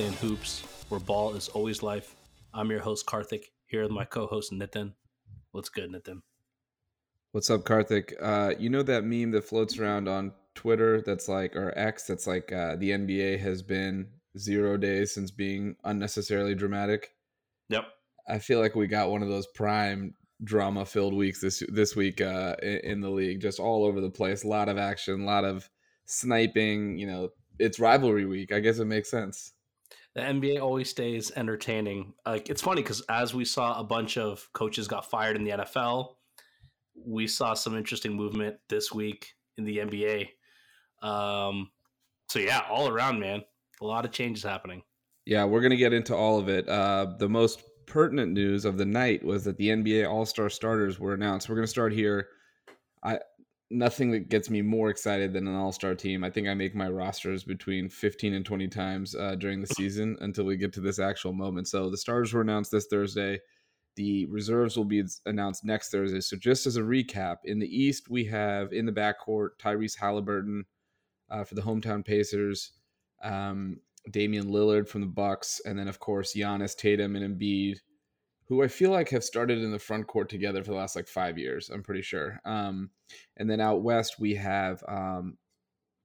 In 0.00 0.14
Hoops, 0.14 0.62
where 0.88 0.98
ball 0.98 1.34
is 1.34 1.48
always 1.48 1.82
life. 1.82 2.16
I'm 2.54 2.70
your 2.70 2.80
host, 2.80 3.04
Karthik, 3.04 3.50
here 3.66 3.82
with 3.82 3.90
my 3.90 4.06
co 4.06 4.26
host, 4.26 4.50
Nitin. 4.50 4.94
What's 5.52 5.68
good, 5.68 5.92
Nitin? 5.92 6.22
What's 7.32 7.50
up, 7.50 7.64
Karthik? 7.64 8.14
Uh, 8.18 8.54
you 8.58 8.70
know 8.70 8.82
that 8.82 9.04
meme 9.04 9.32
that 9.32 9.44
floats 9.44 9.78
around 9.78 10.08
on 10.08 10.32
Twitter 10.54 11.02
that's 11.02 11.28
like, 11.28 11.54
or 11.54 11.76
X, 11.76 12.04
that's 12.04 12.26
like 12.26 12.50
uh, 12.50 12.76
the 12.76 12.92
NBA 12.92 13.40
has 13.40 13.60
been 13.60 14.08
zero 14.38 14.78
days 14.78 15.12
since 15.12 15.30
being 15.30 15.76
unnecessarily 15.84 16.54
dramatic? 16.54 17.10
Yep. 17.68 17.84
I 18.26 18.38
feel 18.38 18.58
like 18.58 18.74
we 18.74 18.86
got 18.86 19.10
one 19.10 19.22
of 19.22 19.28
those 19.28 19.48
prime 19.48 20.14
drama 20.42 20.86
filled 20.86 21.12
weeks 21.12 21.42
this 21.42 21.62
this 21.68 21.94
week 21.94 22.22
uh, 22.22 22.56
in 22.62 23.02
the 23.02 23.10
league, 23.10 23.42
just 23.42 23.60
all 23.60 23.84
over 23.84 24.00
the 24.00 24.08
place. 24.08 24.44
A 24.44 24.48
lot 24.48 24.70
of 24.70 24.78
action, 24.78 25.20
a 25.20 25.26
lot 25.26 25.44
of 25.44 25.68
sniping. 26.06 26.96
You 26.96 27.06
know, 27.06 27.28
it's 27.58 27.78
rivalry 27.78 28.24
week. 28.24 28.50
I 28.50 28.60
guess 28.60 28.78
it 28.78 28.86
makes 28.86 29.10
sense. 29.10 29.52
The 30.14 30.22
NBA 30.22 30.60
always 30.60 30.90
stays 30.90 31.30
entertaining. 31.36 32.14
Like 32.26 32.50
it's 32.50 32.62
funny 32.62 32.82
because 32.82 33.00
as 33.08 33.32
we 33.34 33.44
saw 33.44 33.78
a 33.78 33.84
bunch 33.84 34.18
of 34.18 34.48
coaches 34.52 34.88
got 34.88 35.08
fired 35.08 35.36
in 35.36 35.44
the 35.44 35.50
NFL, 35.50 36.14
we 36.94 37.26
saw 37.26 37.54
some 37.54 37.76
interesting 37.76 38.14
movement 38.14 38.56
this 38.68 38.92
week 38.92 39.34
in 39.56 39.64
the 39.64 39.78
NBA. 39.78 40.28
Um, 41.06 41.70
so 42.28 42.38
yeah, 42.38 42.62
all 42.68 42.88
around, 42.88 43.20
man, 43.20 43.42
a 43.80 43.86
lot 43.86 44.04
of 44.04 44.10
changes 44.10 44.42
happening. 44.42 44.82
Yeah, 45.26 45.44
we're 45.44 45.60
gonna 45.60 45.76
get 45.76 45.92
into 45.92 46.14
all 46.14 46.38
of 46.38 46.48
it. 46.48 46.68
Uh, 46.68 47.14
the 47.18 47.28
most 47.28 47.62
pertinent 47.86 48.32
news 48.32 48.64
of 48.64 48.78
the 48.78 48.84
night 48.84 49.24
was 49.24 49.44
that 49.44 49.56
the 49.58 49.68
NBA 49.68 50.08
All 50.08 50.26
Star 50.26 50.48
starters 50.48 50.98
were 50.98 51.14
announced. 51.14 51.48
We're 51.48 51.56
gonna 51.56 51.66
start 51.66 51.92
here. 51.92 52.28
I 53.02 53.20
nothing 53.70 54.10
that 54.10 54.28
gets 54.28 54.50
me 54.50 54.62
more 54.62 54.90
excited 54.90 55.32
than 55.32 55.46
an 55.46 55.54
all-star 55.54 55.94
team. 55.94 56.24
I 56.24 56.30
think 56.30 56.48
I 56.48 56.54
make 56.54 56.74
my 56.74 56.88
rosters 56.88 57.44
between 57.44 57.88
15 57.88 58.34
and 58.34 58.44
20 58.44 58.68
times 58.68 59.14
uh, 59.14 59.36
during 59.36 59.60
the 59.60 59.68
season 59.68 60.16
until 60.20 60.44
we 60.44 60.56
get 60.56 60.72
to 60.74 60.80
this 60.80 60.98
actual 60.98 61.32
moment. 61.32 61.68
So 61.68 61.88
the 61.88 61.96
stars 61.96 62.32
were 62.32 62.40
announced 62.40 62.72
this 62.72 62.86
Thursday. 62.86 63.38
The 63.96 64.26
reserves 64.26 64.76
will 64.76 64.84
be 64.84 65.04
announced 65.26 65.64
next 65.64 65.90
Thursday. 65.90 66.20
So 66.20 66.36
just 66.36 66.66
as 66.66 66.76
a 66.76 66.82
recap, 66.82 67.36
in 67.44 67.60
the 67.60 67.66
East 67.66 68.10
we 68.10 68.24
have 68.24 68.72
in 68.72 68.86
the 68.86 68.92
backcourt 68.92 69.50
Tyrese 69.60 69.98
Halliburton 69.98 70.64
uh, 71.30 71.44
for 71.44 71.54
the 71.54 71.62
hometown 71.62 72.04
Pacers, 72.04 72.72
um, 73.22 73.78
Damian 74.10 74.50
Lillard 74.50 74.88
from 74.88 75.02
the 75.02 75.06
Bucks, 75.06 75.60
and 75.64 75.78
then 75.78 75.86
of 75.86 76.00
course 76.00 76.34
Giannis, 76.34 76.76
Tatum, 76.76 77.14
and 77.14 77.38
Embiid 77.38 77.78
who 78.50 78.64
I 78.64 78.68
feel 78.68 78.90
like 78.90 79.10
have 79.10 79.22
started 79.22 79.62
in 79.62 79.70
the 79.70 79.78
front 79.78 80.08
court 80.08 80.28
together 80.28 80.64
for 80.64 80.72
the 80.72 80.76
last 80.76 80.96
like 80.96 81.06
five 81.06 81.38
years. 81.38 81.70
I'm 81.70 81.84
pretty 81.84 82.02
sure. 82.02 82.40
Um, 82.44 82.90
and 83.36 83.48
then 83.48 83.60
out 83.60 83.82
west 83.82 84.18
we 84.18 84.34
have 84.34 84.82
um, 84.88 85.38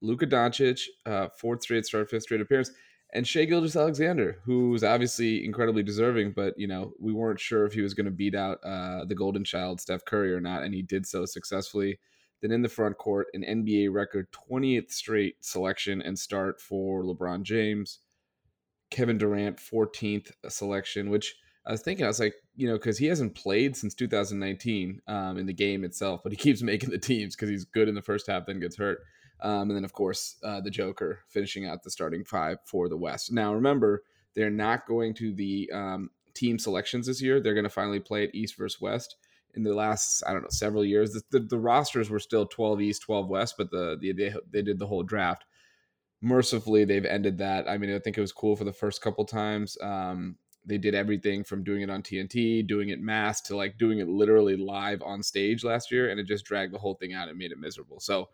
Luka 0.03 0.27
Doncic, 0.27 0.81
uh, 1.07 1.29
fourth 1.39 1.63
straight 1.63 1.87
start, 1.87 2.07
fifth 2.07 2.21
straight 2.21 2.41
appearance, 2.41 2.69
and 3.15 3.27
Shai 3.27 3.45
Gilgeous-Alexander, 3.45 4.41
who's 4.45 4.83
obviously 4.83 5.43
incredibly 5.43 5.81
deserving, 5.81 6.33
but 6.35 6.53
you 6.55 6.67
know 6.67 6.93
we 6.99 7.13
weren't 7.13 7.39
sure 7.39 7.65
if 7.65 7.73
he 7.73 7.81
was 7.81 7.95
going 7.95 8.05
to 8.05 8.11
beat 8.11 8.35
out 8.35 8.59
uh, 8.63 9.05
the 9.05 9.15
Golden 9.15 9.43
Child 9.43 9.81
Steph 9.81 10.05
Curry 10.05 10.31
or 10.31 10.39
not, 10.39 10.61
and 10.61 10.75
he 10.75 10.83
did 10.83 11.07
so 11.07 11.25
successfully. 11.25 11.97
Then 12.43 12.51
in 12.51 12.61
the 12.61 12.69
front 12.69 12.99
court, 12.99 13.25
an 13.33 13.41
NBA 13.41 13.91
record 13.91 14.27
20th 14.51 14.91
straight 14.91 15.43
selection 15.43 15.99
and 15.99 16.19
start 16.19 16.61
for 16.61 17.01
LeBron 17.03 17.41
James. 17.41 18.01
Kevin 18.91 19.17
Durant 19.17 19.57
14th 19.57 20.31
selection, 20.47 21.09
which 21.09 21.35
I 21.67 21.71
was 21.71 21.81
thinking, 21.81 22.05
I 22.05 22.09
was 22.09 22.19
like, 22.19 22.35
you 22.55 22.67
know, 22.67 22.75
because 22.75 22.97
he 22.97 23.07
hasn't 23.07 23.35
played 23.35 23.75
since 23.75 23.95
2019 23.95 25.01
um, 25.07 25.37
in 25.37 25.45
the 25.45 25.53
game 25.53 25.83
itself, 25.83 26.21
but 26.23 26.31
he 26.31 26.35
keeps 26.35 26.61
making 26.63 26.91
the 26.91 26.97
teams 26.97 27.35
because 27.35 27.49
he's 27.49 27.65
good 27.65 27.87
in 27.87 27.95
the 27.95 28.01
first 28.01 28.27
half, 28.27 28.45
then 28.45 28.59
gets 28.59 28.77
hurt. 28.77 28.99
Um, 29.41 29.69
and 29.69 29.71
then, 29.71 29.85
of 29.85 29.93
course, 29.93 30.37
uh, 30.43 30.61
the 30.61 30.69
Joker 30.69 31.19
finishing 31.27 31.65
out 31.65 31.83
the 31.83 31.91
starting 31.91 32.23
five 32.23 32.59
for 32.65 32.87
the 32.87 32.97
West. 32.97 33.31
Now, 33.31 33.53
remember, 33.53 34.03
they're 34.33 34.49
not 34.49 34.87
going 34.87 35.13
to 35.15 35.33
the 35.33 35.69
um, 35.73 36.09
team 36.33 36.57
selections 36.57 37.07
this 37.07 37.21
year. 37.21 37.41
They're 37.41 37.53
going 37.53 37.63
to 37.65 37.69
finally 37.69 37.99
play 37.99 38.23
it 38.23 38.35
East 38.35 38.57
versus 38.57 38.79
West. 38.79 39.15
In 39.55 39.63
the 39.63 39.73
last, 39.73 40.23
I 40.27 40.33
don't 40.33 40.41
know, 40.41 40.49
several 40.49 40.85
years, 40.85 41.11
the, 41.11 41.21
the, 41.31 41.39
the 41.39 41.59
rosters 41.59 42.09
were 42.09 42.19
still 42.19 42.45
12 42.45 42.81
East, 42.81 43.01
12 43.03 43.27
West, 43.29 43.55
but 43.57 43.71
the, 43.71 43.97
the 43.99 44.11
they, 44.11 44.33
they 44.51 44.61
did 44.61 44.79
the 44.79 44.87
whole 44.87 45.03
draft 45.03 45.45
mercifully 46.21 46.85
they've 46.85 47.05
ended 47.05 47.37
that. 47.37 47.69
I 47.69 47.77
mean, 47.77 47.93
I 47.93 47.99
think 47.99 48.17
it 48.17 48.21
was 48.21 48.31
cool 48.31 48.55
for 48.55 48.63
the 48.63 48.73
first 48.73 49.01
couple 49.01 49.25
times. 49.25 49.77
Um, 49.81 50.37
they 50.65 50.77
did 50.77 50.95
everything 50.95 51.43
from 51.43 51.63
doing 51.63 51.81
it 51.81 51.89
on 51.89 52.01
TNT, 52.01 52.65
doing 52.65 52.89
it 52.89 52.99
mass 52.99 53.41
to 53.41 53.55
like 53.55 53.77
doing 53.77 53.99
it 53.99 54.07
literally 54.07 54.57
live 54.57 55.01
on 55.03 55.21
stage 55.21 55.63
last 55.63 55.91
year, 55.91 56.09
and 56.09 56.19
it 56.19 56.25
just 56.25 56.45
dragged 56.45 56.73
the 56.73 56.79
whole 56.79 56.95
thing 56.95 57.13
out 57.13 57.29
and 57.29 57.37
made 57.37 57.51
it 57.51 57.59
miserable. 57.59 57.99
So, 57.99 58.29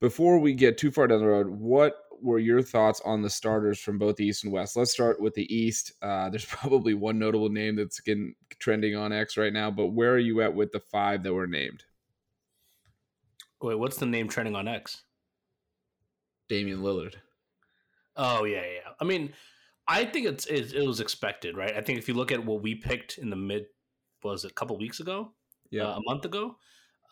before 0.00 0.38
we 0.38 0.52
get 0.52 0.76
too 0.76 0.90
far 0.90 1.06
down 1.06 1.20
the 1.20 1.26
road, 1.26 1.48
what 1.48 1.96
were 2.20 2.38
your 2.38 2.62
thoughts 2.62 3.00
on 3.04 3.22
the 3.22 3.30
starters 3.30 3.78
from 3.78 3.98
both 3.98 4.20
East 4.20 4.44
and 4.44 4.52
West? 4.52 4.76
Let's 4.76 4.92
start 4.92 5.20
with 5.20 5.34
the 5.34 5.54
East. 5.54 5.92
Uh, 6.02 6.28
there's 6.30 6.44
probably 6.44 6.94
one 6.94 7.18
notable 7.18 7.48
name 7.48 7.76
that's 7.76 8.00
getting 8.00 8.34
trending 8.58 8.94
on 8.94 9.12
X 9.12 9.36
right 9.36 9.52
now, 9.52 9.70
but 9.70 9.88
where 9.88 10.12
are 10.12 10.18
you 10.18 10.42
at 10.42 10.54
with 10.54 10.72
the 10.72 10.80
five 10.80 11.22
that 11.22 11.32
were 11.32 11.46
named? 11.46 11.84
Wait, 13.62 13.78
what's 13.78 13.96
the 13.96 14.06
name 14.06 14.28
trending 14.28 14.54
on 14.54 14.68
X? 14.68 15.02
Damian 16.48 16.80
Lillard. 16.80 17.14
Oh 18.16 18.44
yeah, 18.44 18.62
yeah. 18.62 18.92
I 19.00 19.04
mean, 19.04 19.32
I 19.88 20.04
think 20.04 20.26
it's 20.26 20.46
it, 20.46 20.74
it, 20.74 20.86
was 20.86 21.00
expected, 21.00 21.56
right? 21.56 21.76
I 21.76 21.80
think 21.80 21.98
if 21.98 22.08
you 22.08 22.14
look 22.14 22.32
at 22.32 22.44
what 22.44 22.62
we 22.62 22.74
picked 22.74 23.18
in 23.18 23.30
the 23.30 23.36
mid, 23.36 23.66
was 24.22 24.44
it 24.44 24.50
a 24.50 24.54
couple 24.54 24.76
weeks 24.78 25.00
ago? 25.00 25.32
Yeah, 25.70 25.84
uh, 25.84 25.98
a 25.98 26.00
month 26.04 26.24
ago. 26.24 26.56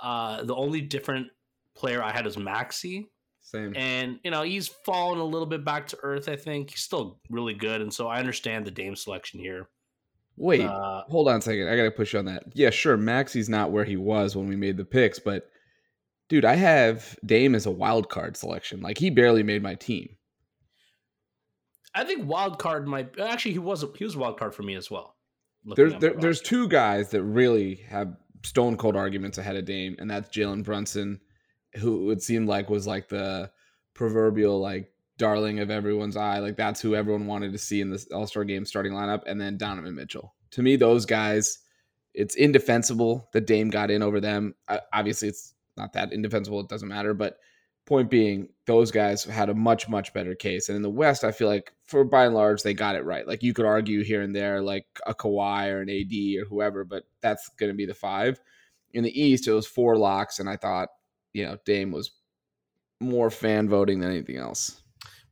Uh, 0.00 0.42
the 0.42 0.54
only 0.54 0.80
different 0.80 1.28
player 1.74 2.02
I 2.02 2.10
had 2.10 2.24
was 2.24 2.36
Maxey. 2.36 3.10
Same. 3.42 3.74
And 3.76 4.18
you 4.24 4.30
know 4.30 4.42
he's 4.42 4.68
fallen 4.68 5.18
a 5.18 5.24
little 5.24 5.46
bit 5.46 5.64
back 5.64 5.86
to 5.88 5.98
earth. 6.02 6.28
I 6.28 6.36
think 6.36 6.70
he's 6.70 6.80
still 6.80 7.20
really 7.30 7.54
good, 7.54 7.80
and 7.80 7.92
so 7.92 8.08
I 8.08 8.18
understand 8.18 8.64
the 8.64 8.70
Dame 8.70 8.96
selection 8.96 9.38
here. 9.38 9.68
Wait, 10.36 10.62
uh, 10.62 11.04
hold 11.08 11.28
on 11.28 11.38
a 11.38 11.42
second. 11.42 11.68
I 11.68 11.76
gotta 11.76 11.90
push 11.90 12.14
on 12.14 12.24
that. 12.24 12.44
Yeah, 12.54 12.70
sure. 12.70 12.96
Maxey's 12.96 13.48
not 13.48 13.70
where 13.70 13.84
he 13.84 13.96
was 13.96 14.34
when 14.34 14.48
we 14.48 14.56
made 14.56 14.76
the 14.76 14.84
picks, 14.84 15.18
but 15.20 15.48
dude, 16.28 16.44
I 16.44 16.56
have 16.56 17.16
Dame 17.24 17.54
as 17.54 17.66
a 17.66 17.70
wild 17.70 18.08
card 18.08 18.36
selection. 18.36 18.80
Like 18.80 18.98
he 18.98 19.10
barely 19.10 19.44
made 19.44 19.62
my 19.62 19.76
team. 19.76 20.16
I 21.94 22.04
think 22.04 22.28
wild 22.28 22.58
card 22.58 22.86
might 22.86 23.18
actually 23.18 23.52
he 23.52 23.58
was 23.58 23.84
he 23.96 24.04
was 24.04 24.16
wild 24.16 24.38
card 24.38 24.54
for 24.54 24.62
me 24.62 24.74
as 24.74 24.90
well. 24.90 25.16
There's 25.64 25.94
there, 25.96 26.14
there's 26.14 26.40
two 26.40 26.68
guys 26.68 27.10
that 27.10 27.22
really 27.22 27.76
have 27.88 28.16
stone 28.44 28.76
cold 28.76 28.96
arguments 28.96 29.38
ahead 29.38 29.56
of 29.56 29.64
Dame, 29.64 29.96
and 29.98 30.10
that's 30.10 30.28
Jalen 30.36 30.64
Brunson, 30.64 31.20
who 31.76 32.10
it 32.10 32.22
seemed 32.22 32.48
like 32.48 32.68
was 32.68 32.86
like 32.86 33.08
the 33.08 33.50
proverbial 33.94 34.60
like 34.60 34.92
darling 35.16 35.60
of 35.60 35.70
everyone's 35.70 36.16
eye. 36.16 36.38
Like 36.38 36.56
that's 36.56 36.80
who 36.80 36.94
everyone 36.94 37.26
wanted 37.26 37.52
to 37.52 37.58
see 37.58 37.80
in 37.80 37.90
this 37.90 38.06
All 38.12 38.26
Star 38.26 38.44
game 38.44 38.64
starting 38.64 38.92
lineup, 38.92 39.22
and 39.26 39.40
then 39.40 39.56
Donovan 39.56 39.94
Mitchell. 39.94 40.34
To 40.52 40.62
me, 40.62 40.76
those 40.76 41.06
guys, 41.06 41.58
it's 42.12 42.34
indefensible 42.34 43.28
that 43.32 43.46
Dame 43.46 43.70
got 43.70 43.90
in 43.90 44.02
over 44.02 44.20
them. 44.20 44.54
obviously, 44.92 45.28
it's 45.28 45.54
not 45.76 45.92
that 45.94 46.12
indefensible. 46.12 46.60
It 46.60 46.68
doesn't 46.68 46.88
matter, 46.88 47.14
but 47.14 47.38
point 47.86 48.10
being, 48.10 48.48
those 48.66 48.90
guys 48.90 49.24
had 49.24 49.50
a 49.50 49.54
much 49.54 49.88
much 49.88 50.12
better 50.12 50.34
case. 50.34 50.68
And 50.68 50.76
in 50.76 50.82
the 50.82 50.90
West, 50.90 51.24
I 51.24 51.32
feel 51.32 51.48
like 51.48 51.72
for 51.84 52.04
by 52.04 52.26
and 52.26 52.34
large 52.34 52.62
they 52.62 52.74
got 52.74 52.96
it 52.96 53.04
right. 53.04 53.26
Like 53.26 53.42
you 53.42 53.52
could 53.52 53.66
argue 53.66 54.02
here 54.02 54.22
and 54.22 54.34
there, 54.34 54.62
like 54.62 54.86
a 55.06 55.14
Kawhi 55.14 55.70
or 55.70 55.80
an 55.82 55.90
AD 55.90 56.42
or 56.42 56.48
whoever, 56.48 56.84
but 56.84 57.04
that's 57.20 57.48
going 57.50 57.70
to 57.70 57.76
be 57.76 57.86
the 57.86 57.94
five. 57.94 58.40
In 58.92 59.04
the 59.04 59.20
East, 59.20 59.48
it 59.48 59.52
was 59.52 59.66
four 59.66 59.96
locks, 59.96 60.38
and 60.38 60.48
I 60.48 60.56
thought 60.56 60.88
you 61.32 61.44
know 61.44 61.58
Dame 61.64 61.90
was 61.90 62.12
more 63.00 63.30
fan 63.30 63.68
voting 63.68 64.00
than 64.00 64.10
anything 64.10 64.36
else. 64.36 64.80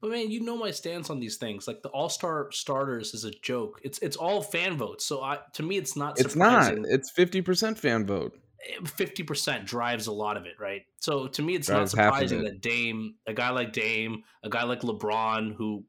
But 0.01 0.11
man, 0.11 0.33
you 0.33 0.41
know 0.41 0.57
my 0.57 0.73
stance 0.73 1.11
on 1.11 1.21
these 1.21 1.37
things. 1.37 1.69
Like 1.69 1.81
the 1.83 1.89
All 1.91 2.09
Star 2.09 2.51
starters 2.51 3.15
is 3.15 3.25
a 3.25 3.31
joke. 3.31 3.81
It's 3.85 4.01
it's 4.01 4.17
all 4.17 4.43
fan 4.43 4.77
votes. 4.77 5.07
So 5.07 5.23
I, 5.23 5.39
to 5.55 5.63
me, 5.63 5.77
it's 5.77 5.97
not. 5.97 6.19
Surprising. 6.19 6.79
It's 6.79 6.89
not. 6.89 6.95
It's 6.95 7.11
fifty 7.11 7.41
percent 7.41 7.79
fan 7.79 8.05
vote. 8.05 8.37
50% 8.83 9.65
drives 9.65 10.07
a 10.07 10.13
lot 10.13 10.37
of 10.37 10.47
it, 10.47 10.55
right? 10.61 10.83
So 11.01 11.27
to 11.29 11.43
me, 11.43 11.55
it's 11.55 11.67
drives 11.67 11.95
not 11.95 12.05
surprising 12.05 12.45
that 12.45 12.61
Dame, 12.61 13.15
a 13.27 13.35
guy 13.35 13.51
like 13.51 13.73
Dame, 13.73 14.23
a 14.45 14.49
guy 14.49 14.63
like 14.65 14.83
LeBron, 14.83 15.55
who 15.55 15.85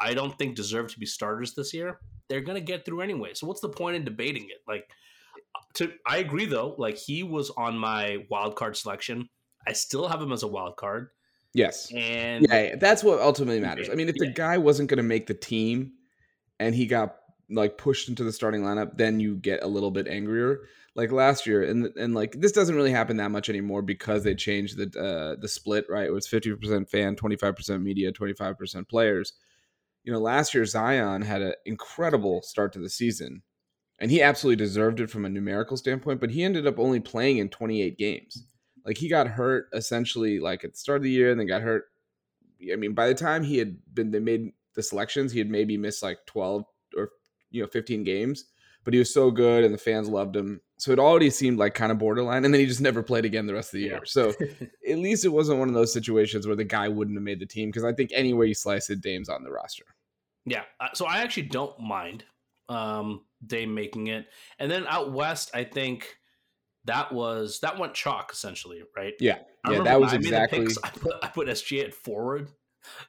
I 0.00 0.14
don't 0.14 0.36
think 0.38 0.56
deserve 0.56 0.92
to 0.92 0.98
be 0.98 1.06
starters 1.06 1.54
this 1.54 1.74
year, 1.74 2.00
they're 2.28 2.40
going 2.40 2.56
to 2.56 2.64
get 2.64 2.84
through 2.84 3.02
anyway. 3.02 3.34
So 3.34 3.46
what's 3.46 3.60
the 3.60 3.68
point 3.68 3.96
in 3.96 4.04
debating 4.04 4.44
it? 4.44 4.62
Like, 4.66 4.88
to 5.74 5.92
I 6.06 6.18
agree 6.18 6.46
though. 6.46 6.74
Like 6.78 6.96
he 6.96 7.22
was 7.22 7.50
on 7.50 7.78
my 7.78 8.24
wild 8.30 8.56
card 8.56 8.76
selection. 8.76 9.28
I 9.66 9.72
still 9.72 10.08
have 10.08 10.20
him 10.20 10.32
as 10.32 10.42
a 10.42 10.48
wild 10.48 10.76
card. 10.76 11.10
Yes, 11.54 11.90
and 11.94 12.46
yeah, 12.48 12.76
that's 12.76 13.02
what 13.02 13.20
ultimately 13.20 13.60
matters. 13.60 13.88
I 13.88 13.94
mean, 13.94 14.08
if 14.08 14.16
the 14.16 14.26
yeah. 14.26 14.32
guy 14.32 14.58
wasn't 14.58 14.90
going 14.90 14.98
to 14.98 15.02
make 15.02 15.26
the 15.26 15.34
team, 15.34 15.92
and 16.60 16.74
he 16.74 16.86
got 16.86 17.16
like 17.48 17.78
pushed 17.78 18.08
into 18.08 18.24
the 18.24 18.32
starting 18.32 18.62
lineup, 18.62 18.96
then 18.96 19.20
you 19.20 19.36
get 19.36 19.62
a 19.62 19.66
little 19.66 19.90
bit 19.90 20.08
angrier 20.08 20.60
like 20.96 21.12
last 21.12 21.46
year 21.46 21.62
and 21.62 21.86
and 21.96 22.14
like 22.14 22.32
this 22.40 22.52
doesn't 22.52 22.74
really 22.74 22.90
happen 22.90 23.18
that 23.18 23.30
much 23.30 23.48
anymore 23.48 23.82
because 23.82 24.24
they 24.24 24.34
changed 24.34 24.76
the 24.76 25.00
uh, 25.00 25.40
the 25.40 25.48
split 25.48 25.84
right? 25.88 26.06
It 26.06 26.12
was 26.12 26.26
50% 26.26 26.88
fan 26.88 27.14
25% 27.14 27.82
media 27.82 28.10
25% 28.12 28.88
players. 28.88 29.34
You 30.04 30.12
know 30.12 30.18
last 30.18 30.54
year 30.54 30.64
Zion 30.64 31.22
had 31.22 31.42
an 31.42 31.54
incredible 31.64 32.42
start 32.42 32.72
to 32.72 32.78
the 32.78 32.90
season 32.90 33.42
and 33.98 34.10
he 34.10 34.22
absolutely 34.22 34.62
deserved 34.62 35.00
it 35.00 35.10
from 35.10 35.24
a 35.24 35.28
numerical 35.28 35.76
standpoint 35.76 36.20
but 36.20 36.30
he 36.30 36.42
ended 36.42 36.66
up 36.66 36.78
only 36.78 37.00
playing 37.00 37.38
in 37.38 37.48
28 37.48 37.98
games. 37.98 38.44
Like 38.84 38.98
he 38.98 39.08
got 39.08 39.28
hurt 39.28 39.68
essentially 39.72 40.40
like 40.40 40.64
at 40.64 40.72
the 40.72 40.78
start 40.78 40.98
of 40.98 41.02
the 41.02 41.10
year 41.10 41.30
and 41.30 41.38
then 41.38 41.46
got 41.46 41.62
hurt 41.62 41.84
I 42.72 42.76
mean 42.76 42.94
by 42.94 43.08
the 43.08 43.14
time 43.14 43.44
he 43.44 43.58
had 43.58 43.76
been 43.94 44.10
they 44.10 44.20
made 44.20 44.52
the 44.76 44.82
selections, 44.82 45.32
he 45.32 45.40
had 45.40 45.50
maybe 45.50 45.76
missed 45.76 46.02
like 46.02 46.18
12 46.26 46.64
or 46.96 47.10
you 47.50 47.62
know 47.62 47.68
15 47.68 48.04
games, 48.04 48.44
but 48.86 48.94
he 48.94 49.00
was 49.00 49.12
so 49.12 49.32
good 49.32 49.64
and 49.64 49.74
the 49.74 49.78
fans 49.78 50.08
loved 50.08 50.36
him. 50.36 50.60
So 50.78 50.92
it 50.92 51.00
already 51.00 51.28
seemed 51.28 51.58
like 51.58 51.74
kind 51.74 51.90
of 51.90 51.98
borderline, 51.98 52.44
and 52.44 52.54
then 52.54 52.60
he 52.60 52.66
just 52.66 52.80
never 52.80 53.02
played 53.02 53.24
again 53.24 53.46
the 53.46 53.54
rest 53.54 53.70
of 53.70 53.78
the 53.78 53.86
year. 53.86 54.02
So 54.04 54.32
at 54.88 54.98
least 54.98 55.24
it 55.24 55.30
wasn't 55.30 55.58
one 55.58 55.68
of 55.68 55.74
those 55.74 55.92
situations 55.92 56.46
where 56.46 56.54
the 56.54 56.64
guy 56.64 56.86
wouldn't 56.86 57.16
have 57.16 57.24
made 57.24 57.40
the 57.40 57.46
team 57.46 57.68
because 57.68 57.82
I 57.82 57.92
think 57.92 58.10
any 58.14 58.32
way 58.32 58.46
you 58.46 58.54
slice 58.54 58.88
it, 58.88 59.00
Dame's 59.00 59.28
on 59.28 59.42
the 59.42 59.50
roster. 59.50 59.84
Yeah, 60.44 60.62
uh, 60.78 60.88
so 60.94 61.04
I 61.06 61.18
actually 61.18 61.48
don't 61.48 61.78
mind 61.80 62.22
um, 62.68 63.24
Dame 63.44 63.74
making 63.74 64.06
it, 64.06 64.26
and 64.60 64.70
then 64.70 64.86
out 64.86 65.12
west, 65.12 65.50
I 65.52 65.64
think 65.64 66.18
that 66.84 67.10
was 67.10 67.58
that 67.60 67.80
went 67.80 67.94
chalk 67.94 68.30
essentially, 68.32 68.84
right? 68.96 69.14
Yeah, 69.18 69.38
yeah, 69.68 69.82
that 69.82 70.00
was 70.00 70.12
exactly. 70.12 70.60
Picks, 70.60 70.78
I 70.84 70.90
put 70.90 71.14
I 71.24 71.28
put 71.28 71.48
SGA 71.48 71.86
at 71.86 71.94
forward, 71.94 72.52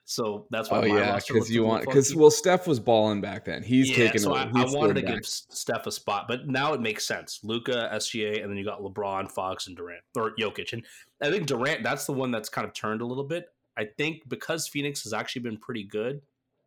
so 0.06 0.46
that's 0.50 0.70
why. 0.70 0.80
Oh 0.80 0.86
yeah, 0.86 1.20
because 1.26 1.50
you 1.52 1.64
want 1.64 1.86
because 1.86 2.16
well, 2.16 2.32
Steph 2.32 2.68
was 2.68 2.80
balling 2.80 3.22
back 3.22 3.46
then. 3.46 3.64
He's 3.64 3.90
yeah, 3.90 3.98
taking. 3.98 4.22
So 4.22 4.36
I, 4.36 4.44
I 4.44 4.66
wanted 4.66 4.96
to 4.96 5.02
back. 5.02 5.16
give 5.16 5.26
Steph 5.26 5.88
a 5.88 5.92
spot, 5.92 6.28
but 6.28 6.48
now 6.48 6.74
it 6.74 6.82
makes 6.82 7.06
sense. 7.06 7.40
Luka, 7.44 7.90
SGA, 7.94 8.42
and 8.42 8.50
then 8.50 8.58
you 8.58 8.66
got 8.66 8.82
LeBron, 8.82 9.32
Fox, 9.32 9.68
and 9.68 9.76
Durant 9.76 10.02
or 10.16 10.34
Jokic, 10.40 10.74
and 10.74 10.84
I 11.22 11.30
think 11.30 11.48
Durant. 11.48 11.84
That's 11.84 12.06
the 12.06 12.14
one 12.14 12.32
that's 12.32 12.50
kind 12.50 12.68
of 12.68 12.74
turned 12.74 13.02
a 13.02 13.06
little 13.06 13.24
bit. 13.24 13.50
I 13.78 13.86
think 13.86 14.28
because 14.28 14.68
Phoenix 14.68 15.04
has 15.04 15.14
actually 15.14 15.44
been 15.44 15.58
pretty 15.58 15.84
good. 15.84 16.22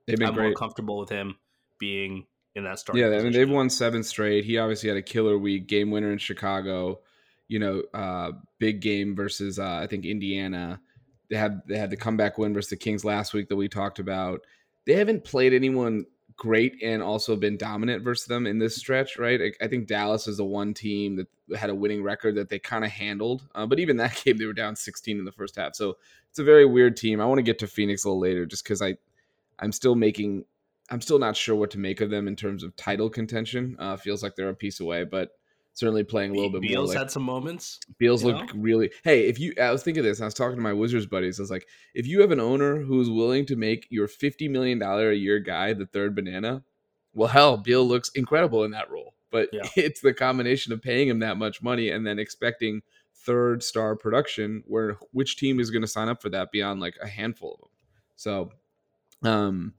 They've 0.06 0.16
been 0.16 0.28
I'm 0.28 0.34
great. 0.34 0.46
more 0.46 0.54
comfortable 0.54 0.98
with 0.98 1.08
him 1.08 1.36
being 1.78 2.26
in 2.54 2.64
that 2.64 2.78
start. 2.78 2.98
Yeah, 2.98 3.06
I 3.06 3.22
mean 3.22 3.32
they've 3.32 3.50
won 3.50 3.70
seven 3.70 4.02
straight. 4.02 4.44
He 4.44 4.58
obviously 4.58 4.88
had 4.88 4.98
a 4.98 5.02
killer 5.02 5.38
week, 5.38 5.66
game 5.66 5.90
winner 5.90 6.12
in 6.12 6.18
Chicago. 6.18 7.00
You 7.48 7.58
know, 7.58 7.82
uh, 7.92 8.32
big 8.58 8.80
game 8.80 9.16
versus 9.16 9.58
uh, 9.58 9.80
I 9.82 9.86
think 9.86 10.04
Indiana. 10.04 10.80
They 11.30 11.36
had 11.36 11.62
they 11.66 11.78
had 11.78 11.90
the 11.90 11.96
comeback 11.96 12.38
win 12.38 12.52
versus 12.52 12.70
the 12.70 12.76
Kings 12.76 13.04
last 13.04 13.32
week 13.32 13.48
that 13.48 13.56
we 13.56 13.68
talked 13.68 13.98
about. 13.98 14.40
They 14.86 14.94
haven't 14.94 15.24
played 15.24 15.54
anyone 15.54 16.06
great 16.36 16.82
and 16.82 17.02
also 17.02 17.36
been 17.36 17.58
dominant 17.58 18.02
versus 18.02 18.26
them 18.26 18.46
in 18.46 18.58
this 18.58 18.74
stretch, 18.74 19.18
right? 19.18 19.52
I, 19.60 19.68
think 19.68 19.86
Dallas 19.86 20.26
is 20.26 20.38
the 20.38 20.44
one 20.44 20.72
team 20.72 21.16
that 21.16 21.58
had 21.58 21.68
a 21.68 21.74
winning 21.74 22.02
record 22.02 22.34
that 22.36 22.48
they 22.48 22.58
kind 22.58 22.82
of 22.82 22.90
handled. 22.90 23.42
Uh, 23.54 23.66
but 23.66 23.78
even 23.78 23.98
that 23.98 24.20
game, 24.24 24.38
they 24.38 24.46
were 24.46 24.54
down 24.54 24.74
16 24.74 25.18
in 25.18 25.26
the 25.26 25.32
first 25.32 25.56
half. 25.56 25.74
So 25.74 25.98
it's 26.30 26.38
a 26.38 26.44
very 26.44 26.64
weird 26.64 26.96
team. 26.96 27.20
I 27.20 27.26
want 27.26 27.38
to 27.38 27.42
get 27.42 27.58
to 27.58 27.66
Phoenix 27.66 28.04
a 28.04 28.08
little 28.08 28.20
later 28.20 28.46
just 28.46 28.64
because 28.64 28.80
I 28.80 28.96
I'm 29.58 29.72
still 29.72 29.94
making 29.94 30.46
I'm 30.90 31.00
still 31.00 31.18
not 31.18 31.36
sure 31.36 31.54
what 31.54 31.70
to 31.72 31.78
make 31.78 32.00
of 32.00 32.10
them 32.10 32.26
in 32.26 32.36
terms 32.36 32.64
of 32.64 32.74
title 32.74 33.10
contention. 33.10 33.76
Uh, 33.78 33.96
feels 33.96 34.22
like 34.22 34.34
they're 34.34 34.48
a 34.48 34.54
piece 34.54 34.80
away, 34.80 35.04
but 35.04 35.32
certainly 35.72 36.04
playing 36.04 36.32
a 36.32 36.34
little 36.34 36.50
bit 36.50 36.60
Beals 36.60 36.72
more. 36.72 36.82
Beals 36.82 36.88
like, 36.90 36.98
had 36.98 37.10
some 37.10 37.22
moments. 37.22 37.80
Beals 37.98 38.24
looked 38.24 38.52
really. 38.54 38.90
Hey, 39.04 39.26
if 39.28 39.38
you, 39.38 39.54
I 39.60 39.70
was 39.70 39.82
thinking 39.82 40.02
this. 40.02 40.20
I 40.20 40.24
was 40.24 40.34
talking 40.34 40.56
to 40.56 40.62
my 40.62 40.72
Wizards 40.72 41.06
buddies. 41.06 41.38
I 41.38 41.42
was 41.42 41.50
like, 41.50 41.66
if 41.94 42.06
you 42.06 42.20
have 42.20 42.30
an 42.30 42.40
owner 42.40 42.80
who's 42.80 43.10
willing 43.10 43.46
to 43.46 43.56
make 43.56 43.86
your 43.90 44.08
fifty 44.08 44.48
million 44.48 44.78
dollar 44.78 45.10
a 45.10 45.16
year 45.16 45.38
guy 45.38 45.72
the 45.72 45.86
third 45.86 46.14
banana, 46.14 46.62
well, 47.14 47.28
hell, 47.28 47.56
Beal 47.56 47.86
looks 47.86 48.10
incredible 48.14 48.64
in 48.64 48.72
that 48.72 48.90
role. 48.90 49.14
But 49.30 49.48
yeah. 49.52 49.68
it's 49.76 50.00
the 50.00 50.12
combination 50.14 50.72
of 50.72 50.82
paying 50.82 51.08
him 51.08 51.20
that 51.20 51.36
much 51.36 51.62
money 51.62 51.90
and 51.90 52.06
then 52.06 52.18
expecting 52.18 52.82
third 53.14 53.62
star 53.62 53.96
production. 53.96 54.62
Where 54.66 54.96
which 55.12 55.36
team 55.36 55.60
is 55.60 55.70
going 55.70 55.82
to 55.82 55.88
sign 55.88 56.08
up 56.08 56.22
for 56.22 56.28
that 56.30 56.52
beyond 56.52 56.80
like 56.80 56.96
a 57.02 57.08
handful 57.08 57.54
of 57.54 57.60
them? 57.60 57.68
So, 58.16 58.50
um 59.22 59.74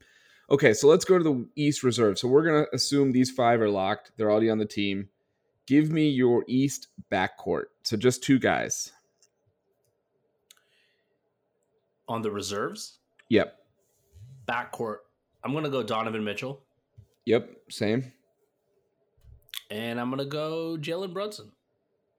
Okay, 0.50 0.74
so 0.74 0.86
let's 0.86 1.06
go 1.06 1.16
to 1.16 1.24
the 1.24 1.48
East 1.56 1.82
Reserve. 1.82 2.18
So 2.18 2.28
we're 2.28 2.44
gonna 2.44 2.66
assume 2.74 3.12
these 3.12 3.30
five 3.30 3.62
are 3.62 3.70
locked. 3.70 4.12
They're 4.16 4.30
already 4.30 4.50
on 4.50 4.58
the 4.58 4.66
team. 4.66 5.08
Give 5.66 5.90
me 5.90 6.08
your 6.08 6.44
East 6.48 6.88
backcourt. 7.10 7.66
So 7.82 7.96
just 7.96 8.22
two 8.22 8.38
guys. 8.38 8.92
On 12.08 12.20
the 12.20 12.30
reserves? 12.30 12.98
Yep. 13.28 13.56
Backcourt. 14.48 14.98
I'm 15.44 15.52
gonna 15.52 15.70
go 15.70 15.82
Donovan 15.82 16.24
Mitchell. 16.24 16.62
Yep, 17.26 17.50
same. 17.70 18.12
And 19.70 20.00
I'm 20.00 20.10
gonna 20.10 20.24
go 20.24 20.76
Jalen 20.78 21.12
Brunson. 21.12 21.50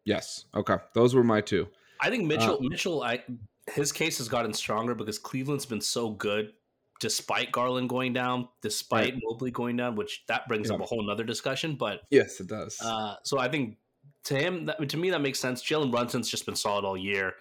Yes. 0.05 0.45
Okay. 0.55 0.77
Those 0.93 1.13
were 1.13 1.23
my 1.23 1.41
two. 1.41 1.67
I 2.01 2.09
think 2.09 2.25
Mitchell 2.25 2.55
uh, 2.55 2.67
Mitchell 2.67 3.03
I 3.03 3.23
his 3.71 3.91
case 3.91 4.17
has 4.17 4.27
gotten 4.27 4.53
stronger 4.53 4.95
because 4.95 5.19
Cleveland's 5.19 5.65
been 5.65 5.81
so 5.81 6.09
good 6.09 6.53
despite 7.03 7.51
Garland 7.51 7.89
going 7.89 8.13
down, 8.13 8.47
despite 8.61 9.13
right. 9.13 9.21
Mobley 9.25 9.51
going 9.51 9.75
down, 9.75 9.97
which 9.97 10.23
that 10.29 10.47
brings 10.47 10.69
yeah. 10.69 10.75
up 10.75 10.81
a 10.81 10.85
whole 10.85 11.05
nother 11.05 11.25
discussion. 11.25 11.75
But 11.75 11.99
yes, 12.09 12.39
it 12.39 12.47
does. 12.47 12.79
Uh, 12.81 13.15
so 13.23 13.39
I 13.39 13.49
think 13.49 13.75
to 14.23 14.35
him, 14.35 14.67
that, 14.67 14.87
to 14.87 14.95
me, 14.95 15.09
that 15.09 15.19
makes 15.19 15.37
sense. 15.37 15.61
Jalen 15.61 15.91
Brunson's 15.91 16.29
just 16.29 16.45
been 16.45 16.55
solid 16.55 16.85
all 16.85 16.95
year. 16.95 17.33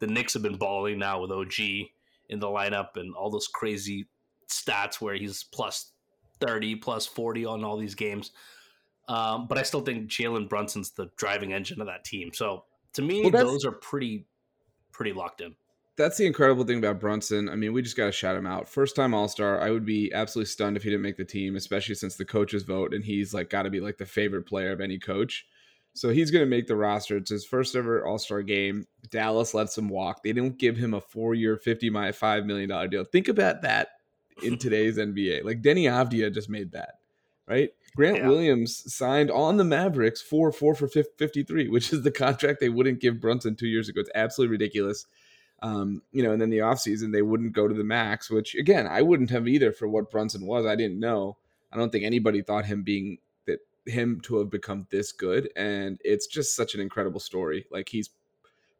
The 0.00 0.08
Knicks 0.08 0.32
have 0.32 0.42
been 0.42 0.56
balling 0.56 0.98
now 0.98 1.20
with 1.20 1.30
OG 1.30 1.54
in 2.28 2.40
the 2.40 2.48
lineup 2.48 2.96
and 2.96 3.14
all 3.14 3.30
those 3.30 3.46
crazy 3.46 4.08
stats 4.50 5.00
where 5.00 5.14
he's 5.14 5.44
plus 5.44 5.92
30, 6.40 6.74
plus 6.74 7.06
40 7.06 7.46
on 7.46 7.62
all 7.62 7.76
these 7.76 7.94
games. 7.94 8.32
Um, 9.06 9.46
but 9.46 9.58
I 9.58 9.62
still 9.62 9.82
think 9.82 10.10
Jalen 10.10 10.48
Brunson's 10.48 10.90
the 10.90 11.08
driving 11.16 11.52
engine 11.52 11.80
of 11.80 11.86
that 11.86 12.02
team. 12.02 12.32
So 12.34 12.64
to 12.94 13.02
me, 13.02 13.30
well, 13.30 13.46
those 13.46 13.64
are 13.64 13.70
pretty, 13.70 14.26
pretty 14.90 15.12
locked 15.12 15.40
in 15.40 15.54
that's 15.96 16.16
the 16.16 16.26
incredible 16.26 16.64
thing 16.64 16.78
about 16.78 17.00
Brunson. 17.00 17.48
I 17.48 17.54
mean, 17.54 17.72
we 17.72 17.82
just 17.82 17.96
got 17.96 18.06
to 18.06 18.12
shout 18.12 18.36
him 18.36 18.46
out. 18.46 18.68
First 18.68 18.96
time 18.96 19.14
All 19.14 19.28
Star. 19.28 19.60
I 19.60 19.70
would 19.70 19.84
be 19.84 20.12
absolutely 20.12 20.48
stunned 20.48 20.76
if 20.76 20.82
he 20.82 20.90
didn't 20.90 21.02
make 21.02 21.16
the 21.16 21.24
team, 21.24 21.56
especially 21.56 21.94
since 21.94 22.16
the 22.16 22.24
coaches 22.24 22.64
vote 22.64 22.92
and 22.92 23.04
he's 23.04 23.32
like 23.32 23.50
got 23.50 23.62
to 23.62 23.70
be 23.70 23.80
like 23.80 23.98
the 23.98 24.06
favorite 24.06 24.46
player 24.46 24.72
of 24.72 24.80
any 24.80 24.98
coach. 24.98 25.46
So 25.96 26.08
he's 26.08 26.32
going 26.32 26.44
to 26.44 26.50
make 26.50 26.66
the 26.66 26.74
roster. 26.74 27.16
It's 27.16 27.30
his 27.30 27.44
first 27.44 27.76
ever 27.76 28.04
All 28.04 28.18
Star 28.18 28.42
game. 28.42 28.86
Dallas 29.10 29.54
lets 29.54 29.78
him 29.78 29.88
walk. 29.88 30.22
They 30.22 30.32
didn't 30.32 30.58
give 30.58 30.76
him 30.76 30.94
a 30.94 31.00
four 31.00 31.34
year, 31.34 31.56
$55 31.56 32.44
million 32.44 32.90
deal. 32.90 33.04
Think 33.04 33.28
about 33.28 33.62
that 33.62 33.88
in 34.42 34.58
today's 34.58 34.98
NBA. 34.98 35.44
Like 35.44 35.62
Deni 35.62 35.84
Avdija 35.84 36.34
just 36.34 36.50
made 36.50 36.72
that, 36.72 36.94
right? 37.46 37.70
Grant 37.94 38.18
yeah. 38.18 38.26
Williams 38.26 38.92
signed 38.92 39.30
on 39.30 39.56
the 39.56 39.62
Mavericks 39.62 40.20
for 40.20 40.50
four 40.50 40.74
for 40.74 40.88
53, 40.88 41.68
which 41.68 41.92
is 41.92 42.02
the 42.02 42.10
contract 42.10 42.58
they 42.58 42.68
wouldn't 42.68 43.00
give 43.00 43.20
Brunson 43.20 43.54
two 43.54 43.68
years 43.68 43.88
ago. 43.88 44.00
It's 44.00 44.10
absolutely 44.16 44.50
ridiculous. 44.50 45.06
Um, 45.64 46.02
you 46.12 46.22
know, 46.22 46.32
and 46.32 46.42
then 46.42 46.50
the 46.50 46.58
offseason 46.58 47.10
they 47.10 47.22
wouldn't 47.22 47.54
go 47.54 47.66
to 47.66 47.74
the 47.74 47.82
max, 47.82 48.30
which 48.30 48.54
again, 48.54 48.86
I 48.86 49.00
wouldn't 49.00 49.30
have 49.30 49.48
either 49.48 49.72
for 49.72 49.88
what 49.88 50.10
Brunson 50.10 50.44
was. 50.44 50.66
I 50.66 50.76
didn't 50.76 51.00
know. 51.00 51.38
I 51.72 51.78
don't 51.78 51.90
think 51.90 52.04
anybody 52.04 52.42
thought 52.42 52.66
him 52.66 52.82
being 52.82 53.16
that 53.46 53.60
him 53.86 54.20
to 54.24 54.38
have 54.40 54.50
become 54.50 54.86
this 54.90 55.10
good. 55.10 55.48
And 55.56 55.98
it's 56.04 56.26
just 56.26 56.54
such 56.54 56.74
an 56.74 56.82
incredible 56.82 57.18
story. 57.18 57.64
Like 57.70 57.88
he's 57.88 58.10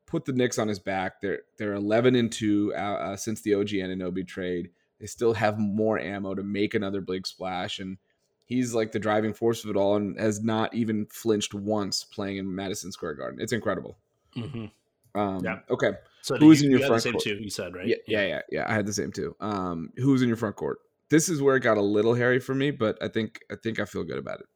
put 0.05 0.27
the 0.27 0.35
Knicks 0.35 0.59
on 0.59 0.69
his 0.69 0.79
back. 0.79 1.23
They're 1.23 1.41
they're 1.57 1.73
11 1.73 2.17
and 2.17 2.31
2 2.31 2.75
uh, 2.77 2.79
uh, 2.79 3.17
since 3.17 3.41
the 3.41 3.55
OG 3.55 3.69
Anunoby 3.69 4.29
trade. 4.29 4.69
They 5.01 5.07
still 5.07 5.33
have 5.33 5.59
more 5.59 5.99
ammo 5.99 6.35
to 6.35 6.43
make 6.43 6.75
another 6.75 7.01
big 7.01 7.27
splash 7.27 7.79
and 7.79 7.97
he's 8.45 8.75
like 8.75 8.93
the 8.93 8.99
driving 8.99 9.33
force 9.33 9.65
of 9.65 9.71
it 9.71 9.77
all 9.77 9.97
and 9.97 10.21
has 10.21 10.43
not 10.45 10.75
even 10.75 11.07
flinched 11.07 11.55
once 11.55 12.05
playing 12.05 12.37
in 12.37 12.55
Madison 12.55 12.93
Square 12.93 13.15
Garden. 13.15 13.41
It's 13.41 13.55
incredible. 13.55 13.97
Mm-hmm. 14.37 14.67
Um, 15.15 15.45
yeah. 15.45 15.61
Okay. 15.71 15.93
So 16.23 16.37
who's 16.37 16.61
you, 16.61 16.67
in 16.67 16.71
your 16.73 16.81
you 16.81 16.87
front 16.87 17.03
same 17.03 17.13
court? 17.13 17.25
Two, 17.25 17.37
you 17.37 17.51
said 17.51 17.75
right? 17.75 17.87
Yeah, 17.87 17.97
yeah, 18.07 18.27
yeah, 18.27 18.41
yeah. 18.51 18.65
I 18.67 18.75
had 18.75 18.87
the 18.87 18.93
same 18.93 19.13
too. 19.13 19.37
Um, 19.41 19.91
who's 19.97 20.23
in 20.23 20.29
your 20.29 20.37
front 20.37 20.57
court? 20.57 20.79
This 21.11 21.29
is 21.29 21.43
where 21.43 21.57
it 21.57 21.61
got 21.61 21.77
a 21.77 21.83
little 21.83 22.15
hairy 22.15 22.41
for 22.41 22.55
me, 22.55 22.71
but 22.71 22.97
I 23.03 23.09
think 23.09 23.41
I 23.51 23.57
think 23.57 23.79
I 23.79 23.85
feel 23.85 24.05
good 24.05 24.19
about 24.19 24.41
it. 24.41 24.47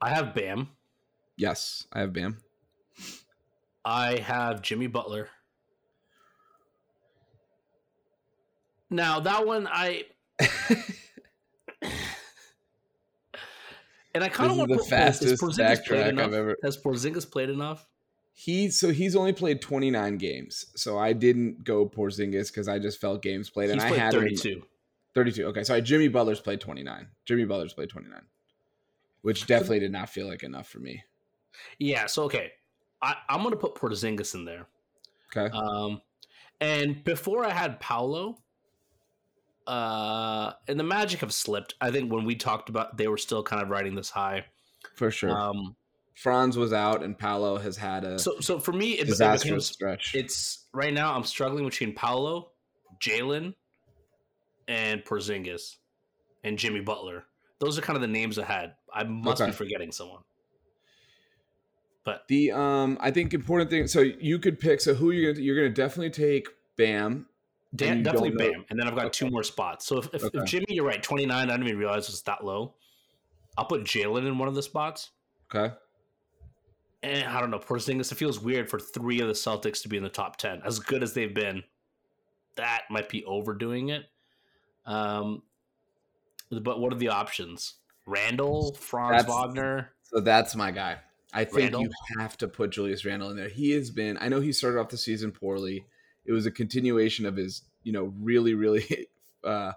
I 0.00 0.10
have 0.10 0.34
Bam. 0.34 0.68
Yes, 1.36 1.86
I 1.92 2.00
have 2.00 2.12
Bam. 2.12 2.38
I 3.84 4.18
have 4.18 4.62
Jimmy 4.62 4.88
Butler. 4.88 5.28
Now 8.90 9.20
that 9.20 9.46
one 9.46 9.66
I 9.70 10.04
and 14.14 14.22
I 14.22 14.28
kind 14.28 14.50
of 14.50 14.58
want 14.58 14.70
the 14.70 14.78
fastest 14.78 15.42
backtrack 15.42 16.20
I've 16.20 16.32
ever. 16.32 16.56
Has 16.62 16.76
Porzingis 16.76 17.28
played 17.30 17.50
enough? 17.50 17.86
He 18.38 18.68
so 18.68 18.90
he's 18.90 19.16
only 19.16 19.32
played 19.32 19.62
29 19.62 20.18
games. 20.18 20.66
So 20.76 20.98
I 20.98 21.14
didn't 21.14 21.64
go 21.64 21.88
Porzingis 21.88 22.48
because 22.48 22.68
I 22.68 22.78
just 22.78 23.00
felt 23.00 23.22
games 23.22 23.48
played, 23.48 23.70
and 23.70 23.80
he's 23.80 23.90
I 23.90 23.96
had 23.96 24.12
32. 24.12 24.62
32. 25.14 25.46
Okay, 25.46 25.64
sorry. 25.64 25.80
Jimmy 25.80 26.08
Butler's 26.08 26.38
played 26.38 26.60
29. 26.60 27.08
Jimmy 27.24 27.46
Butler's 27.46 27.72
played 27.72 27.88
29, 27.88 28.20
which 29.22 29.46
definitely 29.46 29.78
did 29.80 29.90
not 29.90 30.10
feel 30.10 30.28
like 30.28 30.42
enough 30.42 30.68
for 30.68 30.80
me. 30.80 31.02
Yeah. 31.78 32.04
So 32.04 32.24
okay, 32.24 32.52
I, 33.00 33.14
I'm 33.30 33.42
gonna 33.42 33.56
put 33.56 33.74
Porzingis 33.74 34.34
in 34.34 34.44
there. 34.44 34.66
Okay. 35.34 35.50
Um, 35.56 36.02
and 36.60 37.02
before 37.04 37.42
I 37.42 37.52
had 37.52 37.80
Paolo, 37.80 38.36
uh, 39.66 40.52
and 40.68 40.78
the 40.78 40.84
Magic 40.84 41.20
have 41.20 41.32
slipped. 41.32 41.74
I 41.80 41.90
think 41.90 42.12
when 42.12 42.26
we 42.26 42.34
talked 42.34 42.68
about, 42.68 42.98
they 42.98 43.08
were 43.08 43.16
still 43.16 43.42
kind 43.42 43.62
of 43.62 43.70
riding 43.70 43.94
this 43.94 44.10
high. 44.10 44.44
For 44.94 45.10
sure. 45.10 45.30
Um, 45.30 45.74
Franz 46.16 46.56
was 46.56 46.72
out 46.72 47.02
and 47.02 47.16
Paolo 47.16 47.58
has 47.58 47.76
had 47.76 48.02
a 48.02 48.18
so 48.18 48.40
so 48.40 48.58
for 48.58 48.72
me 48.72 48.92
it, 48.92 49.06
disastrous 49.06 49.42
it 49.42 49.48
becomes, 49.48 49.66
stretch. 49.66 50.14
It's 50.14 50.64
right 50.72 50.92
now 50.92 51.14
I'm 51.14 51.24
struggling 51.24 51.66
between 51.66 51.94
Paolo, 51.94 52.52
Jalen, 53.00 53.54
and 54.66 55.04
Porzingis, 55.04 55.76
and 56.42 56.58
Jimmy 56.58 56.80
Butler. 56.80 57.24
Those 57.58 57.78
are 57.78 57.82
kind 57.82 57.96
of 57.96 58.00
the 58.00 58.08
names 58.08 58.38
I 58.38 58.46
had. 58.46 58.74
I 58.92 59.04
must 59.04 59.42
okay. 59.42 59.50
be 59.50 59.56
forgetting 59.56 59.92
someone. 59.92 60.22
But 62.02 62.26
the 62.28 62.50
um 62.50 62.96
I 62.98 63.10
think 63.10 63.34
important 63.34 63.68
thing 63.68 63.86
so 63.86 64.00
you 64.00 64.38
could 64.38 64.58
pick 64.58 64.80
so 64.80 64.94
who 64.94 65.10
you're 65.10 65.34
gonna 65.34 65.44
you're 65.44 65.56
gonna 65.56 65.68
definitely 65.68 66.10
take 66.10 66.48
Bam. 66.78 67.26
Dan, 67.74 68.02
definitely 68.02 68.30
Bam, 68.30 68.64
and 68.70 68.80
then 68.80 68.88
I've 68.88 68.94
got 68.94 69.06
okay. 69.06 69.12
two 69.12 69.30
more 69.30 69.42
spots. 69.42 69.86
So 69.86 69.98
if, 69.98 70.08
if, 70.14 70.24
okay. 70.24 70.38
if, 70.38 70.44
Jimmy, 70.46 70.66
you're 70.70 70.86
right, 70.86 71.02
29. 71.02 71.36
I 71.36 71.44
didn't 71.44 71.66
even 71.66 71.78
realize 71.78 72.08
it's 72.08 72.22
that 72.22 72.42
low. 72.42 72.74
I'll 73.58 73.66
put 73.66 73.82
Jalen 73.82 74.26
in 74.26 74.38
one 74.38 74.48
of 74.48 74.54
the 74.54 74.62
spots. 74.62 75.10
Okay. 75.54 75.74
And 77.06 77.28
I 77.28 77.40
don't 77.40 77.52
know, 77.52 77.60
Porzingis. 77.60 78.10
It 78.10 78.16
feels 78.16 78.40
weird 78.40 78.68
for 78.68 78.80
three 78.80 79.20
of 79.20 79.28
the 79.28 79.32
Celtics 79.32 79.80
to 79.82 79.88
be 79.88 79.96
in 79.96 80.02
the 80.02 80.08
top 80.08 80.38
ten, 80.38 80.60
as 80.64 80.80
good 80.80 81.04
as 81.04 81.14
they've 81.14 81.32
been. 81.32 81.62
That 82.56 82.82
might 82.90 83.08
be 83.08 83.24
overdoing 83.24 83.90
it. 83.90 84.06
Um, 84.86 85.42
but 86.50 86.80
what 86.80 86.92
are 86.92 86.96
the 86.96 87.10
options? 87.10 87.74
Randle, 88.06 88.74
Franz 88.74 89.22
that's, 89.22 89.28
Wagner. 89.28 89.92
So 90.02 90.18
that's 90.18 90.56
my 90.56 90.72
guy. 90.72 90.96
I 91.32 91.44
think 91.44 91.72
Randle? 91.72 91.82
you 91.82 91.90
have 92.18 92.36
to 92.38 92.48
put 92.48 92.70
Julius 92.70 93.04
Randle 93.04 93.30
in 93.30 93.36
there. 93.36 93.48
He 93.48 93.70
has 93.72 93.92
been. 93.92 94.18
I 94.20 94.28
know 94.28 94.40
he 94.40 94.52
started 94.52 94.80
off 94.80 94.88
the 94.88 94.96
season 94.96 95.30
poorly. 95.30 95.86
It 96.24 96.32
was 96.32 96.44
a 96.46 96.50
continuation 96.50 97.24
of 97.24 97.36
his, 97.36 97.62
you 97.84 97.92
know, 97.92 98.12
really, 98.20 98.54
really, 98.54 99.06
uh, 99.44 99.72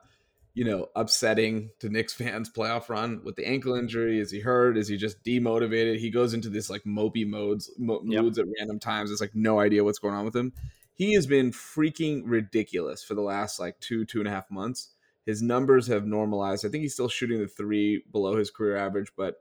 you 0.60 0.66
know, 0.66 0.88
upsetting 0.94 1.70
to 1.80 1.88
Knicks 1.88 2.12
fans 2.12 2.50
playoff 2.54 2.90
run 2.90 3.22
with 3.24 3.38
the 3.38 3.48
ankle 3.48 3.76
injury. 3.76 4.20
Is 4.20 4.30
he 4.30 4.42
hurt? 4.42 4.78
Is 4.78 4.90
he 4.90 4.98
just 4.98 5.24
demotivated? 5.24 6.00
He 6.00 6.10
goes 6.10 6.34
into 6.34 6.50
this 6.50 6.70
like 6.70 6.84
mopey 6.84 7.26
modes 7.26 7.72
mo- 7.78 8.02
yep. 8.04 8.24
moods 8.24 8.38
at 8.40 8.46
random 8.60 8.78
times. 8.78 9.10
It's 9.10 9.22
like 9.22 9.34
no 9.34 9.62
idea 9.62 9.86
what's 9.86 10.00
going 10.00 10.16
on 10.16 10.26
with 10.26 10.36
him. 10.36 10.52
He 10.96 11.14
has 11.14 11.26
been 11.26 11.52
freaking 11.52 12.24
ridiculous 12.26 13.06
for 13.06 13.14
the 13.16 13.22
last 13.22 13.58
like 13.58 13.80
two 13.80 14.04
two 14.04 14.20
and 14.20 14.28
a 14.28 14.32
half 14.32 14.52
months. 14.52 14.90
His 15.26 15.42
numbers 15.42 15.88
have 15.88 16.06
normalized. 16.06 16.66
I 16.66 16.70
think 16.70 16.82
he's 16.82 16.92
still 16.92 17.08
shooting 17.08 17.40
the 17.40 17.48
three 17.48 18.04
below 18.12 18.36
his 18.36 18.52
career 18.52 18.76
average, 18.76 19.14
but 19.16 19.36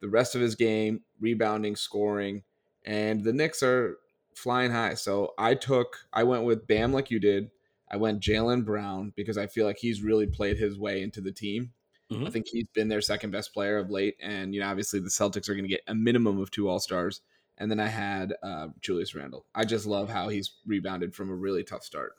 the 0.00 0.08
rest 0.08 0.34
of 0.34 0.40
his 0.40 0.54
game, 0.54 1.02
rebounding, 1.20 1.76
scoring, 1.76 2.42
and 2.86 3.22
the 3.22 3.34
Knicks 3.34 3.62
are 3.62 3.98
flying 4.34 4.70
high. 4.70 4.94
So 4.94 5.34
I 5.36 5.56
took, 5.56 6.06
I 6.10 6.22
went 6.22 6.44
with 6.44 6.66
Bam 6.66 6.94
like 6.94 7.10
you 7.10 7.20
did. 7.20 7.50
I 7.90 7.96
went 7.96 8.20
Jaylen 8.20 8.64
Brown 8.64 9.12
because 9.16 9.38
I 9.38 9.46
feel 9.46 9.66
like 9.66 9.78
he's 9.78 10.02
really 10.02 10.26
played 10.26 10.58
his 10.58 10.78
way 10.78 11.02
into 11.02 11.20
the 11.20 11.32
team. 11.32 11.72
Mm-hmm. 12.12 12.26
I 12.26 12.30
think 12.30 12.46
he's 12.48 12.66
been 12.74 12.88
their 12.88 13.00
second 13.00 13.30
best 13.30 13.52
player 13.52 13.78
of 13.78 13.90
late, 13.90 14.16
and 14.20 14.54
you 14.54 14.60
know 14.60 14.68
obviously 14.68 15.00
the 15.00 15.08
Celtics 15.08 15.48
are 15.48 15.54
going 15.54 15.64
to 15.64 15.70
get 15.70 15.82
a 15.86 15.94
minimum 15.94 16.38
of 16.40 16.50
two 16.50 16.68
All 16.68 16.80
Stars. 16.80 17.20
And 17.60 17.70
then 17.70 17.80
I 17.80 17.88
had 17.88 18.34
uh, 18.42 18.68
Julius 18.80 19.16
Randle. 19.16 19.44
I 19.52 19.64
just 19.64 19.84
love 19.84 20.08
how 20.08 20.28
he's 20.28 20.52
rebounded 20.64 21.12
from 21.12 21.28
a 21.28 21.34
really 21.34 21.64
tough 21.64 21.82
start. 21.82 22.12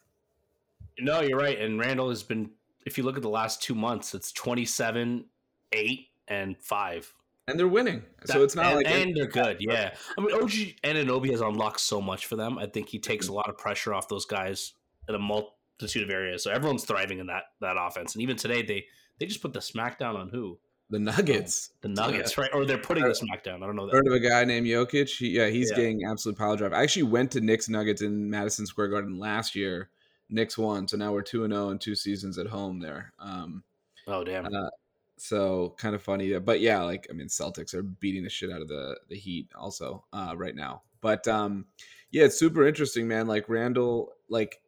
No, 0.99 1.21
you're 1.21 1.39
right. 1.39 1.57
And 1.57 1.79
Randle 1.79 2.09
has 2.09 2.23
been, 2.23 2.51
if 2.85 2.97
you 2.97 3.05
look 3.05 3.15
at 3.15 3.21
the 3.21 3.29
last 3.29 3.63
two 3.63 3.73
months, 3.73 4.13
it's 4.13 4.33
27, 4.33 5.23
8, 5.71 6.07
and 6.27 6.57
5 6.57 7.13
and 7.49 7.59
they're 7.59 7.67
winning. 7.67 8.03
That, 8.25 8.33
so 8.33 8.43
it's 8.43 8.55
not 8.55 8.67
and, 8.67 8.75
like 8.75 8.88
and 8.88 9.15
they're 9.15 9.25
good. 9.25 9.57
Yeah, 9.59 9.95
I 10.17 10.21
mean 10.21 10.35
OG 10.35 10.51
Anunoby 10.83 11.31
has 11.31 11.41
unlocked 11.41 11.79
so 11.79 11.99
much 11.99 12.27
for 12.27 12.35
them. 12.35 12.57
I 12.57 12.67
think 12.67 12.89
he 12.89 12.99
takes 12.99 13.27
a 13.27 13.33
lot 13.33 13.49
of 13.49 13.57
pressure 13.57 13.93
off 13.93 14.07
those 14.07 14.25
guys 14.25 14.73
in 15.07 15.15
a 15.15 15.19
multitude 15.79 16.03
of 16.03 16.09
areas. 16.09 16.43
So 16.43 16.51
everyone's 16.51 16.83
thriving 16.83 17.19
in 17.19 17.27
that 17.27 17.43
that 17.62 17.75
offense. 17.79 18.15
And 18.15 18.21
even 18.21 18.36
today, 18.36 18.62
they 18.62 18.86
they 19.19 19.25
just 19.25 19.41
put 19.41 19.53
the 19.53 19.59
smackdown 19.59 20.15
on 20.15 20.29
who 20.29 20.59
the 20.89 21.00
Nuggets. 21.00 21.71
The 21.81 21.89
Nuggets, 21.89 22.36
yeah. 22.36 22.43
right? 22.43 22.53
Or 22.53 22.65
they're 22.65 22.77
putting 22.77 23.03
the 23.03 23.09
smackdown. 23.09 23.57
I 23.57 23.67
don't 23.67 23.75
know. 23.75 23.86
That. 23.86 23.95
Heard 23.95 24.07
of 24.07 24.13
a 24.13 24.19
guy 24.19 24.43
named 24.43 24.67
Jokic? 24.67 25.09
He, 25.17 25.29
yeah, 25.29 25.48
he's 25.48 25.69
yeah. 25.71 25.77
getting 25.77 26.05
absolute 26.05 26.38
pile 26.38 26.55
drive. 26.55 26.74
I 26.74 26.81
actually 26.81 27.03
went 27.03 27.31
to 27.31 27.41
Knicks 27.41 27.69
Nuggets 27.69 28.01
in 28.01 28.29
Madison 28.29 28.65
Square 28.65 28.89
Garden 28.89 29.19
last 29.19 29.55
year. 29.55 29.89
Knicks 30.29 30.57
won, 30.57 30.88
so 30.88 30.98
now 30.98 31.12
we're 31.12 31.24
two 31.24 31.43
and 31.43 31.53
zero 31.53 31.67
oh 31.67 31.69
in 31.71 31.79
two 31.79 31.95
seasons 31.95 32.38
at 32.38 32.48
home 32.48 32.79
there. 32.79 33.13
Um, 33.19 33.63
oh 34.07 34.24
damn! 34.24 34.45
Uh, 34.45 34.69
so 35.17 35.74
kind 35.79 35.95
of 35.95 36.03
funny, 36.03 36.38
but 36.38 36.59
yeah, 36.59 36.83
like 36.83 37.07
I 37.09 37.13
mean, 37.13 37.27
Celtics 37.27 37.74
are 37.74 37.81
beating 37.81 38.24
the 38.24 38.29
shit 38.29 38.51
out 38.51 38.62
of 38.62 38.67
the 38.67 38.95
the 39.09 39.15
Heat 39.15 39.50
also 39.55 40.05
uh, 40.13 40.36
right 40.38 40.55
now. 40.55 40.83
But 41.01 41.27
um, 41.27 41.65
yeah, 42.12 42.25
it's 42.25 42.38
super 42.38 42.67
interesting, 42.67 43.07
man. 43.07 43.25
Like 43.25 43.50
Randle, 43.50 44.13
like 44.29 44.62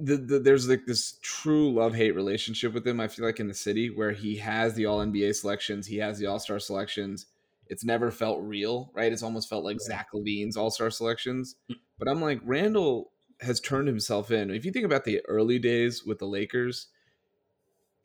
the, 0.00 0.16
the, 0.16 0.38
there's 0.38 0.68
like 0.68 0.86
this 0.86 1.18
true 1.22 1.72
love 1.72 1.94
hate 1.94 2.14
relationship 2.14 2.72
with 2.72 2.86
him. 2.86 3.00
I 3.00 3.08
feel 3.08 3.24
like 3.24 3.40
in 3.40 3.48
the 3.48 3.54
city 3.54 3.90
where 3.90 4.12
he 4.12 4.36
has 4.36 4.74
the 4.74 4.86
All 4.86 5.04
NBA 5.04 5.34
selections, 5.34 5.86
he 5.86 5.98
has 5.98 6.18
the 6.18 6.26
All 6.26 6.38
Star 6.38 6.58
selections. 6.58 7.26
It's 7.66 7.84
never 7.84 8.10
felt 8.10 8.42
real, 8.42 8.90
right? 8.94 9.12
It's 9.12 9.22
almost 9.22 9.48
felt 9.48 9.64
like 9.64 9.78
yeah. 9.80 9.96
Zach 9.96 10.08
LaVine's 10.14 10.56
All 10.56 10.70
Star 10.70 10.90
selections. 10.90 11.56
Hmm. 11.68 11.74
But 11.98 12.08
I'm 12.08 12.20
like 12.20 12.40
Randle 12.44 13.12
has 13.40 13.60
turned 13.60 13.88
himself 13.88 14.30
in. 14.30 14.50
If 14.50 14.64
you 14.64 14.72
think 14.72 14.84
about 14.84 15.04
the 15.04 15.20
early 15.28 15.58
days 15.58 16.04
with 16.04 16.18
the 16.18 16.26
Lakers, 16.26 16.88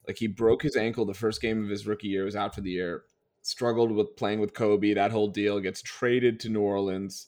like 0.07 0.17
he 0.17 0.27
broke 0.27 0.63
his 0.63 0.75
ankle 0.75 1.05
the 1.05 1.13
first 1.13 1.41
game 1.41 1.63
of 1.63 1.69
his 1.69 1.87
rookie 1.87 2.07
year, 2.07 2.25
was 2.25 2.35
out 2.35 2.55
for 2.55 2.61
the 2.61 2.71
year, 2.71 3.03
struggled 3.41 3.91
with 3.91 4.15
playing 4.15 4.39
with 4.39 4.53
Kobe, 4.53 4.93
that 4.93 5.11
whole 5.11 5.27
deal, 5.27 5.59
gets 5.59 5.81
traded 5.81 6.39
to 6.41 6.49
New 6.49 6.61
Orleans. 6.61 7.27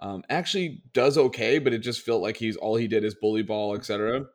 Um, 0.00 0.22
actually 0.30 0.82
does 0.92 1.18
okay, 1.18 1.58
but 1.58 1.72
it 1.72 1.78
just 1.78 2.02
felt 2.02 2.22
like 2.22 2.36
he's 2.36 2.56
all 2.56 2.76
he 2.76 2.86
did 2.86 3.04
is 3.04 3.14
bully 3.14 3.42
ball, 3.42 3.74
etc. 3.74 4.26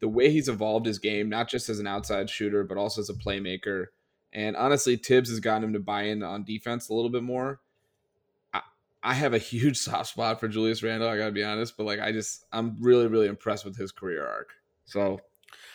The 0.00 0.08
way 0.08 0.30
he's 0.30 0.48
evolved 0.48 0.86
his 0.86 0.98
game, 0.98 1.28
not 1.28 1.48
just 1.48 1.68
as 1.68 1.78
an 1.78 1.86
outside 1.86 2.28
shooter, 2.28 2.64
but 2.64 2.76
also 2.76 3.00
as 3.00 3.08
a 3.08 3.14
playmaker. 3.14 3.86
And 4.32 4.56
honestly, 4.56 4.96
Thibs 4.96 5.30
has 5.30 5.40
gotten 5.40 5.64
him 5.64 5.72
to 5.74 5.80
buy 5.80 6.04
in 6.04 6.22
on 6.22 6.44
defense 6.44 6.88
a 6.88 6.94
little 6.94 7.10
bit 7.10 7.22
more. 7.22 7.60
I, 8.52 8.62
I 9.02 9.14
have 9.14 9.34
a 9.34 9.38
huge 9.38 9.76
soft 9.78 10.10
spot 10.10 10.40
for 10.40 10.48
Julius 10.48 10.82
Randle, 10.82 11.08
I 11.08 11.18
gotta 11.18 11.32
be 11.32 11.44
honest, 11.44 11.76
but 11.76 11.84
like 11.84 12.00
I 12.00 12.10
just 12.10 12.44
I'm 12.52 12.76
really, 12.80 13.06
really 13.06 13.28
impressed 13.28 13.64
with 13.64 13.76
his 13.76 13.92
career 13.92 14.26
arc. 14.26 14.50
So 14.86 15.20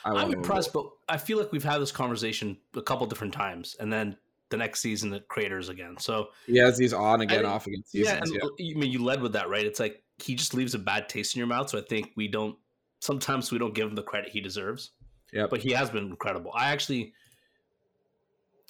I 0.04 0.24
am 0.24 0.34
impressed, 0.34 0.74
but 0.74 0.90
I 1.08 1.18
feel 1.18 1.38
like 1.38 1.54
we've 1.54 1.64
had 1.64 1.80
this 1.80 1.92
conversation 1.92 2.58
a 2.76 2.82
couple 2.82 3.06
different 3.08 3.34
times, 3.34 3.76
and 3.80 3.92
then 3.92 4.18
the 4.50 4.58
next 4.58 4.82
season 4.82 5.14
it 5.14 5.28
craters 5.28 5.70
again. 5.70 5.96
So 6.00 6.30
he 6.46 6.58
has 6.58 6.78
these 6.78 6.94
on 6.94 7.22
again, 7.22 7.46
off 7.46 7.68
again 7.68 7.84
seasons. 7.86 8.32
Yeah, 8.32 8.40
yeah, 8.58 8.74
I 8.76 8.80
mean, 8.80 8.92
you 8.92 9.04
led 9.04 9.22
with 9.22 9.34
that, 9.34 9.50
right? 9.50 9.66
It's 9.66 9.80
like 9.80 10.04
he 10.18 10.36
just 10.36 10.54
leaves 10.54 10.74
a 10.74 10.80
bad 10.80 11.10
taste 11.10 11.36
in 11.36 11.40
your 11.40 11.48
mouth. 11.48 11.70
So 11.70 11.78
I 11.78 11.82
think 11.82 12.12
we 12.16 12.28
don't. 12.28 12.56
Sometimes 13.00 13.52
we 13.52 13.60
don't 13.60 13.74
give 13.74 13.88
him 13.88 13.96
the 13.96 14.04
credit 14.04 14.32
he 14.32 14.42
deserves. 14.42 14.92
Yeah, 15.32 15.48
but 15.50 15.60
he 15.60 15.72
has 15.72 15.90
been 15.90 16.06
incredible. 16.06 16.52
I 16.56 16.70
actually, 16.70 17.14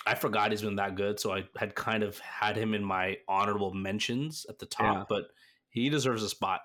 I 0.05 0.15
forgot 0.15 0.51
he's 0.51 0.63
been 0.63 0.77
that 0.77 0.95
good, 0.95 1.19
so 1.19 1.31
I 1.31 1.43
had 1.55 1.75
kind 1.75 2.03
of 2.03 2.17
had 2.19 2.57
him 2.57 2.73
in 2.73 2.83
my 2.83 3.17
honorable 3.27 3.73
mentions 3.73 4.45
at 4.49 4.57
the 4.57 4.65
top, 4.65 4.97
yeah. 4.97 5.03
but 5.07 5.27
he 5.69 5.89
deserves 5.89 6.23
a 6.23 6.29
spot. 6.29 6.61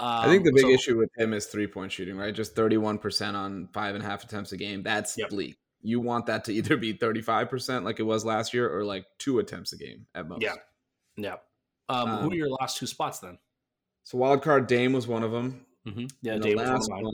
Um, 0.00 0.08
I 0.08 0.26
think 0.26 0.44
the 0.44 0.52
big 0.52 0.62
so, 0.62 0.70
issue 0.70 0.98
with 0.98 1.10
him 1.16 1.32
is 1.34 1.46
three 1.46 1.66
point 1.66 1.92
shooting, 1.92 2.16
right? 2.16 2.34
Just 2.34 2.56
31% 2.56 3.34
on 3.34 3.68
five 3.72 3.94
and 3.94 4.02
a 4.02 4.06
half 4.06 4.24
attempts 4.24 4.50
a 4.52 4.56
game. 4.56 4.82
That's 4.82 5.16
yep. 5.16 5.28
bleak. 5.28 5.58
You 5.82 6.00
want 6.00 6.26
that 6.26 6.44
to 6.44 6.52
either 6.52 6.76
be 6.76 6.94
35% 6.94 7.84
like 7.84 8.00
it 8.00 8.04
was 8.04 8.24
last 8.24 8.54
year 8.54 8.72
or 8.74 8.84
like 8.84 9.06
two 9.18 9.38
attempts 9.38 9.72
a 9.72 9.76
game 9.76 10.06
at 10.14 10.28
most. 10.28 10.42
Yeah. 10.42 10.54
Yeah. 11.16 11.36
Um, 11.88 12.08
um, 12.08 12.22
who 12.22 12.30
are 12.30 12.34
your 12.34 12.50
last 12.50 12.76
two 12.76 12.86
spots 12.86 13.18
then? 13.18 13.38
So 14.04 14.18
wild 14.18 14.42
card 14.42 14.66
Dame 14.66 14.92
was 14.92 15.06
one 15.06 15.22
of 15.22 15.32
them. 15.32 15.66
Mm-hmm. 15.86 16.06
Yeah, 16.22 16.38
Dame 16.38 16.56
the 16.56 16.62
last 16.62 16.90
one, 16.90 17.04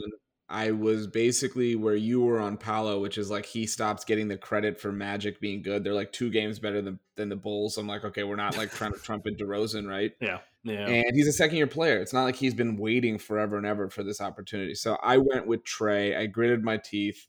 I 0.48 0.70
was 0.70 1.06
basically 1.08 1.74
where 1.74 1.96
you 1.96 2.20
were 2.20 2.40
on 2.40 2.56
Paolo, 2.56 3.00
which 3.00 3.18
is 3.18 3.30
like 3.30 3.46
he 3.46 3.66
stops 3.66 4.04
getting 4.04 4.28
the 4.28 4.36
credit 4.36 4.80
for 4.80 4.92
Magic 4.92 5.40
being 5.40 5.60
good. 5.60 5.82
They're 5.82 5.92
like 5.92 6.12
two 6.12 6.30
games 6.30 6.58
better 6.58 6.80
than, 6.80 7.00
than 7.16 7.28
the 7.28 7.36
Bulls. 7.36 7.78
I'm 7.78 7.88
like, 7.88 8.04
okay, 8.04 8.22
we're 8.22 8.36
not 8.36 8.56
like 8.56 8.70
trying 8.70 8.92
to 8.92 8.98
trumpet 8.98 9.38
DeRozan, 9.38 9.88
right? 9.88 10.12
Yeah. 10.20 10.38
Yeah. 10.62 10.88
And 10.88 11.14
he's 11.14 11.28
a 11.28 11.32
second 11.32 11.56
year 11.58 11.68
player. 11.68 12.00
It's 12.00 12.12
not 12.12 12.24
like 12.24 12.34
he's 12.34 12.54
been 12.54 12.76
waiting 12.76 13.18
forever 13.18 13.56
and 13.56 13.64
ever 13.64 13.88
for 13.88 14.02
this 14.02 14.20
opportunity. 14.20 14.74
So 14.74 14.96
I 15.00 15.16
went 15.16 15.46
with 15.46 15.62
Trae. 15.62 16.16
I 16.18 16.26
gritted 16.26 16.64
my 16.64 16.76
teeth. 16.76 17.28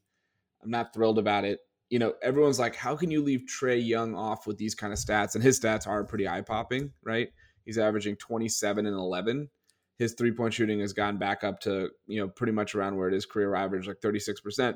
I'm 0.67 0.71
not 0.71 0.93
thrilled 0.93 1.17
about 1.17 1.45
it. 1.45 1.59
You 1.89 1.99
know, 1.99 2.13
everyone's 2.21 2.59
like, 2.59 2.75
how 2.75 2.97
can 2.97 3.09
you 3.09 3.23
leave 3.23 3.45
Trae 3.47 3.85
Young 3.85 4.13
off 4.15 4.45
with 4.45 4.57
these 4.57 4.75
kind 4.75 4.91
of 4.91 4.99
stats? 4.99 5.33
And 5.33 5.43
his 5.43 5.57
stats 5.57 5.87
are 5.87 6.03
pretty 6.03 6.27
eye 6.27 6.41
popping, 6.41 6.91
right? 7.05 7.29
He's 7.63 7.77
averaging 7.77 8.17
27 8.17 8.85
and 8.85 8.95
11. 8.95 9.49
His 9.97 10.13
three 10.13 10.33
point 10.33 10.53
shooting 10.53 10.81
has 10.81 10.91
gone 10.91 11.17
back 11.17 11.45
up 11.45 11.61
to, 11.61 11.89
you 12.05 12.19
know, 12.19 12.27
pretty 12.27 12.51
much 12.51 12.75
around 12.75 12.97
where 12.97 13.07
it 13.07 13.13
is 13.13 13.25
career 13.25 13.55
average, 13.55 13.87
like 13.87 14.01
36%. 14.01 14.75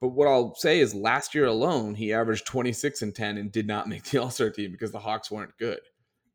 But 0.00 0.10
what 0.10 0.28
I'll 0.28 0.54
say 0.54 0.78
is 0.78 0.94
last 0.94 1.34
year 1.34 1.46
alone, 1.46 1.96
he 1.96 2.12
averaged 2.12 2.46
26 2.46 3.02
and 3.02 3.14
10 3.14 3.36
and 3.36 3.50
did 3.50 3.66
not 3.66 3.88
make 3.88 4.04
the 4.04 4.18
All 4.22 4.30
Star 4.30 4.50
team 4.50 4.70
because 4.70 4.92
the 4.92 5.00
Hawks 5.00 5.32
weren't 5.32 5.58
good. 5.58 5.80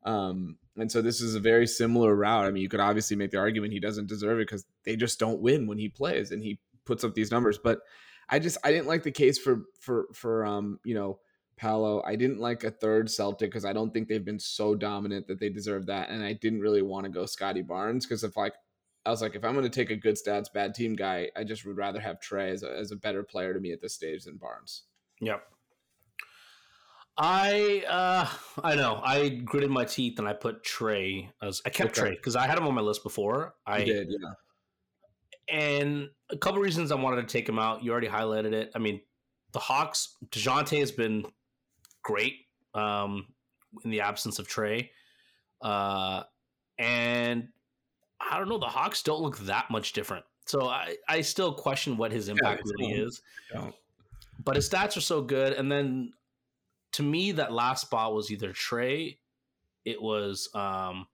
Um, 0.04 0.58
and 0.76 0.92
so 0.92 1.00
this 1.00 1.22
is 1.22 1.34
a 1.34 1.40
very 1.40 1.66
similar 1.66 2.14
route. 2.14 2.44
I 2.44 2.50
mean, 2.50 2.62
you 2.62 2.68
could 2.68 2.80
obviously 2.80 3.16
make 3.16 3.30
the 3.30 3.38
argument 3.38 3.72
he 3.72 3.80
doesn't 3.80 4.08
deserve 4.08 4.38
it 4.38 4.48
because 4.48 4.66
they 4.84 4.96
just 4.96 5.18
don't 5.18 5.40
win 5.40 5.66
when 5.66 5.78
he 5.78 5.88
plays 5.88 6.30
and 6.30 6.42
he 6.42 6.60
puts 6.84 7.04
up 7.04 7.14
these 7.14 7.30
numbers. 7.30 7.56
But 7.56 7.80
I 8.28 8.38
just 8.38 8.58
I 8.64 8.70
didn't 8.70 8.86
like 8.86 9.02
the 9.02 9.10
case 9.10 9.38
for 9.38 9.64
for 9.80 10.06
for 10.12 10.44
um 10.44 10.80
you 10.84 10.94
know 10.94 11.18
Paolo. 11.56 12.02
I 12.04 12.16
didn't 12.16 12.40
like 12.40 12.64
a 12.64 12.70
third 12.70 13.10
Celtic 13.10 13.50
because 13.50 13.64
I 13.64 13.72
don't 13.72 13.92
think 13.92 14.08
they've 14.08 14.24
been 14.24 14.40
so 14.40 14.74
dominant 14.74 15.26
that 15.28 15.38
they 15.40 15.48
deserve 15.48 15.86
that. 15.86 16.10
And 16.10 16.24
I 16.24 16.32
didn't 16.32 16.60
really 16.60 16.82
want 16.82 17.04
to 17.04 17.10
go 17.10 17.26
Scottie 17.26 17.62
Barnes 17.62 18.06
because 18.06 18.24
if 18.24 18.36
like 18.36 18.54
I 19.06 19.10
was 19.10 19.22
like 19.22 19.34
if 19.34 19.44
I'm 19.44 19.52
going 19.52 19.64
to 19.64 19.70
take 19.70 19.90
a 19.90 19.96
good 19.96 20.16
stats 20.16 20.52
bad 20.52 20.74
team 20.74 20.94
guy, 20.94 21.30
I 21.36 21.44
just 21.44 21.64
would 21.66 21.76
rather 21.76 22.00
have 22.00 22.20
Trae 22.20 22.50
as 22.50 22.62
a, 22.62 22.76
as 22.76 22.90
a 22.90 22.96
better 22.96 23.22
player 23.22 23.54
to 23.54 23.60
me 23.60 23.72
at 23.72 23.80
this 23.80 23.94
stage 23.94 24.24
than 24.24 24.36
Barnes. 24.36 24.84
Yep. 25.20 25.42
I 27.16 27.84
uh 27.88 28.28
I 28.64 28.74
know 28.74 29.00
I 29.04 29.28
gritted 29.28 29.70
my 29.70 29.84
teeth 29.84 30.18
and 30.18 30.26
I 30.26 30.32
put 30.32 30.64
Trae 30.64 31.28
as 31.40 31.62
I 31.64 31.70
kept 31.70 31.96
okay. 31.96 32.10
Trae 32.10 32.16
because 32.16 32.34
I 32.34 32.46
had 32.46 32.58
him 32.58 32.66
on 32.66 32.74
my 32.74 32.80
list 32.80 33.04
before. 33.04 33.54
I 33.66 33.78
you 33.78 33.84
did, 33.84 34.08
yeah. 34.10 34.32
And 35.48 36.08
a 36.30 36.36
couple 36.36 36.60
reasons 36.60 36.90
I 36.90 36.94
wanted 36.94 37.28
to 37.28 37.32
take 37.32 37.48
him 37.48 37.58
out. 37.58 37.84
You 37.84 37.92
already 37.92 38.08
highlighted 38.08 38.52
it. 38.52 38.70
I 38.74 38.78
mean, 38.78 39.00
the 39.52 39.58
Hawks. 39.58 40.16
Dejounte 40.30 40.78
has 40.78 40.90
been 40.90 41.26
great 42.02 42.46
um, 42.74 43.26
in 43.84 43.90
the 43.90 44.00
absence 44.00 44.38
of 44.38 44.48
Trae. 44.48 44.88
uh, 45.62 46.22
and 46.78 47.48
I 48.20 48.38
don't 48.38 48.48
know. 48.48 48.58
The 48.58 48.66
Hawks 48.66 49.02
don't 49.02 49.20
look 49.22 49.38
that 49.40 49.70
much 49.70 49.92
different. 49.92 50.24
So 50.46 50.68
I, 50.68 50.96
I 51.08 51.20
still 51.20 51.54
question 51.54 51.96
what 51.96 52.12
his 52.12 52.28
impact 52.28 52.62
yeah, 52.66 52.72
really 52.86 53.00
is. 53.00 53.22
But 54.44 54.56
his 54.56 54.68
stats 54.68 54.96
are 54.96 55.02
so 55.02 55.22
good. 55.22 55.54
And 55.54 55.70
then 55.70 56.12
to 56.92 57.02
me, 57.02 57.32
that 57.32 57.52
last 57.52 57.82
spot 57.82 58.14
was 58.14 58.30
either 58.30 58.52
Trae, 58.52 59.16
it 59.84 60.00
was 60.00 60.48
um, 60.54 61.06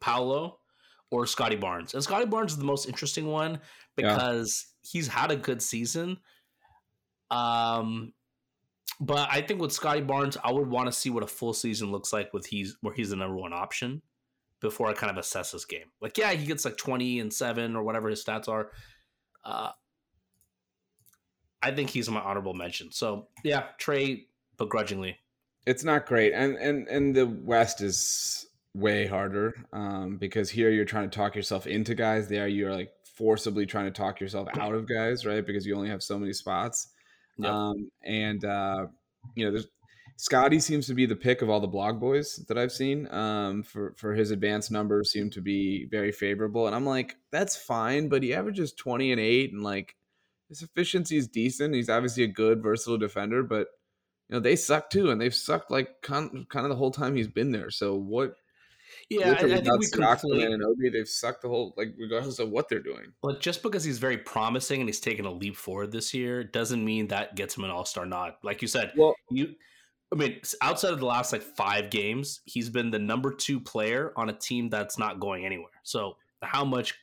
Paolo, 0.00 0.58
or 1.12 1.26
Scottie 1.26 1.56
Barnes. 1.56 1.92
And 1.92 2.02
Scottie 2.02 2.26
Barnes 2.26 2.52
is 2.52 2.58
the 2.58 2.64
most 2.64 2.88
interesting 2.88 3.26
one 3.26 3.60
because 3.96 4.66
yeah. 4.66 4.90
he's 4.90 5.08
had 5.08 5.30
a 5.30 5.36
good 5.36 5.62
season. 5.62 6.16
Um, 7.30 8.14
but 8.98 9.28
I 9.30 9.42
think 9.42 9.60
with 9.60 9.72
Scottie 9.72 10.00
Barnes, 10.00 10.38
I 10.42 10.50
would 10.50 10.68
want 10.68 10.86
to 10.86 10.92
see 10.92 11.10
what 11.10 11.22
a 11.22 11.26
full 11.26 11.52
season 11.52 11.92
looks 11.92 12.12
like 12.12 12.32
with 12.32 12.46
he's 12.46 12.76
where 12.80 12.94
he's 12.94 13.10
the 13.10 13.16
number 13.16 13.36
one 13.36 13.52
option 13.52 14.00
before 14.60 14.88
I 14.88 14.94
kind 14.94 15.10
of 15.10 15.18
assess 15.18 15.52
his 15.52 15.66
game. 15.66 15.86
Like, 16.00 16.16
yeah, 16.16 16.32
he 16.32 16.46
gets 16.46 16.64
like 16.64 16.78
twenty 16.78 17.20
and 17.20 17.32
seven 17.32 17.76
or 17.76 17.82
whatever 17.82 18.08
his 18.08 18.24
stats 18.24 18.48
are. 18.48 18.70
Uh, 19.44 19.70
I 21.62 21.72
think 21.72 21.90
he's 21.90 22.08
my 22.08 22.20
honorable 22.20 22.54
mention. 22.54 22.90
So 22.90 23.28
yeah, 23.44 23.64
Trae 23.78 24.26
begrudgingly. 24.56 25.18
It's 25.66 25.84
not 25.84 26.06
great, 26.06 26.32
and 26.32 26.56
and 26.56 26.88
and 26.88 27.14
the 27.14 27.26
West 27.26 27.82
is 27.82 28.46
way 28.74 29.06
harder 29.06 29.54
um, 29.72 30.16
because 30.16 30.50
here 30.50 30.70
you're 30.70 30.84
trying 30.84 31.08
to 31.08 31.16
talk 31.16 31.34
yourself 31.36 31.66
into 31.66 31.94
guys. 31.94 32.28
There 32.28 32.48
you're 32.48 32.72
like 32.72 32.90
forcibly 33.16 33.66
trying 33.66 33.86
to 33.86 33.90
talk 33.90 34.20
yourself 34.20 34.48
out 34.58 34.74
of 34.74 34.88
guys, 34.88 35.26
right? 35.26 35.44
Because 35.44 35.66
you 35.66 35.76
only 35.76 35.90
have 35.90 36.02
so 36.02 36.18
many 36.18 36.32
spots. 36.32 36.88
Yep. 37.38 37.50
Um, 37.50 37.90
and 38.04 38.44
uh, 38.44 38.86
you 39.34 39.44
know, 39.44 39.52
there's 39.52 39.66
Scottie 40.16 40.60
seems 40.60 40.86
to 40.86 40.94
be 40.94 41.06
the 41.06 41.16
pick 41.16 41.42
of 41.42 41.50
all 41.50 41.58
the 41.58 41.66
blog 41.66 41.98
boys 41.98 42.36
that 42.46 42.56
I've 42.56 42.70
seen. 42.70 43.12
Um, 43.12 43.62
for 43.62 43.94
for 43.96 44.14
his 44.14 44.30
advanced 44.30 44.70
numbers 44.70 45.10
seem 45.10 45.30
to 45.30 45.40
be 45.40 45.86
very 45.90 46.12
favorable, 46.12 46.66
and 46.66 46.76
I'm 46.76 46.86
like, 46.86 47.16
that's 47.30 47.56
fine, 47.56 48.08
but 48.08 48.22
he 48.22 48.34
averages 48.34 48.72
20 48.72 49.12
and 49.12 49.20
eight, 49.20 49.52
and 49.52 49.62
like 49.62 49.96
his 50.48 50.62
efficiency 50.62 51.16
is 51.16 51.28
decent. 51.28 51.74
He's 51.74 51.88
obviously 51.88 52.24
a 52.24 52.28
good 52.28 52.62
versatile 52.62 52.98
defender, 52.98 53.42
but 53.42 53.68
you 54.28 54.36
know 54.36 54.40
they 54.40 54.54
suck 54.54 54.90
too, 54.90 55.10
and 55.10 55.20
they've 55.20 55.34
sucked 55.34 55.70
like 55.70 56.02
kind 56.02 56.48
kind 56.48 56.66
of 56.66 56.70
the 56.70 56.76
whole 56.76 56.92
time 56.92 57.16
he's 57.16 57.28
been 57.28 57.50
there. 57.50 57.70
So 57.70 57.96
what 57.96 58.36
yeah, 59.08 59.30
I, 59.30 59.32
I 59.32 59.60
think 59.60 59.78
we 59.78 59.86
conflate. 59.86 60.52
and 60.52 60.62
Obi, 60.62 60.90
they've 60.90 61.08
sucked 61.08 61.42
the 61.42 61.48
whole 61.48 61.74
like 61.76 61.94
regardless 61.98 62.38
of 62.38 62.50
what 62.50 62.68
they're 62.68 62.82
doing. 62.82 63.12
Well, 63.22 63.36
just 63.38 63.62
because 63.62 63.84
he's 63.84 63.98
very 63.98 64.18
promising 64.18 64.80
and 64.80 64.88
he's 64.88 65.00
taken 65.00 65.24
a 65.24 65.32
leap 65.32 65.56
forward 65.56 65.92
this 65.92 66.14
year 66.14 66.44
doesn't 66.44 66.84
mean 66.84 67.08
that 67.08 67.34
gets 67.34 67.56
him 67.56 67.64
an 67.64 67.70
All 67.70 67.84
Star 67.84 68.06
nod. 68.06 68.34
Like 68.42 68.62
you 68.62 68.68
said, 68.68 68.92
well, 68.96 69.14
you. 69.30 69.54
I 70.12 70.14
mean, 70.14 70.40
outside 70.60 70.92
of 70.92 71.00
the 71.00 71.06
last 71.06 71.32
like 71.32 71.42
five 71.42 71.88
games, 71.88 72.40
he's 72.44 72.68
been 72.68 72.90
the 72.90 72.98
number 72.98 73.32
two 73.32 73.58
player 73.58 74.12
on 74.14 74.28
a 74.28 74.34
team 74.34 74.68
that's 74.68 74.98
not 74.98 75.20
going 75.20 75.46
anywhere. 75.46 75.70
So, 75.84 76.16
how 76.42 76.66
much 76.66 76.94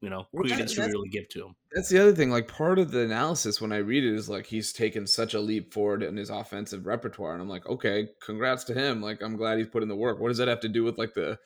you 0.00 0.10
know 0.10 0.26
credence 0.34 0.76
well, 0.76 0.86
you 0.86 0.94
really 0.94 1.08
give 1.08 1.28
to 1.30 1.46
him. 1.46 1.56
That's 1.72 1.88
the 1.88 2.00
other 2.00 2.14
thing. 2.14 2.30
Like 2.30 2.48
part 2.48 2.78
of 2.78 2.90
the 2.90 3.00
analysis 3.00 3.60
when 3.60 3.72
I 3.72 3.78
read 3.78 4.04
it 4.04 4.14
is 4.14 4.28
like 4.28 4.46
he's 4.46 4.72
taken 4.72 5.06
such 5.06 5.34
a 5.34 5.40
leap 5.40 5.72
forward 5.72 6.02
in 6.02 6.16
his 6.16 6.30
offensive 6.30 6.86
repertoire, 6.86 7.32
and 7.32 7.42
I'm 7.42 7.48
like, 7.48 7.66
okay, 7.66 8.08
congrats 8.24 8.64
to 8.64 8.74
him. 8.74 9.02
Like 9.02 9.22
I'm 9.22 9.36
glad 9.36 9.58
he's 9.58 9.68
put 9.68 9.82
in 9.82 9.88
the 9.88 9.96
work. 9.96 10.20
What 10.20 10.28
does 10.28 10.38
that 10.38 10.48
have 10.48 10.60
to 10.60 10.68
do 10.68 10.84
with 10.84 10.98
like 10.98 11.14
the 11.14 11.38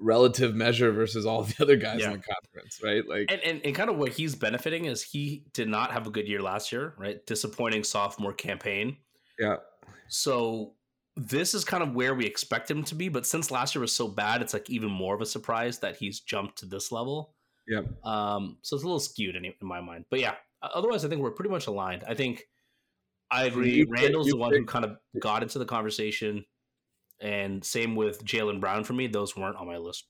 relative 0.00 0.54
measure 0.54 0.92
versus 0.92 1.26
all 1.26 1.42
the 1.42 1.54
other 1.60 1.76
guys 1.76 2.00
yeah. 2.00 2.12
in 2.12 2.12
the 2.12 2.22
conference, 2.22 2.80
right? 2.82 3.06
Like, 3.08 3.30
and, 3.30 3.40
and 3.42 3.60
and 3.64 3.74
kind 3.74 3.90
of 3.90 3.96
what 3.96 4.12
he's 4.12 4.34
benefiting 4.34 4.84
is 4.84 5.02
he 5.02 5.44
did 5.52 5.68
not 5.68 5.92
have 5.92 6.06
a 6.06 6.10
good 6.10 6.28
year 6.28 6.40
last 6.40 6.72
year, 6.72 6.94
right? 6.98 7.24
Disappointing 7.26 7.84
sophomore 7.84 8.32
campaign. 8.32 8.96
Yeah. 9.38 9.56
So 10.08 10.74
this 11.16 11.52
is 11.52 11.64
kind 11.64 11.82
of 11.82 11.94
where 11.94 12.14
we 12.14 12.24
expect 12.24 12.70
him 12.70 12.84
to 12.84 12.94
be, 12.94 13.08
but 13.08 13.26
since 13.26 13.50
last 13.50 13.74
year 13.74 13.80
was 13.80 13.94
so 13.94 14.06
bad, 14.06 14.40
it's 14.40 14.52
like 14.52 14.70
even 14.70 14.90
more 14.90 15.14
of 15.14 15.20
a 15.20 15.26
surprise 15.26 15.80
that 15.80 15.96
he's 15.96 16.20
jumped 16.20 16.58
to 16.58 16.66
this 16.66 16.92
level. 16.92 17.34
Yeah. 17.68 17.82
Um, 18.04 18.58
so 18.62 18.76
it's 18.76 18.82
a 18.82 18.86
little 18.86 19.00
skewed 19.00 19.36
in, 19.36 19.44
in 19.44 19.52
my 19.60 19.80
mind, 19.80 20.06
but 20.10 20.20
yeah. 20.20 20.34
Otherwise, 20.60 21.04
I 21.04 21.08
think 21.08 21.22
we're 21.22 21.30
pretty 21.30 21.50
much 21.50 21.68
aligned. 21.68 22.02
I 22.08 22.14
think 22.14 22.44
I 23.30 23.44
agree. 23.44 23.84
Randle's 23.88 24.26
the 24.26 24.36
one 24.36 24.52
who 24.52 24.64
kind 24.64 24.84
of 24.84 24.96
got 25.20 25.44
into 25.44 25.58
the 25.58 25.64
conversation, 25.64 26.44
and 27.20 27.64
same 27.64 27.94
with 27.94 28.24
Jaylen 28.24 28.60
Brown 28.60 28.82
for 28.82 28.92
me. 28.92 29.06
Those 29.06 29.36
weren't 29.36 29.56
on 29.56 29.68
my 29.68 29.76
list. 29.76 30.06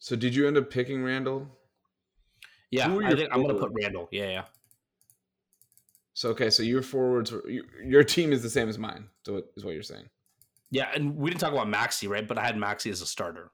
So, 0.00 0.16
did 0.16 0.34
you 0.34 0.48
end 0.48 0.56
up 0.56 0.70
picking 0.70 1.04
Randle? 1.04 1.48
Yeah, 2.72 2.86
I 2.86 3.14
think 3.14 3.28
I'm 3.30 3.42
going 3.42 3.54
to 3.54 3.60
put 3.60 3.70
Randle. 3.80 4.08
Yeah, 4.10 4.28
yeah. 4.28 4.44
So 6.14 6.30
okay, 6.30 6.50
so 6.50 6.62
your 6.62 6.82
forwards, 6.82 7.32
your 7.84 8.04
team 8.04 8.32
is 8.32 8.42
the 8.42 8.50
same 8.50 8.68
as 8.68 8.78
mine. 8.78 9.08
So 9.24 9.42
is 9.56 9.64
what 9.64 9.74
you're 9.74 9.82
saying? 9.82 10.08
Yeah, 10.70 10.88
and 10.94 11.16
we 11.16 11.30
didn't 11.30 11.40
talk 11.40 11.52
about 11.52 11.68
Maxey, 11.68 12.06
right? 12.06 12.26
But 12.26 12.38
I 12.38 12.44
had 12.44 12.56
Maxey 12.56 12.90
as 12.90 13.02
a 13.02 13.06
starter. 13.06 13.50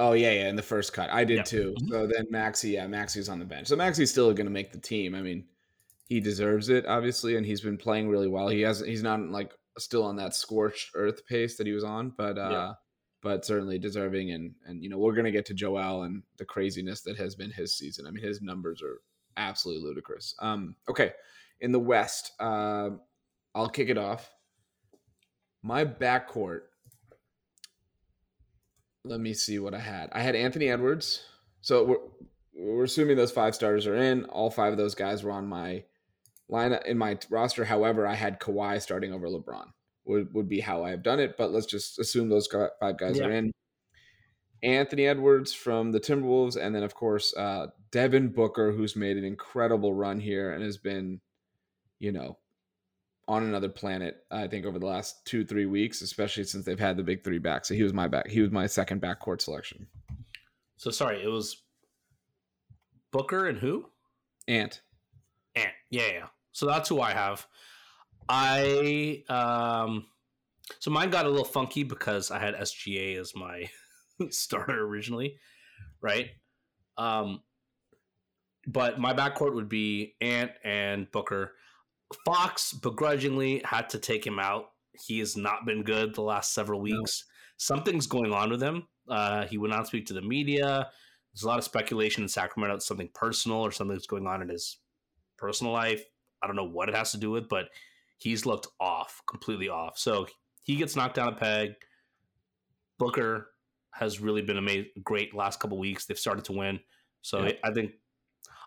Oh 0.00 0.12
yeah, 0.12 0.30
yeah, 0.30 0.48
in 0.48 0.56
the 0.56 0.62
first 0.62 0.94
cut, 0.94 1.10
I 1.10 1.24
did 1.24 1.36
yeah. 1.36 1.42
too. 1.42 1.74
Mm-hmm. 1.78 1.92
So 1.92 2.06
then 2.06 2.26
Maxey, 2.30 2.70
yeah, 2.70 2.86
Maxey's 2.86 3.28
on 3.28 3.38
the 3.38 3.44
bench. 3.44 3.68
So 3.68 3.76
Maxey's 3.76 4.10
still 4.10 4.32
going 4.32 4.46
to 4.46 4.52
make 4.52 4.72
the 4.72 4.78
team. 4.78 5.14
I 5.14 5.20
mean, 5.20 5.44
he 6.06 6.20
deserves 6.20 6.70
it, 6.70 6.86
obviously, 6.86 7.36
and 7.36 7.44
he's 7.44 7.60
been 7.60 7.76
playing 7.76 8.08
really 8.08 8.26
well. 8.26 8.48
He 8.48 8.62
has, 8.62 8.80
he's 8.80 9.02
not 9.02 9.20
like 9.20 9.52
still 9.78 10.02
on 10.02 10.16
that 10.16 10.34
scorched 10.34 10.92
earth 10.94 11.26
pace 11.26 11.58
that 11.58 11.66
he 11.66 11.74
was 11.74 11.84
on, 11.84 12.14
but 12.16 12.38
uh, 12.38 12.48
yeah. 12.50 12.72
but 13.22 13.44
certainly 13.44 13.78
deserving. 13.78 14.30
And 14.30 14.54
and 14.64 14.82
you 14.82 14.88
know, 14.88 14.96
we're 14.96 15.14
gonna 15.14 15.30
get 15.30 15.44
to 15.46 15.54
Joel 15.54 16.04
and 16.04 16.22
the 16.38 16.46
craziness 16.46 17.02
that 17.02 17.18
has 17.18 17.34
been 17.34 17.50
his 17.50 17.74
season. 17.74 18.06
I 18.06 18.10
mean, 18.10 18.24
his 18.24 18.40
numbers 18.40 18.80
are 18.82 19.02
absolutely 19.36 19.86
ludicrous. 19.86 20.34
Um, 20.40 20.76
okay, 20.88 21.12
in 21.60 21.72
the 21.72 21.78
West, 21.78 22.32
uh, 22.40 22.88
I'll 23.54 23.68
kick 23.68 23.90
it 23.90 23.98
off. 23.98 24.30
My 25.62 25.84
backcourt 25.84 26.62
let 29.04 29.20
me 29.20 29.32
see 29.32 29.58
what 29.58 29.74
I 29.74 29.78
had. 29.78 30.10
I 30.12 30.20
had 30.20 30.36
Anthony 30.36 30.68
Edwards. 30.68 31.22
So 31.62 31.84
we're, 31.84 31.98
we're 32.54 32.84
assuming 32.84 33.16
those 33.16 33.32
five 33.32 33.54
starters 33.54 33.86
are 33.86 33.96
in. 33.96 34.24
All 34.26 34.50
five 34.50 34.72
of 34.72 34.78
those 34.78 34.94
guys 34.94 35.22
were 35.22 35.32
on 35.32 35.46
my 35.46 35.84
lineup 36.50 36.84
in 36.84 36.98
my 36.98 37.18
roster. 37.30 37.64
However, 37.64 38.06
I 38.06 38.14
had 38.14 38.40
Kawhi 38.40 38.80
starting 38.80 39.12
over 39.12 39.28
LeBron. 39.28 39.66
Would 40.06 40.34
would 40.34 40.48
be 40.48 40.60
how 40.60 40.84
I 40.84 40.90
have 40.90 41.02
done 41.02 41.20
it. 41.20 41.36
But 41.36 41.52
let's 41.52 41.66
just 41.66 41.98
assume 41.98 42.28
those 42.28 42.48
five 42.80 42.98
guys 42.98 43.18
yeah. 43.18 43.26
are 43.26 43.30
in. 43.30 43.52
Anthony 44.62 45.06
Edwards 45.06 45.54
from 45.54 45.92
the 45.92 46.00
Timberwolves, 46.00 46.56
and 46.56 46.74
then 46.74 46.82
of 46.82 46.94
course 46.94 47.34
uh, 47.36 47.68
Devin 47.92 48.28
Booker, 48.28 48.72
who's 48.72 48.94
made 48.94 49.16
an 49.16 49.24
incredible 49.24 49.94
run 49.94 50.20
here 50.20 50.52
and 50.52 50.62
has 50.62 50.76
been, 50.76 51.20
you 51.98 52.12
know, 52.12 52.36
on 53.30 53.44
another 53.44 53.68
planet. 53.68 54.24
I 54.32 54.48
think 54.48 54.66
over 54.66 54.80
the 54.80 54.86
last 54.86 55.24
two 55.24 55.44
three 55.44 55.66
weeks, 55.66 56.02
especially 56.02 56.42
since 56.42 56.64
they've 56.64 56.80
had 56.80 56.96
the 56.96 57.04
big 57.04 57.22
three 57.22 57.38
back. 57.38 57.64
So 57.64 57.74
he 57.74 57.84
was 57.84 57.92
my 57.92 58.08
back. 58.08 58.26
He 58.26 58.40
was 58.40 58.50
my 58.50 58.66
second 58.66 59.00
backcourt 59.00 59.40
selection. 59.40 59.86
So 60.76 60.90
sorry, 60.90 61.22
it 61.22 61.28
was 61.28 61.62
Booker 63.12 63.46
and 63.46 63.56
who? 63.56 63.86
Ant. 64.48 64.80
Ant. 65.54 65.72
Yeah, 65.90 66.08
yeah. 66.12 66.26
So 66.50 66.66
that's 66.66 66.88
who 66.88 67.00
I 67.00 67.12
have. 67.12 67.46
I 68.28 69.22
um 69.28 70.06
so 70.80 70.90
mine 70.90 71.10
got 71.10 71.24
a 71.24 71.28
little 71.28 71.44
funky 71.44 71.84
because 71.84 72.32
I 72.32 72.40
had 72.40 72.56
SGA 72.56 73.16
as 73.16 73.36
my 73.36 73.70
starter 74.30 74.84
originally, 74.84 75.36
right? 76.00 76.30
Um 76.98 77.42
but 78.66 78.98
my 78.98 79.14
backcourt 79.14 79.54
would 79.54 79.68
be 79.68 80.16
Ant 80.20 80.50
and 80.64 81.08
Booker. 81.12 81.52
Fox 82.24 82.72
begrudgingly 82.72 83.62
had 83.64 83.88
to 83.90 83.98
take 83.98 84.26
him 84.26 84.38
out. 84.38 84.66
He 85.06 85.18
has 85.20 85.36
not 85.36 85.64
been 85.64 85.82
good 85.82 86.14
the 86.14 86.22
last 86.22 86.52
several 86.54 86.80
weeks. 86.80 87.24
No. 87.24 87.34
Something's 87.56 88.06
going 88.06 88.32
on 88.32 88.50
with 88.50 88.62
him. 88.62 88.84
Uh, 89.08 89.46
he 89.46 89.58
would 89.58 89.70
not 89.70 89.86
speak 89.86 90.06
to 90.06 90.14
the 90.14 90.22
media. 90.22 90.88
There's 91.32 91.44
a 91.44 91.48
lot 91.48 91.58
of 91.58 91.64
speculation 91.64 92.22
in 92.22 92.28
Sacramento. 92.28 92.76
It's 92.76 92.86
something 92.86 93.10
personal 93.14 93.58
or 93.58 93.70
something 93.70 93.96
that's 93.96 94.06
going 94.06 94.26
on 94.26 94.42
in 94.42 94.48
his 94.48 94.78
personal 95.38 95.72
life. 95.72 96.02
I 96.42 96.46
don't 96.46 96.56
know 96.56 96.64
what 96.64 96.88
it 96.88 96.94
has 96.94 97.12
to 97.12 97.18
do 97.18 97.30
with, 97.30 97.48
but 97.48 97.66
he's 98.18 98.46
looked 98.46 98.68
off, 98.80 99.22
completely 99.28 99.68
off. 99.68 99.98
So 99.98 100.26
he 100.62 100.76
gets 100.76 100.96
knocked 100.96 101.16
down 101.16 101.28
a 101.28 101.36
peg. 101.36 101.70
Booker 102.98 103.48
has 103.92 104.20
really 104.20 104.42
been 104.42 104.58
amazing, 104.58 104.90
great 105.02 105.34
last 105.34 105.60
couple 105.60 105.78
weeks. 105.78 106.06
They've 106.06 106.18
started 106.18 106.44
to 106.46 106.52
win. 106.52 106.80
So 107.22 107.44
yeah. 107.44 107.52
I 107.64 107.72
think 107.72 107.92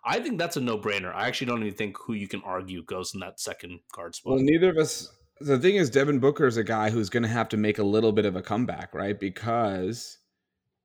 I 0.06 0.20
think 0.20 0.38
that's 0.38 0.58
a 0.58 0.62
no 0.62 0.78
brainer. 0.78 1.14
I 1.14 1.28
actually 1.28 1.48
don't 1.48 1.64
even 1.64 1.74
think 1.74 1.98
who 1.98 2.14
you 2.14 2.28
can 2.28 2.42
argue 2.44 2.84
goes 2.84 3.14
in 3.14 3.22
that 3.22 3.40
second 3.40 3.80
guard 3.94 4.16
spot. 4.16 4.34
Well, 4.34 4.44
neither 4.44 4.70
of 4.70 4.78
us. 4.78 5.10
The 5.40 5.58
thing 5.58 5.76
is, 5.76 5.90
Devin 5.90 6.20
Booker 6.20 6.46
is 6.46 6.58
a 6.58 6.64
guy 6.64 6.90
who's 6.90 7.10
going 7.10 7.24
to 7.24 7.30
have 7.30 7.50
to 7.50 7.58
make 7.58 7.78
a 7.78 7.84
little 7.84 8.12
bit 8.12 8.26
of 8.26 8.36
a 8.36 8.42
comeback, 8.42 8.94
right? 8.94 9.20
Because 9.20 10.18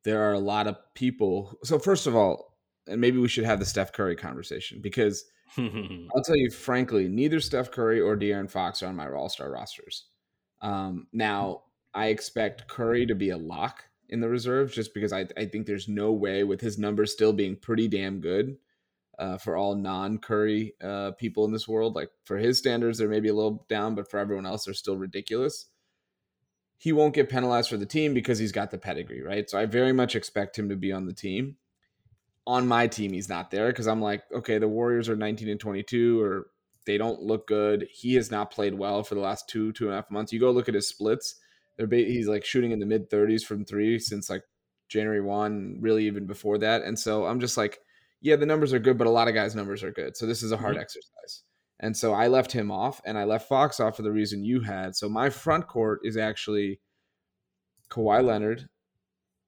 there 0.04 0.22
are 0.28 0.32
a 0.32 0.38
lot 0.38 0.66
of 0.66 0.76
people. 0.94 1.58
So, 1.64 1.78
first 1.78 2.06
of 2.06 2.14
all, 2.14 2.56
and 2.86 3.00
maybe 3.00 3.18
we 3.18 3.28
should 3.28 3.44
have 3.44 3.58
the 3.58 3.66
Steph 3.66 3.92
Curry 3.92 4.16
conversation 4.16 4.80
because 4.80 5.24
I'll 5.58 6.22
tell 6.24 6.36
you 6.36 6.50
frankly, 6.50 7.08
neither 7.08 7.40
Steph 7.40 7.70
Curry 7.70 8.00
or 8.00 8.16
De'Aaron 8.16 8.50
Fox 8.50 8.82
are 8.82 8.86
on 8.86 8.96
my 8.96 9.10
All 9.10 9.28
Star 9.28 9.50
rosters. 9.50 10.06
Um, 10.62 11.06
now, 11.12 11.62
I 11.94 12.06
expect 12.06 12.68
Curry 12.68 13.06
to 13.06 13.14
be 13.14 13.30
a 13.30 13.36
lock 13.36 13.84
in 14.08 14.20
the 14.20 14.28
reserves 14.28 14.74
just 14.74 14.94
because 14.94 15.12
I, 15.12 15.26
I 15.36 15.44
think 15.46 15.66
there's 15.66 15.88
no 15.88 16.12
way 16.12 16.44
with 16.44 16.60
his 16.60 16.78
numbers 16.78 17.12
still 17.12 17.32
being 17.32 17.56
pretty 17.56 17.88
damn 17.88 18.20
good 18.20 18.56
uh, 19.18 19.38
for 19.38 19.56
all 19.56 19.74
non 19.74 20.18
Curry 20.18 20.74
uh, 20.82 21.12
people 21.12 21.44
in 21.44 21.52
this 21.52 21.68
world. 21.68 21.94
Like 21.94 22.10
for 22.24 22.38
his 22.38 22.58
standards, 22.58 22.98
they're 22.98 23.08
maybe 23.08 23.28
a 23.28 23.34
little 23.34 23.66
down, 23.68 23.94
but 23.94 24.10
for 24.10 24.18
everyone 24.18 24.46
else, 24.46 24.64
they're 24.64 24.74
still 24.74 24.96
ridiculous. 24.96 25.66
He 26.76 26.92
won't 26.92 27.14
get 27.14 27.28
penalized 27.28 27.70
for 27.70 27.76
the 27.76 27.86
team 27.86 28.14
because 28.14 28.38
he's 28.38 28.52
got 28.52 28.70
the 28.70 28.78
pedigree, 28.78 29.22
right? 29.22 29.50
So 29.50 29.58
I 29.58 29.66
very 29.66 29.92
much 29.92 30.14
expect 30.14 30.58
him 30.58 30.68
to 30.68 30.76
be 30.76 30.92
on 30.92 31.06
the 31.06 31.12
team. 31.12 31.56
on 32.46 32.66
my 32.66 32.86
team 32.86 33.12
he's 33.12 33.28
not 33.28 33.50
there 33.50 33.66
because 33.68 33.88
I'm 33.88 34.00
like, 34.00 34.22
okay, 34.32 34.58
the 34.58 34.68
Warriors 34.68 35.08
are 35.08 35.16
19 35.16 35.48
and 35.48 35.60
22 35.60 36.22
or 36.22 36.46
they 36.86 36.96
don't 36.96 37.20
look 37.20 37.46
good. 37.46 37.86
He 37.90 38.14
has 38.14 38.30
not 38.30 38.50
played 38.50 38.72
well 38.74 39.02
for 39.02 39.14
the 39.14 39.20
last 39.20 39.48
two 39.48 39.72
two 39.72 39.84
and 39.84 39.92
a 39.92 39.96
half 39.96 40.10
months. 40.10 40.32
You 40.32 40.40
go 40.40 40.50
look 40.50 40.68
at 40.68 40.74
his 40.74 40.88
splits; 40.88 41.34
they're 41.76 41.86
he's 41.86 42.28
like 42.28 42.46
shooting 42.46 42.70
in 42.70 42.78
the 42.78 42.86
mid 42.86 43.10
30s 43.10 43.42
from 43.42 43.66
three 43.66 43.98
since 43.98 44.30
like 44.30 44.42
January 44.88 45.20
one, 45.20 45.76
really 45.80 46.06
even 46.06 46.26
before 46.26 46.56
that. 46.58 46.82
And 46.82 46.98
so 46.98 47.26
I'm 47.26 47.40
just 47.40 47.58
like, 47.58 47.80
yeah, 48.20 48.36
the 48.36 48.46
numbers 48.46 48.72
are 48.72 48.78
good, 48.78 48.98
but 48.98 49.06
a 49.06 49.10
lot 49.10 49.28
of 49.28 49.34
guys' 49.34 49.54
numbers 49.54 49.82
are 49.82 49.92
good. 49.92 50.16
So 50.16 50.26
this 50.26 50.42
is 50.42 50.52
a 50.52 50.56
hard 50.56 50.74
mm-hmm. 50.74 50.82
exercise. 50.82 51.42
And 51.80 51.96
so 51.96 52.12
I 52.12 52.26
left 52.26 52.50
him 52.50 52.70
off, 52.70 53.00
and 53.04 53.16
I 53.16 53.24
left 53.24 53.48
Fox 53.48 53.78
off 53.78 53.96
for 53.96 54.02
the 54.02 54.10
reason 54.10 54.44
you 54.44 54.60
had. 54.60 54.96
So 54.96 55.08
my 55.08 55.30
front 55.30 55.68
court 55.68 56.00
is 56.02 56.16
actually 56.16 56.80
Kawhi 57.90 58.24
Leonard, 58.24 58.68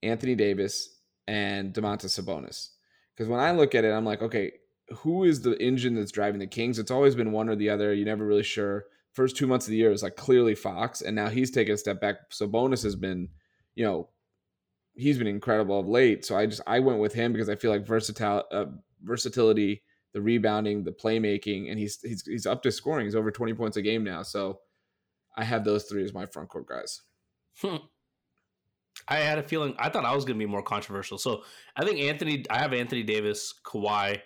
Anthony 0.03 0.37
Davis, 0.37 1.01
and 1.27 1.75
Domantas 1.75 2.21
Sabonis. 2.21 2.69
Because 3.17 3.29
when 3.29 3.41
I 3.41 3.51
look 3.51 3.75
at 3.75 3.85
it, 3.85 3.93
I'm 3.93 4.05
like, 4.05 4.23
okay, 4.23 4.53
who 4.91 5.25
is 5.25 5.43
the 5.43 5.61
engine 5.63 5.95
that's 5.95 6.13
driving 6.13 6.41
the 6.41 6.47
Kings? 6.47 6.79
It's 6.79 6.91
always 6.91 7.15
been 7.15 7.33
one 7.33 7.49
or 7.49 7.57
the 7.57 7.71
other. 7.71 7.93
You're 7.93 8.07
never 8.07 8.27
really 8.27 8.43
sure. 8.45 8.85
First 9.13 9.37
two 9.37 9.47
months 9.49 9.67
of 9.67 9.73
the 9.73 9.77
year 9.77 9.91
was 9.91 10.05
like 10.05 10.17
clearly 10.17 10.55
Fox, 10.55 11.03
and 11.03 11.17
now 11.17 11.29
he's 11.29 11.51
taken 11.51 11.75
a 11.75 11.79
step 11.79 12.01
back. 12.01 12.31
Sabonis 12.31 12.85
has 12.85 12.95
been, 12.95 13.29
you 13.75 13.85
know, 13.85 14.09
he's 14.95 15.19
been 15.19 15.27
incredible 15.27 15.81
of 15.81 15.89
late. 15.89 16.25
So 16.25 16.37
I 16.37 16.47
just 16.47 16.61
I 16.67 16.81
went 16.81 16.99
with 16.99 17.15
him 17.15 17.33
because 17.33 17.49
I 17.49 17.57
feel 17.57 17.71
like 17.71 17.87
versatile, 17.87 18.45
uh, 18.51 18.67
versatility, 19.03 19.83
the 20.13 20.21
rebounding, 20.21 20.85
the 20.85 20.93
playmaking, 20.93 21.71
and 21.71 21.79
he's 21.79 22.01
he's 22.03 22.23
he's 22.27 22.47
up 22.47 22.63
to 22.63 22.73
scoring. 22.73 23.07
He's 23.07 23.17
over 23.17 23.31
20 23.31 23.55
points 23.55 23.77
a 23.77 23.83
game 23.83 24.05
now. 24.05 24.23
So 24.23 24.61
I 25.37 25.45
have 25.45 25.65
those 25.65 25.85
three 25.85 26.05
as 26.05 26.13
my 26.13 26.27
front 26.27 26.49
court 26.49 26.67
guys. 26.67 27.03
Hmm. 27.61 27.77
I 29.09 29.17
had 29.17 29.39
a 29.39 29.43
feeling. 29.43 29.75
I 29.79 29.89
thought 29.89 30.05
I 30.05 30.15
was 30.15 30.25
going 30.25 30.39
to 30.39 30.45
be 30.45 30.51
more 30.51 30.63
controversial. 30.63 31.19
So 31.19 31.43
I 31.77 31.85
think 31.85 32.01
Anthony. 32.01 32.45
I 32.51 32.59
have 32.59 32.73
Anthony 32.73 33.03
Davis, 33.03 33.55
Kawhi, 33.65 34.21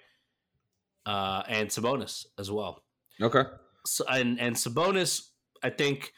uh, 1.07 1.43
and 1.49 1.69
Sabonis 1.69 2.27
as 2.39 2.51
well. 2.51 2.83
Okay. 3.21 3.43
So 3.87 4.05
and 4.09 4.41
and 4.41 4.57
Sabonis, 4.57 5.29
I 5.63 5.71
think 5.71 6.13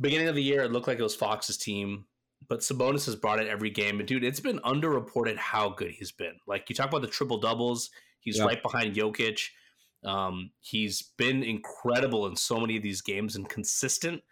beginning 0.00 0.28
of 0.28 0.34
the 0.34 0.42
year 0.42 0.62
it 0.62 0.72
looked 0.72 0.86
like 0.86 0.98
it 0.98 1.02
was 1.02 1.14
Fox's 1.14 1.56
team, 1.56 2.04
but 2.48 2.60
Sabonis 2.60 3.06
has 3.06 3.16
brought 3.16 3.40
it 3.40 3.48
every 3.48 3.70
game. 3.70 3.98
And 3.98 4.08
dude, 4.08 4.24
it's 4.24 4.40
been 4.40 4.58
underreported 4.60 5.36
how 5.36 5.70
good 5.70 5.90
he's 5.90 6.12
been. 6.12 6.34
Like 6.46 6.68
you 6.68 6.74
talk 6.74 6.88
about 6.88 7.02
the 7.02 7.08
triple 7.08 7.38
doubles, 7.38 7.90
he's 8.20 8.38
yeah. 8.38 8.44
right 8.44 8.62
behind 8.62 8.94
Jokic. 8.94 9.40
Um, 10.04 10.50
he's 10.60 11.02
been 11.16 11.42
incredible 11.42 12.26
in 12.26 12.36
so 12.36 12.60
many 12.60 12.76
of 12.76 12.82
these 12.82 13.00
games 13.00 13.36
and 13.36 13.48
consistent. 13.48 14.22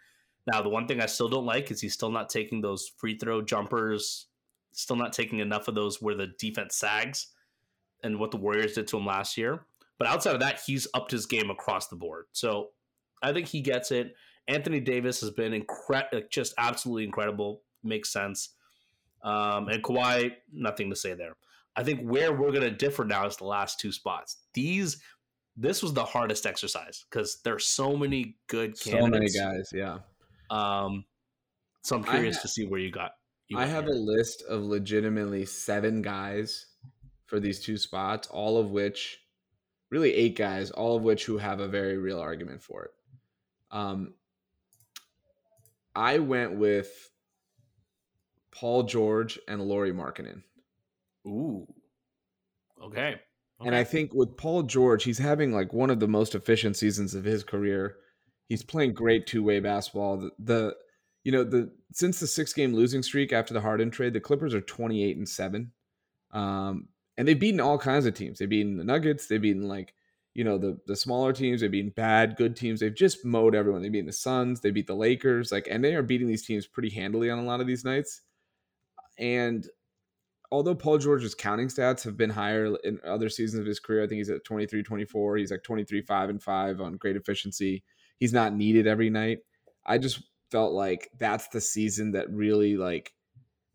Now, 0.47 0.61
the 0.61 0.69
one 0.69 0.87
thing 0.87 1.01
I 1.01 1.07
still 1.07 1.27
don't 1.27 1.45
like 1.45 1.71
is 1.71 1.81
he's 1.81 1.93
still 1.93 2.11
not 2.11 2.29
taking 2.29 2.61
those 2.61 2.91
free 2.97 3.17
throw 3.17 3.41
jumpers, 3.41 4.27
still 4.73 4.95
not 4.95 5.11
taking 5.11 5.39
enough 5.39 5.67
of 5.67 5.75
those 5.75 6.01
where 6.01 6.15
the 6.15 6.27
defense 6.39 6.75
sags 6.77 7.27
and 8.03 8.19
what 8.19 8.31
the 8.31 8.37
Warriors 8.37 8.73
did 8.73 8.87
to 8.87 8.97
him 8.97 9.05
last 9.05 9.37
year. 9.37 9.65
But 9.97 10.07
outside 10.07 10.35
of 10.35 10.41
that, 10.41 10.61
he's 10.65 10.87
upped 10.93 11.11
his 11.11 11.25
game 11.25 11.49
across 11.49 11.87
the 11.87 11.95
board. 11.95 12.25
So 12.31 12.69
I 13.23 13.33
think 13.33 13.47
he 13.47 13.61
gets 13.61 13.91
it. 13.91 14.13
Anthony 14.47 14.79
Davis 14.79 15.21
has 15.21 15.31
been 15.31 15.53
incredible, 15.53 16.21
just 16.29 16.53
absolutely 16.57 17.05
incredible. 17.05 17.63
Makes 17.85 18.11
sense. 18.11 18.49
Um, 19.23 19.69
and 19.69 19.81
Kawhi, 19.83 20.33
nothing 20.51 20.89
to 20.89 20.95
say 20.95 21.13
there. 21.13 21.37
I 21.75 21.83
think 21.83 22.01
where 22.01 22.33
we're 22.33 22.51
going 22.51 22.61
to 22.61 22.71
differ 22.71 23.05
now 23.05 23.25
is 23.25 23.37
the 23.37 23.45
last 23.45 23.79
two 23.79 23.91
spots. 23.91 24.37
These, 24.53 25.01
this 25.55 25.83
was 25.83 25.93
the 25.93 26.05
hardest 26.05 26.45
exercise 26.45 27.05
because 27.09 27.39
there's 27.43 27.65
so 27.65 27.95
many 27.95 28.37
good 28.47 28.79
candidates. 28.79 29.33
So 29.35 29.45
many 29.45 29.57
guys, 29.57 29.69
yeah. 29.73 29.99
Um, 30.49 31.05
so 31.81 31.95
I'm 31.97 32.03
curious 32.03 32.37
ha- 32.37 32.41
to 32.43 32.47
see 32.47 32.65
where 32.65 32.79
you 32.79 32.91
got. 32.91 33.11
You 33.47 33.57
I 33.59 33.65
have 33.65 33.85
here. 33.85 33.93
a 33.93 33.97
list 33.97 34.43
of 34.49 34.63
legitimately 34.63 35.45
seven 35.45 36.01
guys 36.01 36.65
for 37.25 37.39
these 37.39 37.59
two 37.59 37.77
spots, 37.77 38.27
all 38.27 38.57
of 38.57 38.71
which, 38.71 39.19
really 39.91 40.13
eight 40.13 40.37
guys, 40.37 40.71
all 40.71 40.95
of 40.95 41.03
which 41.03 41.25
who 41.25 41.37
have 41.37 41.59
a 41.59 41.67
very 41.67 41.97
real 41.97 42.19
argument 42.19 42.61
for 42.61 42.85
it. 42.85 42.91
Um, 43.71 44.13
I 45.95 46.19
went 46.19 46.55
with 46.55 47.09
Paul 48.55 48.83
George 48.83 49.37
and 49.47 49.61
Lauri 49.61 49.91
Markkanen. 49.91 50.41
Ooh. 51.27 51.67
Okay. 52.81 53.15
okay. 53.15 53.19
And 53.61 53.75
I 53.75 53.83
think 53.83 54.13
with 54.13 54.37
Paul 54.37 54.63
George, 54.63 55.03
he's 55.03 55.17
having 55.17 55.53
like 55.53 55.73
one 55.73 55.89
of 55.89 55.99
the 55.99 56.07
most 56.07 56.35
efficient 56.35 56.77
seasons 56.77 57.15
of 57.15 57.23
his 57.23 57.43
career. 57.43 57.97
He's 58.47 58.63
playing 58.63 58.93
great 58.93 59.27
two-way 59.27 59.59
basketball. 59.59 60.17
The, 60.17 60.31
the 60.39 60.75
you 61.23 61.31
know, 61.31 61.43
the 61.43 61.71
since 61.91 62.19
the 62.19 62.27
six-game 62.27 62.73
losing 62.73 63.01
streak 63.01 63.33
after 63.33 63.53
the 63.53 63.61
Harden 63.61 63.89
trade, 63.89 64.13
the 64.13 64.19
Clippers 64.19 64.53
are 64.53 64.61
28 64.61 65.17
and 65.17 65.27
7. 65.27 65.71
Um, 66.31 66.89
and 67.17 67.27
they've 67.27 67.39
beaten 67.39 67.59
all 67.59 67.77
kinds 67.77 68.05
of 68.05 68.13
teams. 68.13 68.39
They've 68.39 68.49
beaten 68.49 68.77
the 68.77 68.83
Nuggets. 68.83 69.27
They've 69.27 69.41
beaten 69.41 69.67
like 69.67 69.93
you 70.33 70.43
know 70.43 70.57
the 70.57 70.77
the 70.85 70.95
smaller 70.95 71.33
teams. 71.33 71.61
They've 71.61 71.71
beaten 71.71 71.93
bad, 71.95 72.35
good 72.35 72.55
teams. 72.55 72.79
They've 72.79 72.93
just 72.93 73.25
mowed 73.25 73.55
everyone. 73.55 73.81
They 73.81 73.89
beat 73.89 74.05
the 74.05 74.13
Suns. 74.13 74.61
They 74.61 74.71
beat 74.71 74.87
the 74.87 74.95
Lakers. 74.95 75.51
Like, 75.51 75.67
and 75.69 75.83
they 75.83 75.95
are 75.95 76.03
beating 76.03 76.27
these 76.27 76.45
teams 76.45 76.67
pretty 76.67 76.89
handily 76.89 77.29
on 77.29 77.39
a 77.39 77.43
lot 77.43 77.61
of 77.61 77.67
these 77.67 77.85
nights. 77.85 78.21
And 79.17 79.67
although 80.51 80.75
Paul 80.75 80.97
George's 80.97 81.35
counting 81.35 81.67
stats 81.67 82.03
have 82.03 82.17
been 82.17 82.29
higher 82.29 82.75
in 82.83 82.99
other 83.05 83.29
seasons 83.29 83.59
of 83.59 83.65
his 83.65 83.79
career, 83.79 84.03
I 84.03 84.07
think 84.07 84.17
he's 84.17 84.29
at 84.29 84.43
23, 84.43 84.83
24. 84.83 85.37
He's 85.37 85.51
like 85.51 85.63
23, 85.63 86.01
5 86.01 86.29
and 86.29 86.41
5 86.41 86.81
on 86.81 86.97
great 86.97 87.15
efficiency. 87.15 87.83
He's 88.19 88.33
not 88.33 88.53
needed 88.53 88.87
every 88.87 89.09
night. 89.09 89.39
I 89.85 89.97
just 89.97 90.23
felt 90.51 90.73
like 90.73 91.09
that's 91.17 91.47
the 91.49 91.61
season 91.61 92.11
that 92.11 92.29
really 92.29 92.77
like 92.77 93.13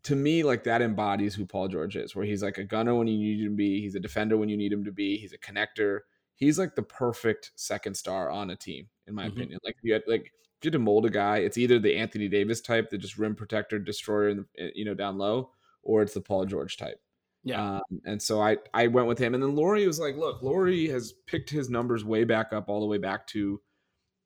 to 0.05 0.17
me, 0.17 0.43
like 0.43 0.65
that 0.65 0.83
embodies 0.83 1.35
who 1.35 1.45
Paul 1.45 1.69
George 1.69 1.97
is, 1.97 2.17
where 2.17 2.25
he's 2.25 2.43
like 2.43 2.59
a 2.59 2.65
gunner 2.65 2.95
when 2.95 3.07
you 3.07 3.19
need 3.19 3.45
him 3.45 3.53
to 3.53 3.57
be, 3.57 3.81
he's 3.81 3.95
a 3.95 4.01
defender 4.01 4.37
when 4.37 4.49
you 4.49 4.57
need 4.57 4.73
him 4.73 4.85
to 4.85 4.93
be, 4.93 5.19
he's 5.19 5.35
a 5.35 5.39
connector. 5.39 6.01
He's 6.35 6.59
like 6.59 6.75
the 6.75 6.83
perfect 6.83 7.51
second 7.57 7.95
star 7.95 8.31
on 8.31 8.49
a 8.49 8.57
team, 8.57 8.89
in 9.07 9.15
my 9.15 9.25
mm-hmm. 9.25 9.37
opinion. 9.37 9.61
Like 9.63 9.77
you 9.83 9.93
had 9.93 10.03
like 10.07 10.33
you 10.65 10.69
had 10.69 10.73
to 10.75 10.79
mold 10.79 11.07
a 11.07 11.11
guy, 11.11 11.39
it's 11.39 11.59
either 11.59 11.79
the 11.79 11.97
Anthony 11.97 12.29
Davis 12.29 12.61
type, 12.61 12.91
the 12.91 12.99
just 12.99 13.19
rim 13.19 13.35
protector, 13.35 13.79
destroyer, 13.79 14.47
eh, 14.59 14.71
you 14.75 14.85
know, 14.85 14.95
down 14.95 15.19
low, 15.19 15.51
or 15.83 16.03
it's 16.03 16.15
the 16.15 16.21
Paul 16.21 16.45
George 16.47 16.77
type. 16.77 17.01
Yeah. 17.43 17.77
Um, 17.77 18.01
and 18.05 18.21
so 18.21 18.41
I 18.41 18.59
I 18.75 18.89
went 18.89 19.09
with 19.09 19.19
him, 19.19 19.35
and 19.35 19.43
then 19.43 19.57
Lauri 19.57 19.87
was 19.87 19.99
like, 19.99 20.17
look, 20.17 20.43
Lauri 20.43 20.89
has 20.89 21.15
picked 21.27 21.51
his 21.51 21.71
numbers 21.71 22.05
way 22.05 22.25
back 22.25 22.53
up, 22.53 22.69
all 22.69 22.81
the 22.81 22.87
way 22.87 22.99
back 22.99 23.27
to 23.29 23.61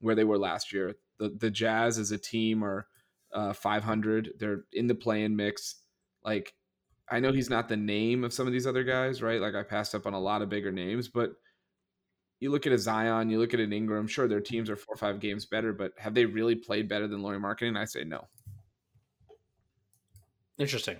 where 0.00 0.14
they 0.14 0.24
were 0.24 0.38
last 0.38 0.72
year. 0.72 0.94
The 1.18 1.28
the 1.28 1.50
Jazz 1.50 1.98
as 1.98 2.10
a 2.10 2.18
team 2.18 2.64
are 2.64 2.88
uh, 3.32 3.52
500. 3.52 4.34
They're 4.38 4.64
in 4.72 4.86
the 4.86 4.94
play-in 4.94 5.36
mix. 5.36 5.76
Like, 6.24 6.54
I 7.10 7.20
know 7.20 7.32
he's 7.32 7.50
not 7.50 7.68
the 7.68 7.76
name 7.76 8.24
of 8.24 8.32
some 8.32 8.46
of 8.46 8.52
these 8.52 8.66
other 8.66 8.84
guys, 8.84 9.22
right? 9.22 9.40
Like, 9.40 9.54
I 9.54 9.62
passed 9.62 9.94
up 9.94 10.06
on 10.06 10.14
a 10.14 10.20
lot 10.20 10.42
of 10.42 10.48
bigger 10.48 10.72
names, 10.72 11.08
but 11.08 11.34
you 12.40 12.50
look 12.50 12.66
at 12.66 12.72
a 12.72 12.78
Zion, 12.78 13.30
you 13.30 13.38
look 13.38 13.54
at 13.54 13.60
an 13.60 13.72
Ingram. 13.72 14.06
Sure, 14.06 14.28
their 14.28 14.40
teams 14.40 14.68
are 14.68 14.76
four 14.76 14.94
or 14.94 14.98
five 14.98 15.20
games 15.20 15.46
better, 15.46 15.72
but 15.72 15.92
have 15.98 16.14
they 16.14 16.24
really 16.24 16.54
played 16.54 16.88
better 16.88 17.06
than 17.06 17.22
Lauri 17.22 17.38
Markkanen? 17.38 17.78
I 17.78 17.84
say 17.84 18.04
no. 18.04 18.26
Interesting. 20.58 20.96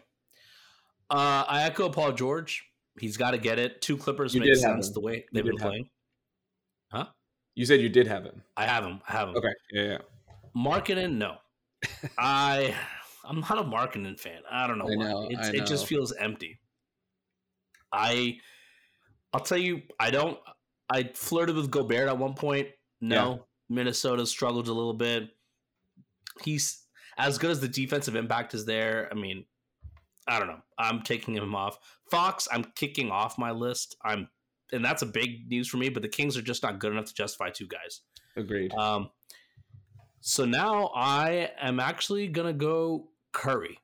Uh, 1.11 1.45
I 1.47 1.65
echo 1.65 1.89
Paul 1.89 2.13
George. 2.13 2.65
He's 2.99 3.17
got 3.17 3.33
to 3.33 3.39
get 3.39 3.59
it. 3.59 3.81
Two 3.83 3.97
Clippers 3.97 4.35
you 4.35 4.41
make 4.41 4.57
sense 4.57 4.91
the 4.93 5.01
way 5.01 5.27
they've 5.33 5.45
been 5.45 5.57
playing. 5.57 5.89
Huh? 6.91 7.07
You 7.55 7.67
said 7.67 7.81
you 7.81 7.89
did 7.89 8.07
have 8.07 8.25
him. 8.25 8.43
I 8.57 8.67
have 8.67 8.85
him. 8.85 9.01
I 9.09 9.13
have 9.13 9.29
him. 9.29 9.37
Okay. 9.37 9.53
Yeah. 9.73 9.83
yeah. 9.83 9.99
Markkanen, 10.57 11.15
no. 11.17 11.37
I 12.19 12.75
I'm 13.25 13.41
not 13.41 13.59
a 13.59 13.65
Markkanen 13.65 14.19
fan. 14.19 14.41
I 14.51 14.67
don't 14.67 14.79
know 14.79 14.87
I 14.87 14.97
why. 14.97 15.05
Know, 15.05 15.29
it 15.31 15.67
just 15.67 15.87
feels 15.87 16.13
empty. 16.13 16.59
I 17.93 18.39
I'll 19.33 19.41
tell 19.41 19.59
you, 19.59 19.83
I 19.99 20.11
don't. 20.11 20.39
I 20.95 21.11
flirted 21.13 21.57
with 21.57 21.73
Gobert 21.73 22.09
at 22.09 22.17
one 22.17 22.35
point. 22.35 22.69
No, 23.01 23.33
yeah. 23.33 23.37
Minnesota 23.69 24.25
struggled 24.27 24.69
a 24.69 24.73
little 24.73 24.95
bit. 24.95 25.29
He's 26.43 26.85
as 27.19 27.37
good 27.37 27.51
as 27.51 27.61
the 27.61 27.67
defensive 27.67 28.15
impact 28.15 28.55
is 28.55 28.65
there. 28.65 29.09
I 29.11 29.15
mean, 29.15 29.45
I 30.29 30.39
don't 30.39 30.47
know. 30.47 30.61
I'm 30.79 31.03
taking 31.03 31.35
him 31.35 31.55
off. 31.55 31.79
Fox, 32.13 32.47
I'm 32.53 32.63
kicking 32.77 33.11
off 33.11 33.39
my 33.39 33.51
list. 33.51 33.97
I'm, 34.05 34.29
and 34.73 34.85
that's 34.85 35.03
a 35.03 35.07
big 35.07 35.51
news 35.51 35.69
for 35.69 35.79
me. 35.79 35.89
But 35.89 36.03
the 36.03 36.09
Kings 36.09 36.37
are 36.37 36.43
just 36.43 36.63
not 36.63 36.79
good 36.79 36.93
enough 36.93 37.07
to 37.07 37.15
justify 37.15 37.51
two 37.51 37.67
guys. 37.67 38.03
Agreed. 38.37 38.73
Um, 38.75 39.11
so 40.21 40.45
now 40.45 40.93
I 40.95 41.51
am 41.61 41.81
actually 41.81 42.29
gonna 42.29 42.53
go 42.53 43.09
Curry. 43.33 43.79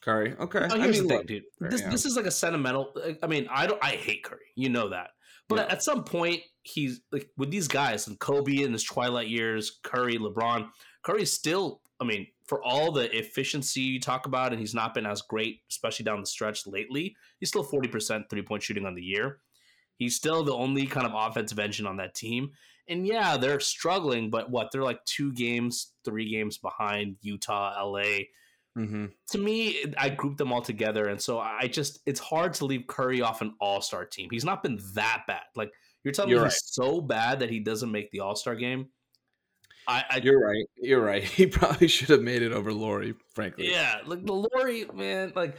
Curry, 0.00 0.34
okay. 0.40 0.68
Oh, 0.70 0.80
here's 0.80 0.80
I 0.80 0.86
mean, 0.86 0.90
the 0.90 0.94
thing, 0.94 1.08
look, 1.08 1.26
dude. 1.26 1.42
This 1.60 1.82
yeah. 1.82 1.90
this 1.90 2.06
is 2.06 2.16
like 2.16 2.24
a 2.24 2.30
sentimental. 2.30 2.94
I 3.22 3.26
mean, 3.26 3.46
I 3.50 3.66
don't. 3.66 3.82
I 3.84 3.90
hate 3.90 4.24
Curry. 4.24 4.46
You 4.56 4.70
know 4.70 4.88
that. 4.88 5.10
But 5.50 5.66
yeah. 5.66 5.72
at 5.72 5.82
some 5.82 6.04
point, 6.04 6.40
he's 6.62 7.00
like 7.12 7.28
with 7.36 7.50
these 7.50 7.68
guys 7.68 8.06
and 8.06 8.18
Kobe 8.18 8.62
in 8.62 8.72
his 8.72 8.84
twilight 8.84 9.28
years, 9.28 9.78
Curry, 9.82 10.16
LeBron. 10.16 10.68
Curry's 11.02 11.32
still. 11.32 11.82
I 12.00 12.04
mean, 12.06 12.26
for 12.46 12.64
all 12.64 12.92
the 12.92 13.14
efficiency 13.14 13.82
you 13.82 14.00
talk 14.00 14.24
about, 14.24 14.52
and 14.52 14.60
he's 14.60 14.74
not 14.74 14.94
been 14.94 15.04
as 15.04 15.20
great, 15.20 15.60
especially 15.70 16.04
down 16.04 16.20
the 16.20 16.26
stretch 16.26 16.66
lately. 16.66 17.14
He's 17.38 17.50
still 17.50 17.62
forty 17.62 17.88
percent 17.88 18.30
three 18.30 18.42
point 18.42 18.62
shooting 18.62 18.86
on 18.86 18.94
the 18.94 19.02
year. 19.02 19.40
He's 19.96 20.16
still 20.16 20.42
the 20.42 20.54
only 20.54 20.86
kind 20.86 21.06
of 21.06 21.12
offensive 21.14 21.58
engine 21.58 21.86
on 21.86 21.98
that 21.98 22.14
team 22.14 22.52
and 22.90 23.06
yeah, 23.06 23.36
they're 23.36 23.60
struggling, 23.60 24.30
but 24.30 24.50
what? 24.50 24.70
They're 24.72 24.82
like 24.82 25.02
two 25.04 25.32
games, 25.32 25.92
three 26.04 26.28
games 26.28 26.58
behind 26.58 27.16
Utah, 27.22 27.72
LA. 27.80 28.24
Mm-hmm. 28.78 29.06
To 29.32 29.38
me, 29.38 29.84
I 29.98 30.10
group 30.10 30.36
them 30.36 30.52
all 30.52 30.62
together, 30.62 31.08
and 31.08 31.20
so 31.20 31.38
I 31.40 31.66
just 31.66 32.00
it's 32.06 32.20
hard 32.20 32.54
to 32.54 32.66
leave 32.66 32.86
Curry 32.86 33.20
off 33.20 33.40
an 33.40 33.54
All 33.60 33.80
Star 33.80 34.04
team. 34.04 34.28
He's 34.30 34.44
not 34.44 34.62
been 34.62 34.78
that 34.94 35.22
bad. 35.26 35.42
Like 35.56 35.72
you're 36.04 36.12
telling 36.12 36.30
you're 36.30 36.40
me, 36.40 36.44
right. 36.44 36.52
he's 36.52 36.72
so 36.72 37.00
bad 37.00 37.40
that 37.40 37.50
he 37.50 37.58
doesn't 37.60 37.90
make 37.90 38.10
the 38.10 38.20
All 38.20 38.36
Star 38.36 38.54
game. 38.54 38.88
I, 39.88 40.04
I, 40.08 40.16
you're 40.18 40.40
right. 40.40 40.64
You're 40.76 41.02
right. 41.02 41.24
He 41.40 41.46
probably 41.46 41.88
should 41.88 42.10
have 42.10 42.22
made 42.22 42.42
it 42.42 42.52
over 42.52 42.72
Lauri, 42.72 43.14
frankly. 43.34 43.70
Yeah, 43.70 43.98
like 44.06 44.24
the 44.24 44.32
Lauri 44.32 44.86
man, 44.94 45.32
like 45.34 45.56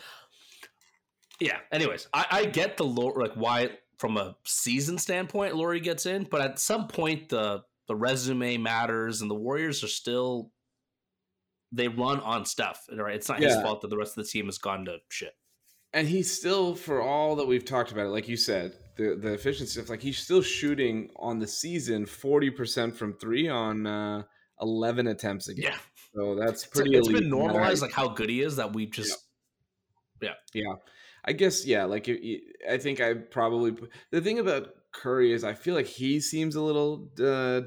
yeah. 1.40 1.58
Anyways, 1.72 2.08
I, 2.14 2.26
I 2.32 2.46
get 2.46 2.78
the 2.78 2.86
Lauri, 2.86 3.28
like 3.28 3.34
why 3.34 3.72
from 3.98 4.18
a 4.18 4.36
season 4.46 4.98
standpoint 4.98 5.56
Lauri 5.56 5.80
gets 5.80 6.06
in, 6.06 6.28
but 6.32 6.42
at 6.42 6.60
some 6.60 6.88
point 6.88 7.30
the 7.30 7.64
the 7.88 7.96
resume 7.96 8.56
matters, 8.56 9.22
and 9.22 9.30
the 9.30 9.36
Warriors 9.36 9.84
are 9.84 9.90
still 9.90 10.52
they 11.72 11.88
run 11.88 12.20
on 12.20 12.46
stuff. 12.46 12.86
Right, 12.92 13.16
it's 13.16 13.30
not 13.30 13.42
yeah. 13.42 13.50
his 13.50 13.62
fault 13.62 13.82
that 13.82 13.90
the 13.90 13.98
rest 13.98 14.18
of 14.18 14.24
the 14.24 14.30
team 14.30 14.46
has 14.46 14.58
gone 14.58 14.86
to 14.86 14.98
shit. 15.10 15.34
And 15.94 16.08
he's 16.08 16.32
still, 16.32 16.74
for 16.74 17.02
all 17.02 17.36
that 17.36 17.48
we've 17.48 17.66
talked 17.66 17.92
about 17.92 18.06
it, 18.06 18.10
like 18.10 18.30
you 18.30 18.38
said, 18.38 18.74
the 18.96 19.16
the 19.16 19.34
efficiency 19.34 19.74
stuff, 19.74 19.90
like 19.90 20.02
he's 20.02 20.18
still 20.18 20.42
shooting 20.42 21.10
on 21.18 21.40
the 21.40 21.48
season 21.48 22.06
forty 22.06 22.50
percent 22.50 22.96
from 22.96 23.14
three 23.14 23.50
on 23.50 23.86
uh, 23.86 24.24
eleven 24.62 25.08
attempts 25.08 25.50
a 25.50 25.54
game. 25.54 25.66
Yeah, 25.66 25.78
so 26.16 26.36
that's 26.36 26.66
pretty. 26.66 26.96
it's, 26.96 27.10
it's 27.10 27.20
been 27.20 27.30
normalized, 27.30 27.82
like 27.82 27.92
how 27.92 28.08
good 28.08 28.30
he 28.30 28.42
is, 28.42 28.56
that 28.56 28.74
we 28.74 28.86
just, 28.86 29.20
yeah, 30.22 30.30
yeah. 30.54 30.64
yeah. 30.64 30.74
I 31.26 31.34
guess 31.34 31.66
yeah. 31.66 31.84
Like 31.84 32.10
I 32.70 32.78
think 32.78 33.00
I 33.02 33.14
probably 33.14 33.76
the 34.12 34.22
thing 34.22 34.40
about 34.40 34.70
Curry 34.94 35.34
is 35.34 35.44
I 35.44 35.54
feel 35.54 35.76
like 35.76 35.88
he 35.88 36.20
seems 36.20 36.56
a 36.56 36.62
little, 36.62 37.10
uh, 37.20 37.62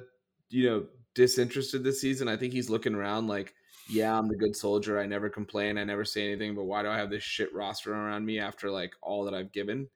you 0.50 0.68
know, 0.68 0.86
disinterested 1.14 1.84
this 1.84 2.00
season. 2.00 2.26
I 2.26 2.36
think 2.36 2.52
he's 2.52 2.70
looking 2.70 2.94
around 2.94 3.28
like 3.28 3.54
yeah, 3.88 4.18
I'm 4.18 4.28
the 4.28 4.36
good 4.36 4.56
soldier. 4.56 4.98
I 4.98 5.06
never 5.06 5.28
complain. 5.28 5.78
I 5.78 5.84
never 5.84 6.04
say 6.04 6.26
anything. 6.26 6.54
But 6.54 6.64
why 6.64 6.82
do 6.82 6.88
I 6.88 6.96
have 6.96 7.10
this 7.10 7.22
shit 7.22 7.54
roster 7.54 7.92
around 7.92 8.24
me 8.24 8.38
after 8.38 8.70
like 8.70 8.94
all 9.02 9.24
that 9.24 9.34
I've 9.34 9.52
given? 9.52 9.88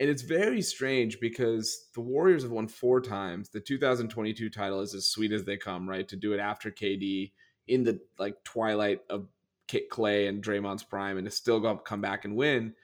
And 0.00 0.10
it's 0.10 0.22
very 0.22 0.60
strange 0.60 1.20
because 1.20 1.86
the 1.94 2.00
Warriors 2.00 2.42
have 2.42 2.52
won 2.52 2.66
four 2.66 3.00
times. 3.00 3.48
The 3.48 3.60
2022 3.60 4.50
title 4.50 4.80
is 4.80 4.94
as 4.94 5.08
sweet 5.08 5.32
as 5.32 5.44
they 5.44 5.56
come, 5.56 5.88
right? 5.88 6.06
To 6.08 6.16
do 6.16 6.32
it 6.32 6.40
after 6.40 6.70
KD 6.70 7.30
in 7.68 7.84
the 7.84 8.00
like 8.18 8.42
twilight 8.44 9.00
of 9.08 9.28
Kit 9.68 9.90
Klay 9.90 10.28
and 10.28 10.42
Draymond's 10.42 10.82
prime, 10.82 11.16
and 11.16 11.24
to 11.24 11.30
still 11.30 11.60
go 11.60 11.76
come 11.76 12.00
back 12.00 12.24
and 12.24 12.36
win. 12.36 12.74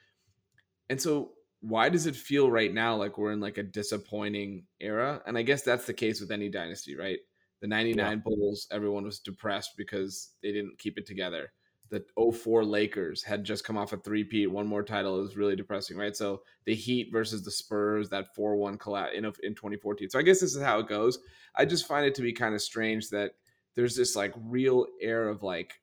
And 0.89 0.99
so, 0.99 1.33
why 1.59 1.89
does 1.89 2.07
it 2.07 2.15
feel 2.15 2.49
right 2.49 2.73
now 2.73 2.95
like 2.95 3.17
we're 3.17 3.33
in 3.33 3.39
like 3.39 3.59
a 3.59 3.63
disappointing 3.63 4.65
era? 4.79 5.21
And 5.27 5.37
I 5.37 5.43
guess 5.43 5.61
that's 5.61 5.85
the 5.85 5.93
case 5.93 6.19
with 6.21 6.31
any 6.31 6.49
dynasty, 6.49 6.95
right? 6.95 7.19
The 7.61 7.67
99 7.67 7.97
yeah. 7.97 8.15
Bulls, 8.15 8.67
everyone 8.71 9.05
was 9.05 9.19
depressed 9.19 9.71
because 9.77 10.31
they 10.41 10.51
didn't 10.51 10.79
keep 10.79 10.97
it 10.97 11.05
together. 11.05 11.51
The 11.89 12.03
04 12.17 12.63
Lakers 12.63 13.21
had 13.21 13.43
just 13.43 13.63
come 13.63 13.77
off 13.77 13.93
a 13.93 13.97
three-peat, 13.97 14.49
one 14.49 14.65
more 14.65 14.81
title. 14.81 15.19
It 15.19 15.23
was 15.23 15.37
really 15.37 15.55
depressing, 15.55 15.97
right? 15.97 16.15
So 16.15 16.41
the 16.65 16.73
Heat 16.73 17.09
versus 17.11 17.43
the 17.43 17.51
Spurs, 17.51 18.09
that 18.09 18.35
4-1 18.35 18.79
collapse 18.79 19.11
in, 19.13 19.25
in 19.25 19.55
2014. 19.55 20.09
So 20.09 20.17
I 20.17 20.21
guess 20.21 20.39
this 20.39 20.55
is 20.55 20.63
how 20.63 20.79
it 20.79 20.87
goes. 20.87 21.19
I 21.55 21.65
just 21.65 21.87
find 21.87 22.05
it 22.05 22.15
to 22.15 22.21
be 22.21 22.33
kind 22.33 22.55
of 22.55 22.61
strange 22.61 23.09
that 23.09 23.33
there's 23.75 23.95
this 23.95 24.15
like 24.15 24.33
real 24.37 24.87
air 25.01 25.27
of 25.27 25.43
like 25.43 25.73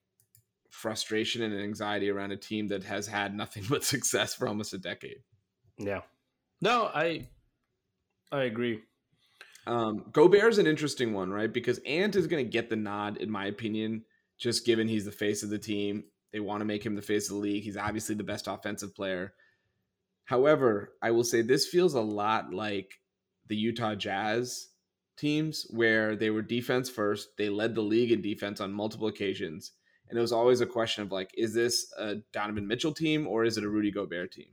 frustration 0.71 1.43
and 1.43 1.61
anxiety 1.61 2.11
around 2.11 2.33
a 2.33 2.37
team 2.37 2.69
that 2.69 2.85
has 2.85 3.07
had 3.07 3.35
nothing 3.35 3.64
but 3.69 3.85
success 3.85 4.35
for 4.35 4.49
almost 4.49 4.73
a 4.73 4.79
decade. 4.79 5.19
Yeah. 5.79 6.01
No, 6.61 6.91
I 6.93 7.29
I 8.33 8.43
agree. 8.43 8.83
Um, 9.68 10.11
is 10.16 10.59
an 10.59 10.66
interesting 10.66 11.12
one, 11.12 11.31
right? 11.31 11.52
Because 11.52 11.78
Ant 11.85 12.16
is 12.16 12.26
going 12.26 12.44
to 12.44 12.50
get 12.50 12.70
the 12.70 12.76
nod, 12.76 13.18
in 13.18 13.31
my 13.31 13.46
opinion, 13.46 14.02
just 14.38 14.64
given 14.64 14.88
he's 14.88 15.04
the 15.04 15.12
face 15.12 15.42
of 15.42 15.50
the 15.50 15.59
team. 15.59 16.04
They 16.33 16.40
want 16.40 16.62
to 16.62 16.64
make 16.64 16.85
him 16.85 16.94
the 16.94 17.02
face 17.02 17.28
of 17.28 17.37
the 17.37 17.42
league. 17.42 17.64
He's 17.64 17.76
obviously 17.76 18.14
the 18.14 18.24
best 18.24 18.48
offensive 18.48 18.94
player. 18.94 19.35
However, 20.24 20.94
I 21.02 21.11
will 21.11 21.24
say 21.24 21.42
this 21.42 21.66
feels 21.66 21.94
a 21.94 22.00
lot 22.00 22.52
like 22.52 22.94
the 23.46 23.57
Utah 23.57 23.94
Jazz 23.94 24.68
teams 25.18 25.66
where 25.68 26.16
they 26.16 26.31
were 26.31 26.42
defense 26.42 26.88
first. 26.88 27.37
They 27.37 27.50
led 27.50 27.74
the 27.74 27.83
league 27.83 28.12
in 28.12 28.22
defense 28.22 28.62
on 28.62 28.72
multiple 28.72 29.09
occasions. 29.09 29.72
And 30.09 30.18
it 30.18 30.22
was 30.22 30.33
always 30.33 30.62
a 30.62 30.66
question 30.66 31.02
of 31.02 31.12
like, 31.12 31.31
is 31.37 31.52
this 31.52 31.92
a 31.98 32.16
Donovan 32.33 32.66
Mitchell 32.66 32.94
team 32.94 33.26
or 33.26 33.44
is 33.44 33.59
it 33.59 33.64
a 33.64 33.68
Rudy 33.68 33.90
Gobert 33.90 34.33
team? 34.33 34.48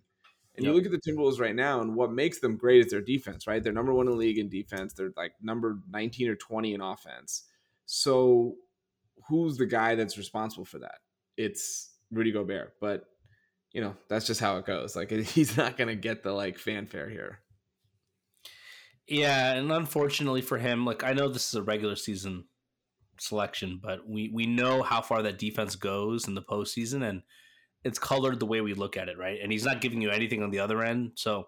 And 0.57 0.65
yep. 0.65 0.71
you 0.71 0.73
look 0.73 0.85
at 0.85 0.91
the 0.91 1.11
Timberwolves 1.11 1.39
right 1.39 1.55
now, 1.55 1.81
and 1.81 1.95
what 1.95 2.11
makes 2.11 2.39
them 2.39 2.55
great 2.55 2.85
is 2.85 2.91
their 2.91 3.01
defense, 3.01 3.45
right? 3.45 3.61
They're 3.61 3.73
number 3.73 3.93
one 3.93 4.07
in 4.07 4.13
the 4.13 4.17
league 4.17 4.37
in 4.37 4.49
defense. 4.49 4.93
They're 4.93 5.11
like 5.17 5.33
number 5.41 5.79
19 5.89 6.29
or 6.29 6.35
20 6.35 6.73
in 6.73 6.81
offense. 6.81 7.43
So 7.85 8.55
who's 9.27 9.57
the 9.57 9.65
guy 9.65 9.95
that's 9.95 10.17
responsible 10.17 10.65
for 10.65 10.79
that? 10.79 10.99
It's 11.37 11.91
Rudy 12.11 12.31
Gobert. 12.31 12.73
But, 12.79 13.05
you 13.73 13.81
know, 13.81 13.95
that's 14.07 14.27
just 14.27 14.39
how 14.39 14.57
it 14.57 14.65
goes. 14.65 14.95
Like 14.95 15.11
he's 15.11 15.57
not 15.57 15.77
going 15.77 15.89
to 15.89 15.95
get 15.95 16.23
the 16.23 16.31
like 16.31 16.57
fanfare 16.57 17.09
here. 17.09 17.39
Yeah, 19.07 19.53
and 19.53 19.71
unfortunately 19.71 20.41
for 20.41 20.57
him, 20.57 20.85
like 20.85 21.03
I 21.03 21.13
know 21.13 21.27
this 21.27 21.47
is 21.49 21.55
a 21.55 21.61
regular 21.61 21.95
season 21.95 22.45
selection, 23.19 23.79
but 23.81 24.07
we 24.07 24.31
we 24.33 24.45
know 24.47 24.81
how 24.81 25.01
far 25.01 25.21
that 25.21 25.37
defense 25.37 25.75
goes 25.75 26.27
in 26.27 26.33
the 26.33 26.41
postseason, 26.41 27.07
and 27.07 27.21
it's 27.85 27.99
colored 27.99 28.39
the 28.39 28.45
way 28.47 28.61
we 28.61 28.73
look 28.73 28.97
at 28.97 29.07
it, 29.07 29.17
right? 29.17 29.39
And 29.41 29.51
he's 29.51 29.63
not 29.63 29.79
giving 29.79 30.01
you 30.01 30.09
anything 30.09 30.41
on 30.43 30.49
the 30.49 30.59
other 30.59 30.83
end, 30.83 31.11
so 31.13 31.47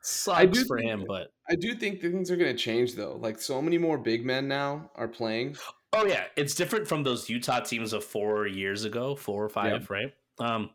sucks 0.00 0.64
for 0.64 0.78
him. 0.78 1.04
But 1.06 1.28
I 1.48 1.54
do 1.54 1.74
think 1.74 2.00
things 2.00 2.30
are 2.30 2.36
going 2.36 2.56
to 2.56 2.60
change 2.60 2.94
though. 2.94 3.16
Like 3.20 3.38
so 3.38 3.60
many 3.60 3.76
more 3.76 3.98
big 3.98 4.24
men 4.24 4.48
now 4.48 4.90
are 4.96 5.06
playing. 5.06 5.56
Oh 5.92 6.06
yeah, 6.06 6.24
it's 6.36 6.54
different 6.54 6.88
from 6.88 7.02
those 7.02 7.28
Utah 7.28 7.60
teams 7.60 7.92
of 7.92 8.02
four 8.02 8.46
years 8.46 8.84
ago, 8.84 9.14
four 9.14 9.44
or 9.44 9.48
five, 9.50 9.88
right? 9.90 10.12
Um, 10.38 10.70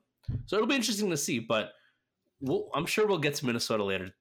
so 0.46 0.56
it'll 0.56 0.68
be 0.68 0.76
interesting 0.76 1.10
to 1.10 1.18
see. 1.18 1.40
But 1.40 1.72
we'll, 2.40 2.70
I'm 2.76 2.86
sure 2.86 3.08
we'll 3.08 3.18
get 3.18 3.34
to 3.36 3.46
Minnesota 3.48 3.84
later 3.84 4.12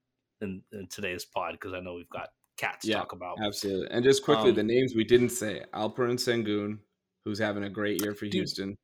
in, 0.40 0.62
in 0.72 0.86
today's 0.88 1.26
pod 1.26 1.52
because 1.52 1.74
I 1.74 1.80
know 1.80 1.94
we've 1.94 2.08
got 2.08 2.30
cats 2.56 2.86
yeah, 2.86 2.94
to 2.94 3.00
talk 3.00 3.12
about. 3.12 3.36
Absolutely. 3.44 3.88
And 3.90 4.02
just 4.02 4.24
quickly, 4.24 4.50
um, 4.50 4.56
the 4.56 4.62
names 4.62 4.94
we 4.94 5.04
didn't 5.04 5.30
say: 5.30 5.62
Alperen 5.74 6.16
Sengun, 6.16 6.78
who's 7.26 7.38
having 7.38 7.64
a 7.64 7.70
great 7.70 8.02
year 8.02 8.14
for 8.14 8.24
dude, 8.24 8.34
Houston. 8.34 8.76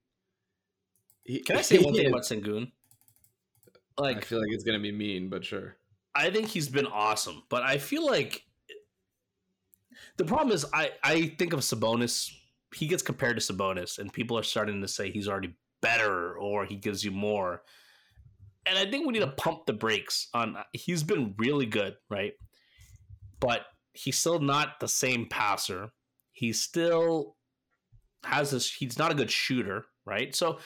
He, 1.28 1.40
Can 1.40 1.58
I 1.58 1.60
say 1.60 1.76
one 1.76 1.92
thing 1.92 2.06
about 2.06 2.22
Sengun? 2.22 2.72
Like, 3.98 4.16
I 4.16 4.20
feel 4.20 4.40
like 4.40 4.48
it's 4.50 4.64
gonna 4.64 4.80
be 4.80 4.92
mean, 4.92 5.28
but 5.28 5.44
sure. 5.44 5.76
I 6.14 6.30
think 6.30 6.48
he's 6.48 6.70
been 6.70 6.86
awesome, 6.86 7.42
but 7.50 7.62
I 7.62 7.76
feel 7.76 8.06
like 8.06 8.44
the 10.16 10.24
problem 10.24 10.54
is 10.54 10.64
I 10.72 10.92
I 11.04 11.34
think 11.38 11.52
of 11.52 11.60
Sabonis. 11.60 12.32
He 12.74 12.86
gets 12.86 13.02
compared 13.02 13.38
to 13.38 13.52
Sabonis, 13.52 13.98
and 13.98 14.10
people 14.10 14.38
are 14.38 14.42
starting 14.42 14.80
to 14.80 14.88
say 14.88 15.10
he's 15.10 15.28
already 15.28 15.54
better 15.82 16.34
or 16.38 16.64
he 16.64 16.76
gives 16.76 17.04
you 17.04 17.10
more. 17.10 17.62
And 18.64 18.78
I 18.78 18.90
think 18.90 19.06
we 19.06 19.12
need 19.12 19.20
to 19.20 19.26
pump 19.26 19.66
the 19.66 19.74
brakes 19.74 20.28
on. 20.32 20.56
Uh, 20.56 20.62
he's 20.72 21.02
been 21.02 21.34
really 21.36 21.66
good, 21.66 21.96
right? 22.08 22.32
But 23.38 23.66
he's 23.92 24.18
still 24.18 24.40
not 24.40 24.80
the 24.80 24.88
same 24.88 25.26
passer. 25.26 25.90
He 26.32 26.54
still 26.54 27.36
has 28.24 28.50
this. 28.50 28.72
He's 28.72 28.98
not 28.98 29.12
a 29.12 29.14
good 29.14 29.30
shooter, 29.30 29.84
right? 30.06 30.34
So 30.34 30.58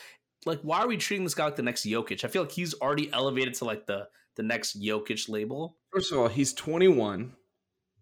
like 0.46 0.60
why 0.62 0.80
are 0.80 0.88
we 0.88 0.96
treating 0.96 1.24
this 1.24 1.34
guy 1.34 1.44
like 1.44 1.56
the 1.56 1.62
next 1.62 1.84
Jokic? 1.84 2.24
I 2.24 2.28
feel 2.28 2.42
like 2.42 2.52
he's 2.52 2.74
already 2.74 3.12
elevated 3.12 3.54
to 3.54 3.64
like 3.64 3.86
the 3.86 4.08
the 4.36 4.42
next 4.42 4.80
Jokic 4.80 5.28
label. 5.28 5.76
First 5.92 6.12
of 6.12 6.18
all, 6.18 6.28
he's 6.28 6.52
21. 6.54 7.34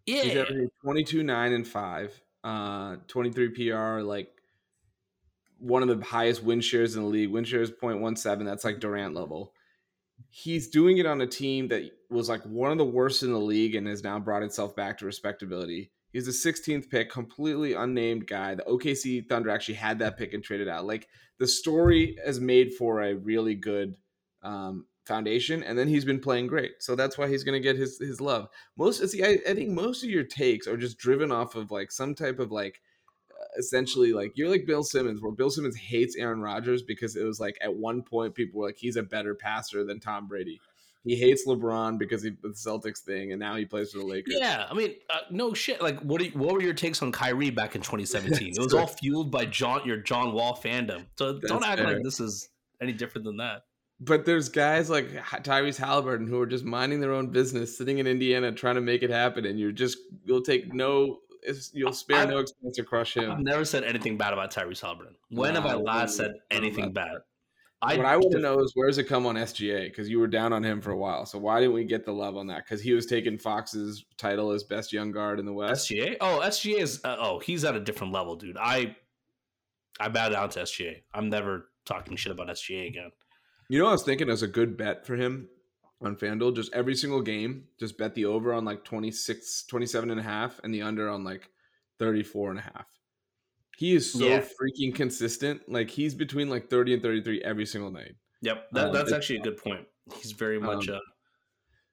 Yeah. 0.06 0.44
He's 0.48 0.68
22 0.82 1.22
9 1.22 1.52
and 1.52 1.66
5. 1.66 2.22
Uh 2.42 2.96
23 3.08 3.48
PER 3.50 4.02
like 4.02 4.30
one 5.58 5.82
of 5.82 5.88
the 5.88 6.04
highest 6.04 6.42
win 6.42 6.60
shares 6.60 6.96
in 6.96 7.02
the 7.02 7.08
league. 7.08 7.30
Win 7.30 7.44
shares 7.44 7.70
0.17. 7.70 8.44
That's 8.44 8.64
like 8.64 8.80
Durant 8.80 9.14
level. 9.14 9.52
He's 10.30 10.68
doing 10.68 10.98
it 10.98 11.06
on 11.06 11.20
a 11.20 11.26
team 11.26 11.68
that 11.68 11.90
was 12.08 12.28
like 12.28 12.42
one 12.44 12.72
of 12.72 12.78
the 12.78 12.84
worst 12.84 13.22
in 13.22 13.32
the 13.32 13.38
league 13.38 13.74
and 13.74 13.86
has 13.86 14.02
now 14.02 14.18
brought 14.18 14.42
itself 14.42 14.74
back 14.74 14.98
to 14.98 15.06
respectability. 15.06 15.92
He's 16.12 16.26
a 16.26 16.52
16th 16.52 16.90
pick, 16.90 17.10
completely 17.10 17.74
unnamed 17.74 18.26
guy. 18.26 18.54
The 18.54 18.64
OKC 18.64 19.28
Thunder 19.28 19.50
actually 19.50 19.74
had 19.74 20.00
that 20.00 20.18
pick 20.18 20.32
and 20.34 20.42
traded 20.42 20.68
out. 20.68 20.84
Like 20.84 21.06
the 21.38 21.46
story 21.46 22.16
has 22.24 22.40
made 22.40 22.74
for 22.74 23.00
a 23.00 23.14
really 23.14 23.54
good 23.54 23.96
um, 24.42 24.86
foundation, 25.06 25.62
and 25.62 25.78
then 25.78 25.88
he's 25.88 26.04
been 26.04 26.20
playing 26.20 26.48
great. 26.48 26.72
So 26.80 26.96
that's 26.96 27.16
why 27.16 27.28
he's 27.28 27.44
going 27.44 27.60
to 27.60 27.66
get 27.66 27.76
his 27.76 27.98
his 27.98 28.20
love. 28.20 28.48
Most 28.76 29.06
see, 29.08 29.24
I, 29.24 29.38
I 29.48 29.54
think 29.54 29.70
most 29.70 30.02
of 30.02 30.10
your 30.10 30.24
takes 30.24 30.66
are 30.66 30.76
just 30.76 30.98
driven 30.98 31.30
off 31.30 31.54
of 31.54 31.70
like 31.70 31.92
some 31.92 32.14
type 32.14 32.38
of 32.38 32.50
like 32.50 32.80
uh, 33.30 33.58
essentially 33.58 34.12
like 34.12 34.32
you're 34.34 34.50
like 34.50 34.66
Bill 34.66 34.82
Simmons, 34.82 35.22
where 35.22 35.32
Bill 35.32 35.50
Simmons 35.50 35.76
hates 35.76 36.16
Aaron 36.16 36.40
Rodgers 36.40 36.82
because 36.82 37.16
it 37.16 37.24
was 37.24 37.38
like 37.38 37.56
at 37.62 37.74
one 37.74 38.02
point 38.02 38.34
people 38.34 38.60
were 38.60 38.66
like 38.66 38.78
he's 38.78 38.96
a 38.96 39.02
better 39.02 39.34
passer 39.34 39.84
than 39.84 40.00
Tom 40.00 40.26
Brady. 40.26 40.60
He 41.04 41.16
hates 41.16 41.46
LeBron 41.46 41.98
because 41.98 42.22
he 42.22 42.30
the 42.42 42.50
Celtics 42.50 42.98
thing, 42.98 43.32
and 43.32 43.40
now 43.40 43.56
he 43.56 43.64
plays 43.64 43.92
for 43.92 43.98
the 43.98 44.04
Lakers. 44.06 44.34
Yeah, 44.36 44.66
I 44.70 44.74
mean, 44.74 44.94
uh, 45.08 45.20
no 45.30 45.54
shit. 45.54 45.80
Like, 45.80 45.98
what? 46.00 46.22
You, 46.22 46.30
what 46.32 46.52
were 46.52 46.60
your 46.60 46.74
takes 46.74 47.00
on 47.00 47.10
Kyrie 47.10 47.50
back 47.50 47.74
in 47.74 47.80
2017? 47.80 48.48
it 48.56 48.58
was 48.58 48.74
all 48.74 48.86
fueled 48.86 49.30
by 49.30 49.46
John, 49.46 49.86
your 49.86 49.96
John 49.96 50.34
Wall 50.34 50.60
fandom. 50.62 51.06
So 51.18 51.32
That's 51.32 51.50
don't 51.50 51.64
act 51.64 51.78
fair. 51.78 51.94
like 51.94 52.02
this 52.02 52.20
is 52.20 52.50
any 52.82 52.92
different 52.92 53.24
than 53.24 53.38
that. 53.38 53.62
But 53.98 54.24
there's 54.24 54.48
guys 54.48 54.90
like 54.90 55.10
Tyrese 55.42 55.78
Halliburton 55.78 56.26
who 56.26 56.40
are 56.40 56.46
just 56.46 56.64
minding 56.64 57.00
their 57.00 57.12
own 57.12 57.28
business, 57.28 57.76
sitting 57.76 57.98
in 57.98 58.06
Indiana 58.06 58.52
trying 58.52 58.74
to 58.74 58.80
make 58.80 59.02
it 59.02 59.10
happen, 59.10 59.46
and 59.46 59.58
you're 59.58 59.72
just 59.72 59.98
you'll 60.24 60.42
take 60.42 60.72
no 60.74 61.18
you'll 61.72 61.92
spare 61.92 62.26
no 62.26 62.38
expense 62.38 62.76
to 62.76 62.82
crush 62.82 63.16
him. 63.16 63.30
I've 63.30 63.40
never 63.40 63.64
said 63.64 63.84
anything 63.84 64.18
bad 64.18 64.32
about 64.32 64.52
Tyrese 64.52 64.80
Halliburton. 64.80 65.16
When 65.30 65.54
no, 65.54 65.62
have 65.62 65.70
I 65.70 65.74
last 65.74 66.16
said 66.16 66.32
anything 66.50 66.92
bad? 66.92 67.18
I, 67.82 67.96
what 67.96 68.06
I 68.06 68.16
want 68.16 68.32
to 68.32 68.40
know 68.40 68.58
is 68.60 68.72
where's 68.74 68.98
it 68.98 69.04
come 69.04 69.24
on 69.24 69.36
SGA 69.36 69.84
because 69.84 70.08
you 70.08 70.18
were 70.18 70.26
down 70.26 70.52
on 70.52 70.62
him 70.62 70.82
for 70.82 70.90
a 70.90 70.96
while. 70.96 71.24
So 71.24 71.38
why 71.38 71.60
didn't 71.60 71.74
we 71.74 71.84
get 71.84 72.04
the 72.04 72.12
love 72.12 72.36
on 72.36 72.46
that? 72.48 72.64
Because 72.64 72.82
he 72.82 72.92
was 72.92 73.06
taking 73.06 73.38
Fox's 73.38 74.04
title 74.18 74.50
as 74.50 74.64
best 74.64 74.92
young 74.92 75.12
guard 75.12 75.40
in 75.40 75.46
the 75.46 75.52
West. 75.52 75.88
SGA? 75.88 76.16
Oh, 76.20 76.40
SGA 76.44 76.80
is 76.80 77.00
uh, 77.04 77.16
oh 77.18 77.38
he's 77.38 77.64
at 77.64 77.74
a 77.74 77.80
different 77.80 78.12
level, 78.12 78.36
dude. 78.36 78.58
I 78.58 78.96
I 79.98 80.08
bow 80.08 80.28
down 80.28 80.50
to 80.50 80.60
SGA. 80.60 81.02
I'm 81.14 81.30
never 81.30 81.70
talking 81.86 82.16
shit 82.16 82.32
about 82.32 82.48
SGA 82.48 82.88
again. 82.88 83.10
You 83.68 83.78
know, 83.78 83.88
I 83.88 83.92
was 83.92 84.02
thinking 84.02 84.28
as 84.28 84.42
a 84.42 84.48
good 84.48 84.76
bet 84.76 85.06
for 85.06 85.16
him 85.16 85.48
on 86.02 86.16
FanDuel, 86.16 86.56
just 86.56 86.72
every 86.74 86.94
single 86.94 87.22
game, 87.22 87.64
just 87.78 87.96
bet 87.96 88.14
the 88.14 88.24
over 88.24 88.52
on 88.52 88.64
like 88.64 88.84
26, 88.84 89.64
27 89.64 90.10
and 90.10 90.20
a 90.20 90.22
half 90.22 90.60
and 90.64 90.74
the 90.74 90.82
under 90.82 91.08
on 91.08 91.24
like 91.24 91.48
34 91.98 92.50
and 92.50 92.58
a 92.58 92.62
half. 92.62 92.86
He 93.80 93.94
is 93.94 94.12
so 94.12 94.26
yeah. 94.26 94.40
freaking 94.40 94.94
consistent. 94.94 95.62
Like 95.66 95.88
he's 95.88 96.14
between 96.14 96.50
like 96.50 96.68
30 96.68 96.92
and 96.92 97.02
33 97.02 97.40
every 97.42 97.64
single 97.64 97.90
night. 97.90 98.12
Yep. 98.42 98.66
That, 98.72 98.88
um, 98.88 98.92
that's 98.92 99.10
actually 99.10 99.38
a 99.38 99.42
good 99.42 99.56
point. 99.56 99.86
He's 100.20 100.32
very 100.32 100.60
much 100.60 100.90
um, 100.90 100.96
uh 100.96 100.98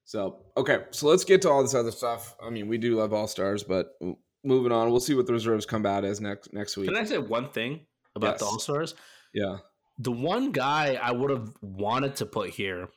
so 0.04 0.40
okay, 0.58 0.80
so 0.92 1.08
let's 1.08 1.24
get 1.24 1.42
to 1.44 1.50
all 1.50 1.62
this 1.62 1.74
other 1.74 1.92
stuff. 1.92 2.36
I 2.44 2.50
mean, 2.50 2.68
we 2.68 2.78
do 2.78 2.96
love 2.96 3.14
all 3.14 3.26
stars, 3.26 3.64
but 3.64 3.98
moving 4.44 4.74
on, 4.74 4.92
we'll 4.92 5.00
see 5.00 5.16
what 5.16 5.28
the 5.28 5.34
reserves 5.34 5.66
come 5.66 5.86
out 5.86 6.04
as 6.04 6.20
next 6.20 6.54
next 6.54 6.76
week. 6.76 6.90
Can 6.90 6.98
I 6.98 7.06
say 7.06 7.20
one 7.20 7.50
thing 7.52 7.86
about 8.18 8.32
yes. 8.32 8.40
the 8.40 8.46
all 8.48 8.60
stars? 8.60 8.94
Yeah. 9.34 9.60
The 9.98 10.12
one 10.12 10.52
guy 10.52 11.00
I 11.02 11.12
would 11.14 11.30
have 11.30 11.54
wanted 11.62 12.18
to 12.18 12.26
put 12.26 12.50
here 12.50 12.90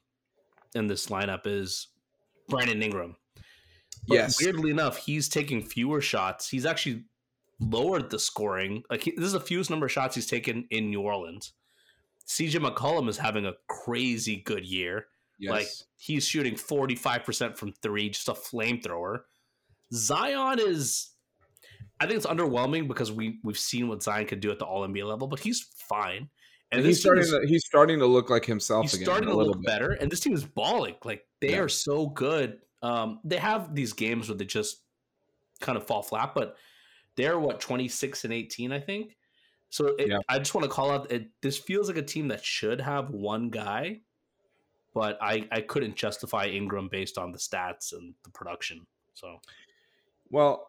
in 0.75 0.89
this 0.89 1.07
lineup 1.07 1.47
is 1.47 1.87
Brandon 2.49 2.83
Ingram. 2.83 3.15
But 4.09 4.15
yes. 4.15 4.43
Weirdly 4.43 4.73
enough, 4.73 4.97
he's 4.97 5.29
taking 5.29 5.63
fewer 5.63 6.01
shots. 6.01 6.49
He's 6.49 6.67
actually 6.67 7.05
lowered 7.61 8.11
the 8.11 8.19
scoring. 8.19 8.83
Like 8.91 9.03
he, 9.03 9.13
this 9.13 9.27
is 9.27 9.33
the 9.33 9.41
fewest 9.41 9.71
number 9.71 9.87
of 9.87 9.93
shots 9.93 10.15
he's 10.15 10.27
taken 10.27 10.67
in 10.71 10.91
New 10.91 11.03
Orleans. 11.03 11.53
CJ 12.27 12.57
McCollum 12.65 13.09
is 13.09 13.19
having 13.19 13.47
a 13.47 13.55
crazy 13.69 14.37
good 14.45 14.65
year. 14.65 15.07
Yes. 15.39 15.51
Like 15.51 15.69
he's 15.97 16.27
shooting 16.27 16.55
45% 16.55 17.57
from 17.57 17.73
three, 17.83 18.11
just 18.11 18.29
a 18.29 18.33
flamethrower. 18.33 19.21
Zion 19.93 20.59
is 20.61 21.11
I 21.99 22.07
think 22.07 22.17
it's 22.17 22.27
underwhelming 22.27 22.89
because 22.89 23.13
we 23.13 23.39
we've 23.45 23.59
seen 23.59 23.89
what 23.89 24.03
Zion 24.03 24.27
could 24.27 24.41
do 24.41 24.51
at 24.51 24.59
the 24.59 24.65
all 24.65 24.87
NBA 24.87 25.07
level, 25.07 25.29
but 25.29 25.39
he's 25.39 25.67
fine. 25.77 26.29
And, 26.73 26.79
and 26.79 26.87
he's 26.87 27.01
starting 27.01 27.25
is, 27.25 27.31
to 27.31 27.41
he's 27.47 27.65
starting 27.67 27.99
to 27.99 28.07
look 28.07 28.31
like 28.31 28.45
himself 28.45 28.85
he's 28.85 28.95
again. 28.95 29.07
Starting 29.07 29.29
to 29.29 29.37
look 29.37 29.57
bit. 29.57 29.67
better. 29.67 29.93
And 29.93 30.11
this 30.11 30.21
team 30.21 30.33
is 30.33 30.45
balling. 30.45 30.95
Like 31.05 31.25
they 31.41 31.51
yeah. 31.53 31.59
are 31.59 31.69
so 31.69 32.07
good. 32.07 32.59
Um, 32.83 33.21
they 33.25 33.37
have 33.37 33.75
these 33.75 33.93
games 33.93 34.29
where 34.29 34.39
they 34.39 34.47
just 34.47 34.83
kind 35.61 35.77
of 35.77 35.87
fall 35.87 36.03
flat, 36.03 36.33
but 36.35 36.57
they're 37.21 37.39
what 37.39 37.61
26 37.61 38.25
and 38.25 38.33
18, 38.33 38.73
I 38.73 38.81
think. 38.81 39.17
So 39.69 39.89
it, 39.99 40.09
yeah. 40.09 40.19
I 40.29 40.39
just 40.39 40.55
want 40.55 40.65
to 40.65 40.71
call 40.71 40.91
out 40.91 41.13
it, 41.13 41.29
this 41.43 41.59
feels 41.59 41.89
like 41.89 41.97
a 41.97 42.03
team 42.03 42.29
that 42.29 42.45
should 42.45 42.81
have 42.81 43.11
one 43.11 43.51
guy, 43.51 44.01
but 44.95 45.19
I, 45.23 45.47
I 45.53 45.61
couldn't 45.61 45.97
justify 45.97 46.47
Ingram 46.47 46.89
based 46.91 47.19
on 47.19 47.31
the 47.31 47.39
stats 47.39 47.93
and 47.93 48.15
the 48.25 48.31
production. 48.31 48.87
So, 49.15 49.41
well, 50.31 50.69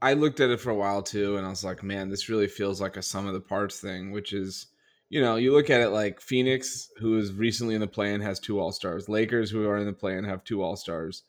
I 0.00 0.12
looked 0.14 0.40
at 0.40 0.50
it 0.50 0.60
for 0.60 0.70
a 0.70 0.76
while 0.76 1.02
too, 1.02 1.36
and 1.36 1.46
I 1.46 1.50
was 1.50 1.64
like, 1.64 1.82
man, 1.82 2.10
this 2.10 2.28
really 2.28 2.48
feels 2.48 2.80
like 2.80 2.96
a 2.96 3.02
sum 3.02 3.26
of 3.26 3.34
the 3.34 3.40
parts 3.40 3.80
thing, 3.80 4.12
which 4.12 4.32
is, 4.32 4.66
you 5.08 5.20
know, 5.20 5.36
you 5.36 5.52
look 5.52 5.70
at 5.70 5.80
it 5.80 5.90
like 5.90 6.20
Phoenix, 6.20 6.90
who 6.98 7.18
is 7.18 7.32
recently 7.32 7.74
in 7.74 7.80
the 7.80 7.86
play 7.86 8.14
and 8.14 8.22
has 8.22 8.38
two 8.38 8.60
All 8.60 8.72
Stars, 8.72 9.08
Lakers, 9.08 9.50
who 9.50 9.66
are 9.68 9.78
in 9.78 9.86
the 9.86 9.92
play 9.92 10.16
and 10.16 10.26
have 10.26 10.44
two 10.44 10.62
All 10.62 10.76
Stars 10.76 11.24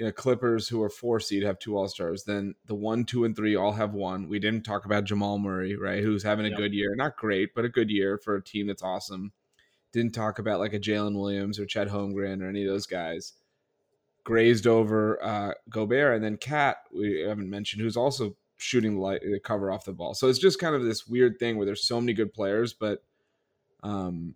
you 0.00 0.06
know, 0.06 0.12
Clippers, 0.12 0.66
who 0.66 0.82
are 0.82 0.88
four 0.88 1.20
seed, 1.20 1.42
have 1.42 1.58
two 1.58 1.76
All 1.76 1.86
Stars. 1.86 2.24
Then 2.24 2.54
the 2.64 2.74
one, 2.74 3.04
two, 3.04 3.26
and 3.26 3.36
three 3.36 3.54
all 3.54 3.72
have 3.72 3.92
one. 3.92 4.30
We 4.30 4.38
didn't 4.38 4.62
talk 4.62 4.86
about 4.86 5.04
Jamal 5.04 5.38
Murray, 5.38 5.76
right? 5.76 6.02
Who's 6.02 6.22
having 6.22 6.46
a 6.46 6.48
yep. 6.48 6.56
good 6.56 6.72
year. 6.72 6.94
Not 6.96 7.18
great, 7.18 7.54
but 7.54 7.66
a 7.66 7.68
good 7.68 7.90
year 7.90 8.16
for 8.16 8.36
a 8.36 8.42
team 8.42 8.66
that's 8.66 8.82
awesome. 8.82 9.30
Didn't 9.92 10.14
talk 10.14 10.38
about 10.38 10.58
like 10.58 10.72
a 10.72 10.80
Jalen 10.80 11.20
Williams 11.20 11.58
or 11.58 11.66
Chet 11.66 11.88
Holmgren 11.88 12.40
or 12.40 12.48
any 12.48 12.64
of 12.64 12.72
those 12.72 12.86
guys. 12.86 13.34
Grazed 14.24 14.66
over 14.66 15.22
uh, 15.22 15.52
Gobert. 15.68 16.14
And 16.14 16.24
then 16.24 16.38
KAT, 16.38 16.78
we 16.96 17.20
haven't 17.20 17.50
mentioned, 17.50 17.82
who's 17.82 17.98
also 17.98 18.34
shooting 18.56 18.94
the, 18.94 19.02
light, 19.02 19.20
the 19.20 19.38
cover 19.38 19.70
off 19.70 19.84
the 19.84 19.92
ball. 19.92 20.14
So 20.14 20.28
it's 20.28 20.38
just 20.38 20.58
kind 20.58 20.74
of 20.74 20.82
this 20.82 21.06
weird 21.06 21.38
thing 21.38 21.58
where 21.58 21.66
there's 21.66 21.86
so 21.86 22.00
many 22.00 22.14
good 22.14 22.32
players, 22.32 22.72
but 22.72 23.02
um, 23.82 24.34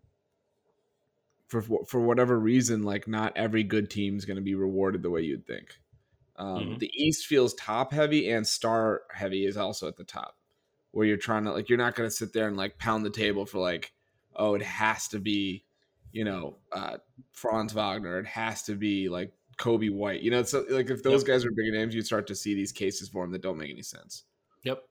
for 1.63 1.85
for 1.85 2.01
whatever 2.01 2.39
reason, 2.39 2.83
like 2.83 3.09
not 3.09 3.37
every 3.37 3.63
good 3.63 3.91
team 3.91 4.17
is 4.17 4.25
going 4.25 4.37
to 4.37 4.43
be 4.43 4.55
rewarded 4.55 5.03
the 5.03 5.11
way 5.11 5.23
you'd 5.23 5.47
think. 5.47 5.79
Um, 6.37 6.59
mm-hmm. 6.59 6.79
The 6.79 6.91
East 6.95 7.27
feels 7.27 7.55
top 7.55 7.93
heavy 7.93 8.31
and 8.31 8.47
star 8.47 9.03
heavy 9.13 9.47
is 9.47 9.57
also 9.57 9.89
at 9.89 9.97
the 9.97 10.05
top, 10.05 10.37
where 10.91 11.07
you're 11.07 11.17
trying 11.17 11.45
to 11.45 11.53
like 11.53 11.69
you're 11.69 11.79
not 11.79 11.95
going 11.95 12.09
to 12.09 12.15
sit 12.15 12.33
there 12.33 12.49
and 12.49 12.57
like 12.57 12.79
pound 12.79 13.05
the 13.05 13.11
table 13.11 13.47
for 13.47 13.59
like, 13.59 13.93
oh, 14.35 14.55
it 14.55 14.63
has 14.63 15.09
to 15.09 15.19
be, 15.19 15.65
you 16.13 16.25
know, 16.25 16.57
uh, 16.73 16.99
Franz 17.33 17.73
Wagner. 17.73 18.19
It 18.19 18.27
has 18.27 18.63
to 18.65 18.75
be 18.75 19.09
like 19.09 19.33
Coby 19.59 19.93
White. 19.93 20.23
You 20.23 20.31
know, 20.31 20.43
so 20.43 20.65
like 20.69 20.91
if 20.91 21.03
those 21.03 21.23
yep. 21.23 21.29
guys 21.29 21.45
are 21.45 21.51
big 21.51 21.73
names, 21.73 21.95
you'd 21.95 22.07
start 22.07 22.27
to 22.29 22.35
see 22.35 22.55
these 22.55 22.73
cases 22.73 23.09
for 23.09 23.23
them 23.23 23.33
that 23.33 23.43
don't 23.43 23.59
make 23.59 23.71
any 23.71 23.83
sense. 23.83 24.25
Yep, 24.65 24.83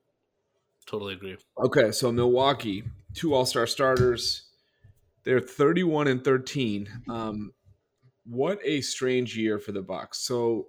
totally 0.86 1.14
agree. 1.14 1.38
Okay, 1.66 1.92
so 1.92 2.12
Milwaukee, 2.12 2.84
two 3.14 3.34
All 3.34 3.46
Star 3.46 3.68
starters 3.68 4.46
they're 5.24 5.40
31 5.40 6.08
and 6.08 6.24
13. 6.24 6.90
Um, 7.10 7.54
what 8.26 8.60
a 8.64 8.82
strange 8.82 9.38
year 9.38 9.60
for 9.60 9.72
the 9.72 9.82
Bucks. 9.82 10.20
So 10.20 10.68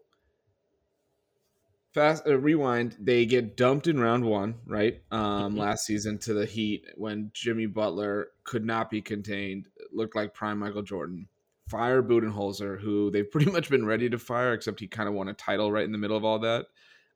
fast 1.93 2.27
uh, 2.27 2.39
rewind, 2.39 2.97
they 3.01 3.25
get 3.25 3.57
dumped 3.57 3.87
in 3.87 3.99
round 4.01 4.25
one, 4.25 4.57
right? 4.67 5.01
Um, 5.11 5.21
mm-hmm. 5.21 5.59
Last 5.59 5.87
season 5.87 6.19
to 6.19 6.35
the 6.35 6.47
Heat 6.47 6.85
when 6.97 7.31
Jimmy 7.33 7.67
Butler 7.67 8.29
could 8.43 8.65
not 8.65 8.91
be 8.91 9.01
contained, 9.01 9.69
looked 9.93 10.17
like 10.17 10.35
prime 10.35 10.59
Michael 10.59 10.83
Jordan. 10.83 11.29
Fire 11.69 12.03
Budenholzer, 12.03 12.79
who 12.79 13.11
they've 13.11 13.31
pretty 13.31 13.51
much 13.51 13.71
been 13.71 13.87
ready 13.87 14.11
to 14.11 14.19
fire, 14.19 14.53
except 14.53 14.81
he 14.81 14.87
kind 14.87 15.09
of 15.09 15.15
won 15.15 15.29
a 15.29 15.35
title 15.35 15.73
right 15.73 15.85
in 15.85 15.93
the 15.93 15.99
middle 15.99 16.17
of 16.17 16.25
all 16.25 16.41
that. 16.41 16.67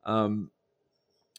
Um, 0.07 0.51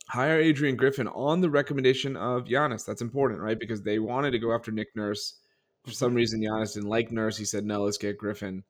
hire 0.08 0.40
Adrian 0.40 0.76
Griffin 0.76 1.08
on 1.08 1.42
the 1.42 1.50
recommendation 1.50 2.16
of 2.16 2.46
Giannis. 2.46 2.86
That's 2.86 3.02
important, 3.02 3.42
right? 3.42 3.60
Because 3.60 3.82
they 3.82 3.98
wanted 4.00 4.32
to 4.32 4.40
go 4.40 4.54
after 4.54 4.72
Nick 4.72 4.96
Nurse 4.96 5.40
for 5.86 5.92
some 5.92 6.14
reason, 6.14 6.42
Giannis 6.42 6.74
didn't 6.74 6.90
like 6.90 7.12
Nurse. 7.12 7.38
He 7.38 7.46
said, 7.46 7.66
no, 7.66 7.84
let's 7.84 7.98
get 7.98 8.18
Griffin. 8.18 8.64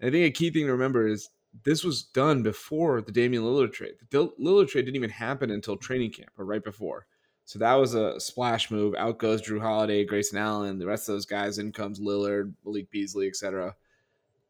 And 0.00 0.08
I 0.08 0.10
think 0.10 0.26
a 0.26 0.30
key 0.30 0.50
thing 0.50 0.66
to 0.66 0.72
remember 0.72 1.06
is 1.06 1.30
this 1.64 1.84
was 1.84 2.02
done 2.02 2.42
before 2.42 3.00
the 3.00 3.12
Damian 3.12 3.44
Lillard 3.44 3.72
trade. 3.72 3.94
The 4.10 4.28
Lillard 4.40 4.68
trade 4.68 4.86
didn't 4.86 4.96
even 4.96 5.10
happen 5.10 5.50
until 5.50 5.76
training 5.76 6.12
camp 6.12 6.30
or 6.38 6.44
right 6.44 6.64
before. 6.64 7.06
So 7.44 7.58
that 7.58 7.74
was 7.74 7.94
a 7.94 8.18
splash 8.18 8.70
move. 8.70 8.94
Out 8.94 9.18
goes 9.18 9.42
Jrue 9.42 9.60
Holiday, 9.60 10.04
Grayson 10.04 10.38
Allen, 10.38 10.78
the 10.78 10.86
rest 10.86 11.08
of 11.08 11.14
those 11.14 11.26
guys. 11.26 11.58
In 11.58 11.72
comes 11.72 12.00
Lillard, 12.00 12.54
Malik 12.64 12.90
Beasley, 12.90 13.28
etc. 13.28 13.74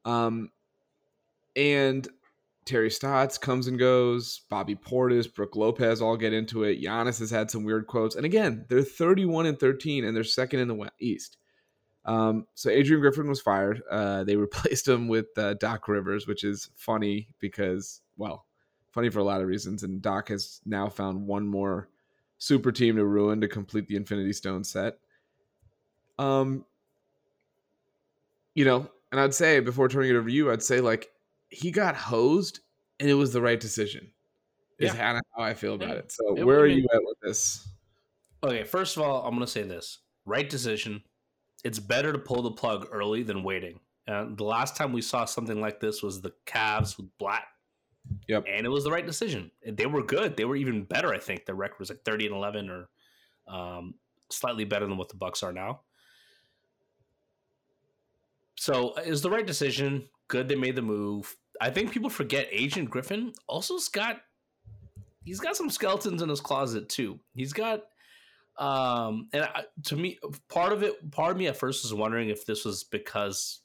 Um, 0.04 0.50
and 1.56 2.06
Terry 2.64 2.90
Stotts 2.90 3.36
comes 3.36 3.66
and 3.66 3.78
goes. 3.78 4.42
Bobby 4.48 4.76
Portis, 4.76 5.32
Brook 5.32 5.56
Lopez 5.56 6.00
all 6.00 6.16
get 6.16 6.32
into 6.32 6.62
it. 6.62 6.80
Giannis 6.80 7.18
has 7.18 7.30
had 7.30 7.50
some 7.50 7.64
weird 7.64 7.86
quotes. 7.86 8.14
And 8.16 8.24
again, 8.24 8.64
they're 8.68 8.82
31 8.82 9.46
and 9.46 9.58
13, 9.58 10.04
and 10.04 10.16
they're 10.16 10.24
second 10.24 10.60
in 10.60 10.68
the 10.68 10.90
East. 11.00 11.36
Um, 12.06 12.46
so 12.54 12.70
Adrian 12.70 13.00
Griffin 13.00 13.28
was 13.28 13.40
fired. 13.40 13.82
Uh, 13.90 14.24
they 14.24 14.36
replaced 14.48 14.86
him 14.86 15.08
with 15.08 15.26
uh, 15.36 15.54
Doc 15.54 15.88
Rivers, 15.88 16.26
which 16.26 16.44
is 16.44 16.70
funny 16.74 17.28
because, 17.38 18.00
well, 18.16 18.46
funny 18.92 19.10
for 19.10 19.20
a 19.20 19.24
lot 19.24 19.40
of 19.40 19.48
reasons. 19.48 19.82
And 19.82 20.02
Doc 20.02 20.28
has 20.28 20.60
now 20.66 20.88
found 20.88 21.26
one 21.26 21.46
more 21.46 21.88
super 22.38 22.72
team 22.72 22.96
to 22.96 23.04
ruin 23.04 23.40
to 23.40 23.48
complete 23.48 23.88
the 23.88 23.96
Infinity 23.96 24.32
Stone 24.32 24.64
set. 24.64 24.98
Um, 26.18 26.64
you 28.54 28.64
know, 28.64 28.88
and 29.10 29.20
I'd 29.20 29.34
say 29.34 29.60
before 29.60 29.88
turning 29.88 30.10
it 30.10 30.16
over 30.16 30.28
to 30.28 30.34
you, 30.34 30.50
I'd 30.50 30.62
say 30.62 30.80
like 30.80 31.10
he 31.48 31.70
got 31.70 31.96
hosed, 31.96 32.60
and 33.00 33.10
it 33.10 33.14
was 33.14 33.32
the 33.32 33.40
right 33.40 33.58
decision. 33.58 34.10
Is 34.78 34.92
yeah. 34.92 35.00
kind 35.00 35.18
of 35.18 35.22
how 35.36 35.42
I 35.42 35.54
feel 35.54 35.74
about 35.74 35.90
yeah. 35.90 35.94
it. 35.96 36.12
So 36.12 36.36
it, 36.36 36.44
where 36.44 36.60
are 36.60 36.66
you 36.66 36.86
at 36.92 37.00
with 37.02 37.18
this? 37.22 37.68
Okay, 38.42 38.64
first 38.64 38.96
of 38.96 39.02
all, 39.02 39.26
I'm 39.26 39.34
gonna 39.34 39.46
say 39.46 39.62
this: 39.62 39.98
right 40.24 40.48
decision 40.48 41.02
it's 41.64 41.78
better 41.78 42.12
to 42.12 42.18
pull 42.18 42.42
the 42.42 42.50
plug 42.50 42.88
early 42.92 43.22
than 43.22 43.42
waiting. 43.42 43.80
And 44.06 44.36
the 44.36 44.44
last 44.44 44.76
time 44.76 44.92
we 44.92 45.00
saw 45.00 45.24
something 45.24 45.60
like 45.60 45.80
this 45.80 46.02
was 46.02 46.20
the 46.20 46.32
Cavs 46.46 46.96
with 46.98 47.06
Blatt. 47.18 47.44
Yep. 48.28 48.44
And 48.46 48.66
it 48.66 48.68
was 48.68 48.84
the 48.84 48.90
right 48.90 49.06
decision. 49.06 49.50
They 49.66 49.86
were 49.86 50.02
good. 50.02 50.36
They 50.36 50.44
were 50.44 50.56
even 50.56 50.84
better, 50.84 51.12
I 51.14 51.18
think. 51.18 51.46
Their 51.46 51.54
record 51.54 51.78
was 51.78 51.88
like 51.88 52.04
30 52.04 52.26
and 52.26 52.34
11 52.34 52.70
or 52.70 52.88
um, 53.48 53.94
slightly 54.30 54.64
better 54.64 54.86
than 54.86 54.98
what 54.98 55.08
the 55.08 55.16
Bucks 55.16 55.42
are 55.42 55.52
now. 55.52 55.80
So 58.56 58.94
it 58.96 59.08
was 59.08 59.22
the 59.22 59.30
right 59.30 59.46
decision. 59.46 60.04
Good 60.28 60.48
they 60.48 60.54
made 60.54 60.76
the 60.76 60.82
move. 60.82 61.34
I 61.60 61.70
think 61.70 61.90
people 61.90 62.10
forget 62.10 62.48
Adrian 62.50 62.88
Griffin 62.88 63.32
also's 63.48 63.88
got 63.88 64.20
he's 65.24 65.40
got 65.40 65.56
some 65.56 65.70
skeletons 65.70 66.22
in 66.22 66.28
his 66.28 66.40
closet 66.40 66.88
too. 66.88 67.18
He's 67.34 67.52
got 67.52 67.84
um, 68.58 69.28
and 69.32 69.44
I, 69.44 69.64
to 69.84 69.96
me, 69.96 70.18
part 70.48 70.72
of 70.72 70.82
it, 70.82 71.10
part 71.10 71.32
of 71.32 71.36
me 71.36 71.48
at 71.48 71.56
first 71.56 71.84
was 71.84 71.92
wondering 71.92 72.28
if 72.28 72.46
this 72.46 72.64
was 72.64 72.84
because 72.84 73.60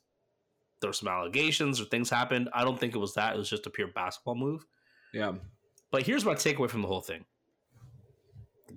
there 0.82 0.90
were 0.90 0.94
some 0.94 1.08
allegations 1.08 1.80
or 1.80 1.86
things 1.86 2.10
happened. 2.10 2.50
I 2.54 2.64
don't 2.64 2.80
think 2.80 2.96
it 2.96 3.00
was 3.00 3.14
that. 3.14 3.36
It 3.36 3.38
was 3.38 3.50
just 3.50 3.68
a 3.68 3.70
pure 3.70 3.88
basketball 3.88 4.36
move. 4.36 4.66
Yeah. 5.14 5.34
But 5.92 6.04
here's 6.04 6.26
my 6.26 6.34
takeaway 6.34 6.70
from 6.70 6.82
the 6.82 6.88
whole 6.88 7.02
thing: 7.02 7.26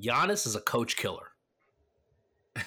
Giannis 0.01 0.47
is 0.47 0.55
a 0.55 0.61
coach 0.61 0.97
killer. 0.97 1.29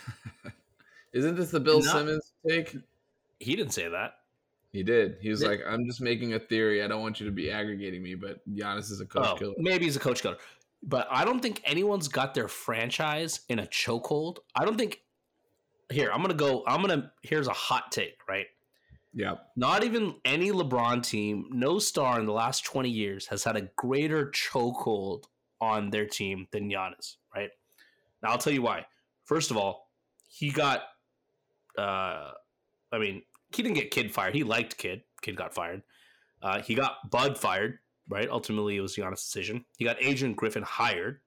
Isn't 1.14 1.36
this 1.36 1.52
the 1.52 1.60
Bill 1.60 1.82
Not, 1.82 1.92
Simmons 1.92 2.34
take? 2.48 2.78
He 3.40 3.56
didn't 3.56 3.74
say 3.74 3.88
that. 3.90 4.16
He 4.72 4.84
did. 4.84 5.18
He 5.22 5.30
was 5.30 5.42
like, 5.42 5.62
"I'm 5.68 5.86
just 5.86 6.02
making 6.02 6.34
a 6.34 6.40
theory. 6.40 6.84
I 6.84 6.88
don't 6.88 7.02
want 7.02 7.20
you 7.20 7.26
to 7.26 7.32
be 7.32 7.50
aggregating 7.50 8.04
me." 8.04 8.16
But 8.16 8.48
Giannis 8.54 8.92
is 8.92 9.00
a 9.00 9.06
coach 9.06 9.28
oh, 9.32 9.36
killer. 9.36 9.54
Maybe 9.58 9.86
he's 9.86 9.96
a 9.96 10.00
coach 10.00 10.22
killer, 10.22 10.38
but 10.86 11.08
I 11.10 11.26
don't 11.26 11.42
think 11.42 11.62
anyone's 11.66 12.08
got 12.08 12.34
their 12.34 12.48
franchise 12.48 13.42
in 13.50 13.60
a 13.60 13.66
chokehold. 13.66 14.38
I 14.56 14.66
don't 14.66 14.78
think. 14.78 15.02
Here, 15.92 16.10
I'm 16.12 16.22
gonna 16.22 16.34
go. 16.34 16.64
I'm 16.68 16.82
gonna. 16.82 17.12
Here's 17.22 17.48
a 17.48 17.54
hot 17.54 17.92
take, 17.92 18.18
right? 18.30 18.46
Yeah. 19.14 19.36
Not 19.56 19.84
even 19.84 20.16
any 20.26 20.52
LeBron 20.52 21.02
team, 21.02 21.46
no 21.52 21.80
star 21.80 22.20
in 22.20 22.26
the 22.26 22.34
last 22.34 22.66
20 22.66 22.90
years 22.90 23.26
has 23.28 23.46
had 23.46 23.56
a 23.56 23.70
greater 23.78 24.30
chokehold 24.32 25.24
on 25.62 25.90
their 25.90 26.06
team 26.06 26.48
than 26.52 26.70
Giannis, 26.70 27.16
right? 27.34 27.50
Now 28.22 28.32
I'll 28.32 28.38
tell 28.38 28.52
you 28.52 28.62
why. 28.62 28.86
First 29.24 29.52
of 29.52 29.58
all, 29.58 29.90
he 30.28 30.52
got 30.52 30.84
uh 31.78 32.32
I 32.92 33.00
mean, 33.00 33.24
he 33.56 33.64
didn't 33.64 33.76
get 33.76 33.92
Kid 33.92 34.14
fired. 34.14 34.36
He 34.36 34.44
liked 34.44 34.78
Kid. 34.78 35.04
Kid 35.22 35.36
got 35.38 35.54
fired. 35.54 35.82
Uh, 36.42 36.62
he 36.62 36.76
got 36.76 37.10
Bud 37.10 37.38
fired, 37.38 37.80
right? 38.10 38.30
Ultimately, 38.30 38.78
it 38.78 38.82
was 38.82 38.96
Giannis' 38.96 39.26
decision. 39.26 39.66
He 39.78 39.86
got 39.86 40.02
Adrian 40.02 40.34
Griffin 40.34 40.64
hired 40.64 41.20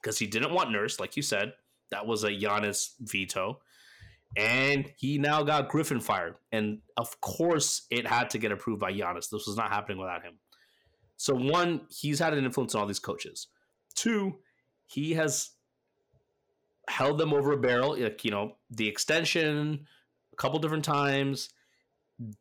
because 0.00 0.18
he 0.18 0.26
didn't 0.26 0.52
want 0.52 0.70
Nurse, 0.70 1.00
like 1.00 1.16
you 1.16 1.22
said. 1.22 1.52
That 1.90 2.06
was 2.06 2.24
a 2.24 2.30
Giannis 2.30 2.90
veto. 3.00 3.60
And 4.36 4.92
he 4.96 5.18
now 5.18 5.42
got 5.42 5.68
Griffin 5.68 6.00
fired. 6.00 6.34
And 6.50 6.80
of 6.96 7.20
course, 7.20 7.86
it 7.90 8.06
had 8.06 8.30
to 8.30 8.38
get 8.38 8.52
approved 8.52 8.80
by 8.80 8.92
Giannis. 8.92 9.30
This 9.30 9.46
was 9.46 9.56
not 9.56 9.70
happening 9.70 9.98
without 9.98 10.22
him. 10.22 10.34
So, 11.16 11.34
one, 11.34 11.82
he's 11.88 12.18
had 12.18 12.34
an 12.34 12.44
influence 12.44 12.74
on 12.74 12.80
all 12.80 12.86
these 12.86 12.98
coaches. 12.98 13.46
Two, 13.94 14.38
he 14.86 15.14
has 15.14 15.50
held 16.88 17.18
them 17.18 17.32
over 17.32 17.52
a 17.52 17.56
barrel. 17.56 17.96
Like, 17.96 18.24
you 18.24 18.30
know, 18.30 18.56
the 18.70 18.88
extension, 18.88 19.86
a 20.32 20.36
couple 20.36 20.58
different 20.58 20.84
times. 20.84 21.50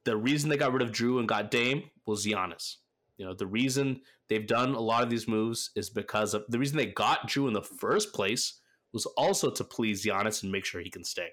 The 0.04 0.18
reason 0.18 0.50
they 0.50 0.58
got 0.58 0.74
rid 0.74 0.82
of 0.82 0.92
Jrue 0.92 1.20
and 1.20 1.28
got 1.28 1.52
Dame 1.52 1.84
was 2.06 2.26
Giannis. 2.26 2.78
You 3.24 3.30
know, 3.30 3.36
the 3.36 3.48
reason 3.48 4.02
they've 4.28 4.46
done 4.46 4.74
a 4.76 4.82
lot 4.82 5.02
of 5.02 5.10
these 5.10 5.30
moves 5.30 5.72
is 5.78 5.90
because 5.90 6.34
of 6.34 6.44
the 6.50 6.60
reason 6.60 6.76
they 6.76 6.88
got 6.88 7.30
Jrue 7.30 7.48
in 7.48 7.54
the 7.54 7.62
first 7.62 8.12
place 8.12 8.60
was 8.92 9.06
also 9.06 9.50
to 9.50 9.64
please 9.64 10.06
Giannis 10.06 10.44
and 10.44 10.52
make 10.52 10.66
sure 10.66 10.82
he 10.82 10.90
can 10.90 11.06
stay. 11.06 11.30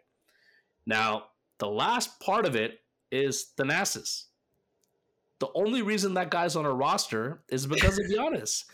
Now, 0.87 1.25
the 1.59 1.67
last 1.67 2.21
part 2.21 2.47
of 2.47 2.55
it 2.55 2.79
is 3.11 3.51
Thanasis. 3.59 4.27
The 5.41 5.49
only 5.57 5.83
reason 5.83 6.15
that 6.15 6.31
guy's 6.31 6.55
on 6.55 6.65
a 6.65 6.73
roster 6.73 7.43
is 7.49 7.67
because 7.67 7.99
of 7.99 8.07
Giannis. 8.17 8.67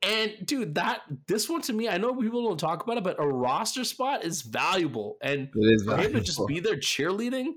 And 0.00 0.34
dude, 0.44 0.76
that 0.76 1.00
this 1.26 1.48
one 1.48 1.62
to 1.62 1.72
me, 1.72 1.88
I 1.88 1.98
know 1.98 2.14
people 2.14 2.44
don't 2.44 2.60
talk 2.60 2.84
about 2.84 2.98
it, 2.98 3.02
but 3.02 3.20
a 3.20 3.26
roster 3.26 3.82
spot 3.82 4.22
is 4.22 4.42
valuable. 4.42 5.16
And 5.20 5.48
it 5.52 5.74
is 5.74 5.82
for 5.82 5.96
him 5.96 6.12
to 6.12 6.20
just 6.20 6.46
be 6.46 6.60
there 6.60 6.76
cheerleading, 6.76 7.54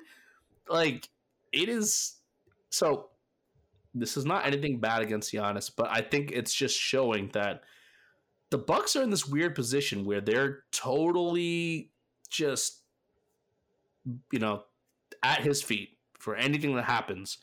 like 0.68 1.08
it 1.52 1.70
is. 1.70 2.16
So 2.72 3.10
this 3.94 4.18
is 4.18 4.26
not 4.26 4.46
anything 4.46 4.80
bad 4.80 5.02
against 5.02 5.34
Giannis, 5.34 5.72
but 5.76 5.88
I 5.90 6.02
think 6.02 6.32
it's 6.32 6.54
just 6.54 6.78
showing 6.78 7.30
that 7.34 7.62
the 8.50 8.58
Bucks 8.58 8.96
are 8.96 9.04
in 9.04 9.10
this 9.10 9.28
weird 9.28 9.56
position 9.56 10.06
where 10.06 10.22
they're 10.22 10.64
totally 10.72 11.92
just, 12.30 12.82
you 14.32 14.40
know, 14.40 14.64
at 15.24 15.42
his 15.42 15.62
feet 15.62 15.98
for 16.20 16.36
anything 16.36 16.76
that 16.76 16.86
happens. 16.86 17.40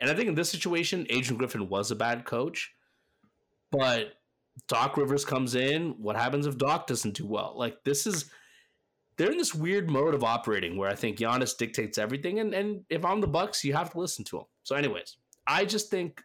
And 0.00 0.10
I 0.10 0.14
think 0.14 0.28
in 0.28 0.34
this 0.34 0.50
situation, 0.50 1.06
Adrian 1.10 1.38
Griffin 1.38 1.68
was 1.68 1.90
a 1.90 1.96
bad 1.96 2.24
coach, 2.24 2.72
but 3.70 4.14
Doc 4.68 4.96
Rivers 4.96 5.24
comes 5.24 5.54
in. 5.54 5.94
What 5.98 6.16
happens 6.16 6.46
if 6.46 6.58
Doc 6.58 6.86
doesn't 6.86 7.14
do 7.14 7.26
well? 7.26 7.54
Like 7.56 7.84
this 7.84 8.06
is 8.06 8.30
they're 9.16 9.30
in 9.30 9.38
this 9.38 9.54
weird 9.54 9.90
mode 9.90 10.14
of 10.14 10.24
operating 10.24 10.76
where 10.76 10.90
I 10.90 10.94
think 10.94 11.18
Giannis 11.18 11.56
dictates 11.56 11.98
everything, 11.98 12.40
and 12.40 12.52
and 12.54 12.84
if 12.90 13.04
I'm 13.04 13.20
the 13.20 13.26
Bucks, 13.26 13.64
you 13.64 13.72
have 13.74 13.90
to 13.90 14.00
listen 14.00 14.24
to 14.26 14.38
him. 14.38 14.44
So, 14.62 14.76
anyways, 14.76 15.16
I 15.46 15.64
just 15.64 15.90
think 15.90 16.22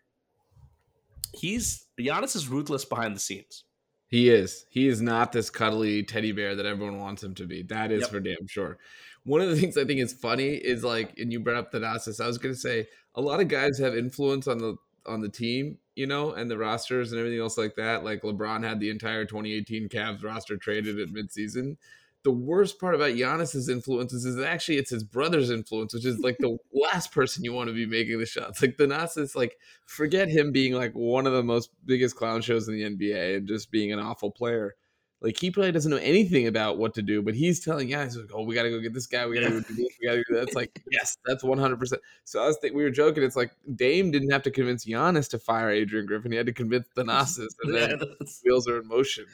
he's 1.34 1.86
Giannis 2.00 2.36
is 2.36 2.48
ruthless 2.48 2.86
behind 2.86 3.16
the 3.16 3.20
scenes. 3.20 3.64
He 4.08 4.30
is. 4.30 4.66
He 4.70 4.88
is 4.88 5.02
not 5.02 5.32
this 5.32 5.50
cuddly 5.50 6.04
teddy 6.04 6.34
bear 6.34 6.56
that 6.56 6.66
everyone 6.66 7.00
wants 7.00 7.24
him 7.24 7.34
to 7.36 7.46
be. 7.46 7.64
That 7.64 7.92
is 7.92 8.02
yep. 8.02 8.10
for 8.10 8.20
damn 8.20 8.48
sure. 8.48 8.78
One 9.24 9.40
of 9.40 9.50
the 9.50 9.56
things 9.56 9.78
I 9.78 9.86
think 9.86 10.02
is 10.02 10.12
funny 10.12 10.50
is 10.56 10.84
like, 10.84 11.18
and 11.18 11.32
you 11.32 11.40
brought 11.40 11.58
up 11.58 11.72
the 11.72 11.80
Thanasis. 11.80 12.20
I 12.22 12.28
was 12.28 12.38
going 12.38 12.54
to 12.54 12.60
say 12.60 12.88
a 13.16 13.22
lot 13.22 13.40
of 13.40 13.48
guys 13.48 13.80
have 13.80 13.96
influence 13.96 14.48
on 14.48 14.58
the 14.58 14.76
on 15.06 15.22
the 15.22 15.30
team, 15.30 15.78
you 15.96 16.06
know, 16.08 16.34
and 16.34 16.52
the 16.52 16.58
rosters 16.58 17.12
and 17.12 17.20
everything 17.20 17.40
else 17.40 17.58
like 17.58 17.76
that. 17.76 18.04
Like 18.04 18.22
LeBron 18.22 18.64
had 18.64 18.80
the 18.80 18.90
entire 18.90 19.26
2018 19.26 19.90
Cavs 19.90 20.24
roster 20.24 20.58
traded 20.58 21.00
at 21.00 21.10
midseason. 21.10 21.78
The 22.24 22.32
worst 22.32 22.80
part 22.80 22.94
about 22.94 23.12
Giannis's 23.12 23.68
influences 23.68 24.26
is 24.26 24.40
actually 24.40 24.78
it's 24.78 24.92
his 24.92 25.04
brother's 25.04 25.50
influence, 25.50 25.94
which 25.94 26.06
is 26.06 26.20
like 26.20 26.38
the 26.40 26.58
last 26.74 27.12
person 27.12 27.44
you 27.44 27.54
want 27.54 27.70
to 27.70 27.74
be 27.74 27.86
making 27.86 28.20
the 28.20 28.26
shots. 28.26 28.62
Like 28.62 28.78
Thanasis, 28.78 29.36
like 29.36 29.58
forget 29.86 30.30
him 30.30 30.52
being 30.52 30.74
like 30.74 30.94
one 30.94 31.26
of 31.26 31.34
the 31.34 31.44
most 31.44 31.72
biggest 31.86 32.16
clown 32.16 32.42
shows 32.42 32.68
in 32.68 32.76
the 32.76 32.84
NBA 32.84 33.38
and 33.38 33.48
just 33.48 33.72
being 33.72 33.92
an 33.92 34.00
awful 34.00 34.32
player. 34.32 34.76
Like 35.22 35.38
he 35.38 35.52
probably 35.52 35.72
doesn't 35.72 35.92
know 35.92 35.98
anything 35.98 36.48
about 36.48 36.80
what 36.80 36.96
to 36.96 37.04
do, 37.04 37.22
but 37.22 37.36
he's 37.36 37.64
telling 37.64 37.90
guys, 37.90 38.18
like, 38.18 38.32
"Oh, 38.34 38.44
we 38.44 38.56
got 38.56 38.64
to 38.64 38.72
go 38.72 38.80
get 38.80 38.92
this 38.92 39.06
guy. 39.06 39.28
We 39.28 39.40
got 39.40 39.50
to 39.50 39.62
do 39.62 39.76
this. 39.76 39.96
We 40.02 40.08
got 40.08 40.14
to 40.14 40.24
do 40.28 40.34
that." 40.34 40.44
It's 40.44 40.56
like, 40.56 40.82
yes, 40.92 41.16
that's 41.26 41.44
one 41.44 41.60
hundred 41.60 41.80
percent. 41.80 42.02
So 42.24 42.42
I 42.42 42.48
was 42.48 42.58
thinking 42.58 42.76
we 42.76 42.84
were 42.84 42.90
joking. 42.90 43.22
It's 43.22 43.36
like 43.36 43.52
Dame 43.76 44.10
didn't 44.10 44.32
have 44.32 44.42
to 44.44 44.52
convince 44.52 44.84
Giannis 44.84 45.30
to 45.30 45.40
fire 45.40 45.70
Adrian 45.70 46.08
Griffin. 46.08 46.32
He 46.32 46.38
had 46.38 46.48
to 46.48 46.54
convince 46.54 46.88
Thanasis, 46.98 47.50
and 47.64 47.76
then 47.76 48.00
yeah, 48.00 48.28
wheels 48.44 48.68
are 48.68 48.80
in 48.80 48.88
motion. 48.88 49.26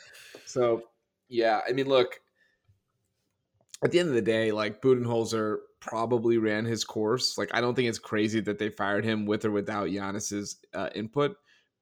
So 0.45 0.83
yeah, 1.29 1.61
I 1.67 1.71
mean, 1.71 1.87
look. 1.87 2.19
At 3.83 3.91
the 3.91 3.99
end 3.99 4.09
of 4.09 4.15
the 4.15 4.21
day, 4.21 4.51
like 4.51 4.81
Budenholzer 4.81 5.57
probably 5.79 6.37
ran 6.37 6.65
his 6.65 6.83
course. 6.83 7.37
Like 7.37 7.49
I 7.53 7.61
don't 7.61 7.75
think 7.75 7.89
it's 7.89 7.99
crazy 7.99 8.39
that 8.41 8.57
they 8.57 8.69
fired 8.69 9.05
him 9.05 9.25
with 9.25 9.45
or 9.45 9.51
without 9.51 9.87
Giannis's 9.87 10.57
uh, 10.73 10.89
input 10.95 11.37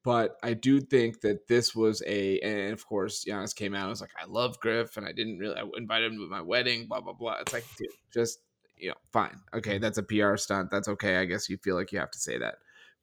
but 0.05 0.37
I 0.43 0.53
do 0.53 0.79
think 0.81 1.21
that 1.21 1.47
this 1.47 1.75
was 1.75 2.03
a, 2.05 2.39
and 2.41 2.71
of 2.71 2.85
course, 2.85 3.25
Giannis 3.27 3.55
came 3.55 3.73
out 3.73 3.81
and 3.81 3.89
was 3.89 4.01
like, 4.01 4.13
I 4.21 4.25
love 4.27 4.59
Griff 4.59 4.97
and 4.97 5.05
I 5.05 5.11
didn't 5.11 5.39
really, 5.39 5.55
I 5.55 5.63
invited 5.77 6.13
him 6.13 6.19
to 6.19 6.29
my 6.29 6.41
wedding, 6.41 6.85
blah, 6.85 7.01
blah, 7.01 7.13
blah. 7.13 7.37
It's 7.41 7.51
like, 7.51 7.65
dude, 7.75 7.87
just, 8.13 8.37
you 8.77 8.89
know, 8.89 8.95
fine. 9.11 9.39
Okay, 9.55 9.79
that's 9.79 9.97
a 9.97 10.03
PR 10.03 10.37
stunt. 10.37 10.69
That's 10.69 10.87
okay. 10.89 11.17
I 11.17 11.25
guess 11.25 11.49
you 11.49 11.57
feel 11.57 11.73
like 11.73 11.91
you 11.91 11.97
have 11.97 12.11
to 12.11 12.19
say 12.19 12.37
that. 12.37 12.57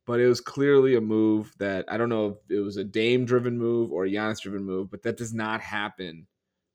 But 0.07 0.20
it 0.20 0.28
was 0.28 0.40
clearly 0.40 0.95
a 0.95 1.01
move 1.01 1.53
that 1.59 1.86
I 1.88 1.97
don't 1.97 2.09
know 2.09 2.26
if 2.28 2.57
it 2.57 2.61
was 2.61 2.76
a 2.76 2.84
Dame 2.84 3.24
driven 3.24 3.59
move 3.59 3.90
or 3.90 4.05
a 4.05 4.09
Giannis 4.09 4.40
driven 4.40 4.62
move, 4.62 4.88
but 4.88 5.03
that 5.03 5.16
does 5.16 5.34
not 5.34 5.61
happen 5.61 6.28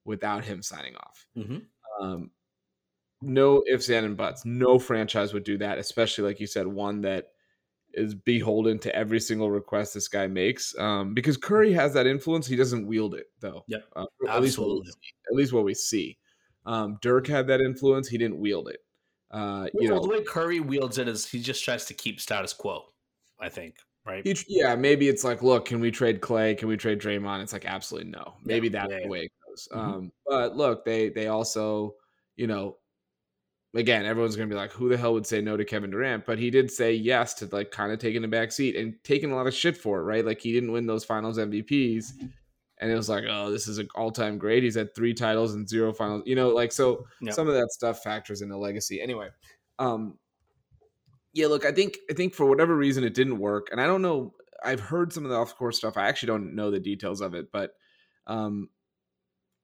without 0.04 0.44
him 0.44 0.62
signing 0.62 0.98
off. 0.98 1.26
Mm-hmm. 1.38 1.60
Um, 2.00 2.32
no 3.22 3.64
ifs, 3.68 3.90
and 3.90 4.16
buts. 4.16 4.46
No 4.46 4.78
franchise 4.80 5.34
would 5.34 5.44
do 5.44 5.58
that, 5.58 5.78
especially 5.78 6.26
like 6.26 6.40
you 6.40 6.48
said, 6.48 6.68
one 6.68 7.02
that 7.02 7.30
is 7.94 8.14
beholden 8.14 8.78
to 8.80 8.96
every 8.96 9.20
single 9.20 9.50
request 9.50 9.94
this 9.94 10.08
guy 10.08 10.28
makes. 10.28 10.78
Um, 10.78 11.14
because 11.14 11.38
Curry 11.38 11.74
has 11.74 11.94
that 11.94 12.06
influence, 12.06 12.46
he 12.46 12.56
doesn't 12.56 12.86
wield 12.86 13.16
it 13.16 13.28
though. 13.40 13.64
Yeah, 13.68 13.80
uh, 13.96 14.06
at 14.30 14.42
least 14.42 14.60
what 14.60 14.70
we 14.70 14.86
see, 14.86 15.14
at 15.30 15.36
least 15.36 15.54
what 15.54 15.64
we 15.64 15.74
see. 15.74 16.18
Um, 16.66 17.00
Dirk 17.02 17.28
had 17.28 17.48
that 17.48 17.62
influence, 17.62 18.08
he 18.08 18.18
didn't 18.18 18.40
wield 18.40 18.70
it. 18.70 18.80
Uh, 19.32 19.68
you 19.74 19.90
well, 19.90 20.02
know, 20.02 20.08
the 20.08 20.10
way 20.10 20.24
Curry 20.24 20.60
wields 20.60 20.98
it 20.98 21.08
is 21.08 21.26
he 21.26 21.42
just 21.42 21.64
tries 21.64 21.86
to 21.86 21.94
keep 21.94 22.22
status 22.22 22.54
quo. 22.54 22.86
I 23.40 23.50
think, 23.50 23.76
right? 24.06 24.26
He, 24.26 24.36
yeah, 24.48 24.76
maybe 24.76 25.10
it's 25.10 25.24
like, 25.24 25.44
look, 25.44 25.66
can 25.66 25.80
we 25.80 25.92
trade 25.92 26.22
Klay? 26.22 26.58
Can 26.58 26.68
we 26.68 26.78
trade 26.78 27.00
Draymond? 27.00 27.42
It's 27.42 27.54
like 27.54 27.66
absolutely 27.66 28.12
no. 28.12 28.36
Maybe 28.44 28.68
yeah, 28.68 28.82
that's 28.82 28.94
yeah, 28.94 29.00
the 29.04 29.10
way 29.10 29.30
goes. 29.66 29.80
Mm-hmm. 29.80 29.94
Um, 29.94 30.12
but 30.26 30.56
look, 30.56 30.86
they 30.86 31.10
they 31.10 31.28
also, 31.28 31.96
you 32.36 32.48
know, 32.48 32.78
again, 33.76 34.06
everyone's 34.06 34.36
to 34.36 34.46
be 34.46 34.56
like, 34.56 34.72
who 34.72 34.90
the 34.90 34.98
hell 34.98 35.14
would 35.14 35.28
say 35.28 35.42
no 35.42 35.58
to 35.58 35.66
Kevin 35.66 35.92
Durant? 35.92 36.26
But 36.26 36.40
he 36.40 36.50
did 36.50 36.72
say 36.72 36.94
yes 36.94 37.34
to 37.36 37.46
like 37.52 37.72
kind 37.72 37.92
of 37.92 38.00
taking 38.00 38.22
the 38.22 38.28
back 38.28 38.52
seat 38.52 38.76
and 38.76 38.96
taking 39.04 39.32
a 39.32 39.36
lot 39.36 39.48
of 39.48 39.54
shit 39.54 39.78
for 39.78 40.00
it, 40.00 40.04
right? 40.04 40.26
Like 40.26 40.42
he 40.42 40.54
didn't 40.54 40.72
win 40.72 40.88
those 40.88 41.06
finals 41.06 41.38
MVPs. 41.38 42.14
And 42.80 42.92
it 42.92 42.96
was 42.96 43.10
like, 43.10 43.24
oh, 43.28 43.52
this 43.52 43.68
is 43.68 43.80
an 43.80 43.88
all 43.96 44.12
time 44.12 44.38
great. 44.38 44.64
He's 44.64 44.76
had 44.76 44.94
three 44.94 45.14
titles 45.14 45.56
and 45.56 45.68
zero 45.68 45.94
finals, 45.94 46.24
you 46.26 46.36
know, 46.36 46.50
like 46.50 46.72
so 46.72 47.06
yep. 47.22 47.34
some 47.34 47.48
of 47.48 47.56
that 47.56 47.72
stuff 47.72 48.04
factors 48.04 48.42
into 48.42 48.58
legacy. 48.58 49.02
Anyway, 49.02 49.30
um, 49.80 50.18
yeah, 51.34 51.48
look, 51.48 51.66
I 51.66 51.72
think 51.72 51.98
I 52.10 52.14
think 52.14 52.36
for 52.36 52.46
whatever 52.46 52.76
reason 52.76 53.04
it 53.04 53.16
didn't 53.16 53.40
work. 53.40 53.70
And 53.72 53.82
I 53.82 53.88
don't 53.88 54.04
know, 54.04 54.34
I've 54.64 54.80
heard 54.80 55.12
some 55.12 55.24
of 55.24 55.32
the 55.32 55.38
off 55.38 55.56
course 55.56 55.78
stuff. 55.78 55.98
I 55.98 56.08
actually 56.08 56.28
don't 56.28 56.56
know 56.56 56.70
the 56.70 56.80
details 56.80 57.22
of 57.22 57.34
it, 57.34 57.52
but 57.52 57.72
um 58.28 58.70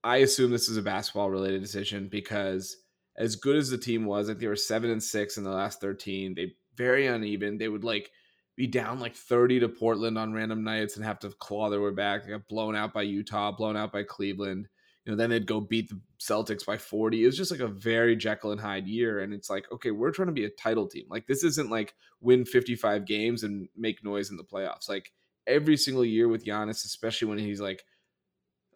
I 0.04 0.18
assume 0.18 0.52
this 0.52 0.70
is 0.70 0.78
a 0.78 0.82
basketball 0.82 1.30
related 1.30 1.62
decision 1.62 2.08
because 2.10 2.78
as 3.18 3.36
good 3.36 3.56
as 3.56 3.70
the 3.70 3.78
team 3.78 4.06
was, 4.06 4.28
like 4.28 4.40
they 4.40 4.48
were 4.48 4.56
seven 4.56 4.90
and 4.90 5.02
six 5.02 5.38
in 5.38 5.44
the 5.44 5.52
last 5.52 5.80
13. 5.80 6.36
They 6.36 6.54
very 6.76 7.08
uneven. 7.08 7.58
They 7.58 7.68
would 7.68 7.84
like 7.84 8.12
be 8.56 8.68
down 8.68 9.00
like 9.00 9.16
30 9.16 9.62
to 9.62 9.70
Portland 9.70 10.18
on 10.18 10.34
random 10.34 10.64
nights 10.64 10.96
and 10.96 11.06
have 11.06 11.20
to 11.20 11.30
claw 11.30 11.70
their 11.70 11.82
way 11.82 11.92
back. 11.92 12.24
They 12.24 12.32
got 12.32 12.48
blown 12.48 12.76
out 12.76 12.94
by 12.94 13.04
Utah, 13.04 13.52
blown 13.52 13.78
out 13.78 13.92
by 13.92 14.04
Cleveland. 14.04 14.68
You 15.06 15.12
know, 15.12 15.18
then 15.18 15.30
they'd 15.30 15.46
go 15.46 15.60
beat 15.60 15.90
the 15.90 16.00
Celtics 16.20 16.66
by 16.66 16.78
40. 16.78 17.24
It 17.24 17.26
was 17.26 17.38
just 17.38 17.52
like 17.52 17.60
a 17.60 17.68
very 17.68 18.16
Jekyll 18.16 18.52
and 18.52 18.62
Hyde 18.62 18.88
year. 18.88 19.20
And 19.20 19.34
it's 19.34 19.50
like, 19.50 19.66
okay, 19.72 19.92
we're 19.92 20.12
trying 20.12 20.28
to 20.28 20.34
be 20.34 20.46
a 20.46 20.50
title 20.50 20.88
team. 20.88 21.06
Like 21.10 21.28
this 21.28 21.44
isn't 21.44 21.70
like 21.70 21.94
win 22.22 22.46
55 22.46 23.06
games 23.06 23.44
and 23.44 23.68
make 23.76 24.04
noise 24.04 24.30
in 24.32 24.38
the 24.38 24.44
playoffs. 24.44 24.88
Like 24.88 25.12
every 25.46 25.76
single 25.76 26.06
year 26.06 26.28
with 26.30 26.46
Giannis, 26.46 26.86
especially 26.86 27.28
when 27.28 27.38
he's 27.38 27.60
like 27.60 27.84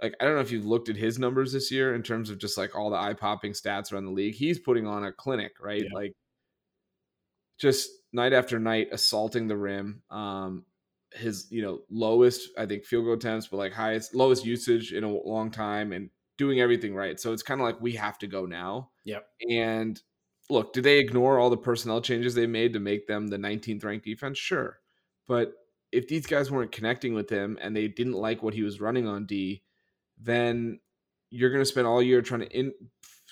like 0.02 0.16
I 0.20 0.26
don't 0.26 0.36
know 0.36 0.42
if 0.42 0.52
you've 0.52 0.66
looked 0.66 0.90
at 0.90 0.96
his 0.96 1.20
numbers 1.20 1.54
this 1.54 1.72
year 1.72 1.96
in 1.96 2.04
terms 2.04 2.30
of 2.30 2.38
just 2.38 2.58
like 2.58 2.76
all 2.76 2.90
the 2.90 2.98
eye 2.98 3.14
popping 3.14 3.54
stats 3.54 3.92
around 3.92 4.06
the 4.06 4.12
league. 4.12 4.36
He's 4.36 4.60
putting 4.60 4.88
on 4.88 5.04
a 5.04 5.12
clinic, 5.12 5.54
right? 5.60 5.84
Yeah. 5.84 5.94
Like 5.94 6.14
just 7.60 7.90
night 8.14 8.34
after 8.34 8.60
night 8.60 8.90
assaulting 8.92 9.48
the 9.48 9.58
rim. 9.58 10.02
Um 10.10 10.66
his, 11.14 11.48
you 11.50 11.62
know, 11.62 11.82
lowest 11.90 12.50
I 12.58 12.66
think 12.66 12.86
field 12.86 13.06
goal 13.06 13.14
attempts, 13.14 13.48
but 13.48 13.58
like 13.58 13.74
highest 13.74 14.14
lowest 14.14 14.46
usage 14.46 14.94
in 14.94 15.04
a 15.04 15.12
long 15.12 15.52
time 15.52 15.92
and 15.94 16.10
doing 16.38 16.60
everything 16.60 16.94
right. 16.94 17.20
So 17.20 17.34
it's 17.34 17.44
kind 17.44 17.60
of 17.60 17.66
like 17.66 17.82
we 17.82 17.94
have 17.94 18.18
to 18.20 18.28
go 18.28 18.46
now. 18.46 18.92
Yep. 19.06 19.26
And 19.50 20.02
look, 20.50 20.74
do 20.74 20.82
they 20.82 21.00
ignore 21.00 21.40
all 21.40 21.50
the 21.50 21.58
personnel 21.58 22.02
changes 22.02 22.36
they 22.36 22.48
made 22.48 22.74
to 22.74 22.80
make 22.80 23.08
them 23.08 23.28
the 23.28 23.38
19th 23.38 23.84
ranked 23.84 24.06
defense? 24.06 24.38
Sure. 24.38 24.78
But 25.28 25.54
if 25.92 26.08
these 26.08 26.26
guys 26.26 26.52
weren't 26.52 26.72
connecting 26.72 27.14
with 27.14 27.30
him 27.30 27.58
and 27.62 27.76
they 27.76 27.88
didn't 27.88 28.14
like 28.14 28.44
what 28.44 28.54
he 28.54 28.64
was 28.64 28.82
running 28.82 29.08
on 29.08 29.26
D, 29.26 29.64
then 30.22 30.80
you're 31.30 31.50
going 31.50 31.62
to 31.62 31.66
spend 31.66 31.88
all 31.88 32.02
year 32.02 32.22
trying 32.22 32.42
to 32.42 32.48
in, 32.48 32.74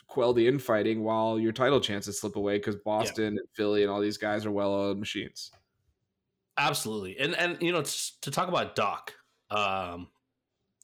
quell 0.07 0.33
the 0.33 0.47
infighting 0.47 1.03
while 1.03 1.39
your 1.39 1.51
title 1.51 1.79
chances 1.79 2.19
slip 2.19 2.35
away 2.35 2.57
because 2.57 2.75
Boston 2.75 3.33
yeah. 3.33 3.39
and 3.39 3.49
Philly 3.53 3.83
and 3.83 3.91
all 3.91 4.01
these 4.01 4.17
guys 4.17 4.45
are 4.45 4.51
well-oiled 4.51 4.99
machines. 4.99 5.51
Absolutely, 6.57 7.17
and 7.19 7.35
and 7.35 7.61
you 7.61 7.71
know 7.71 7.83
to 7.83 8.31
talk 8.31 8.47
about 8.47 8.75
Doc, 8.75 9.13
um, 9.49 10.07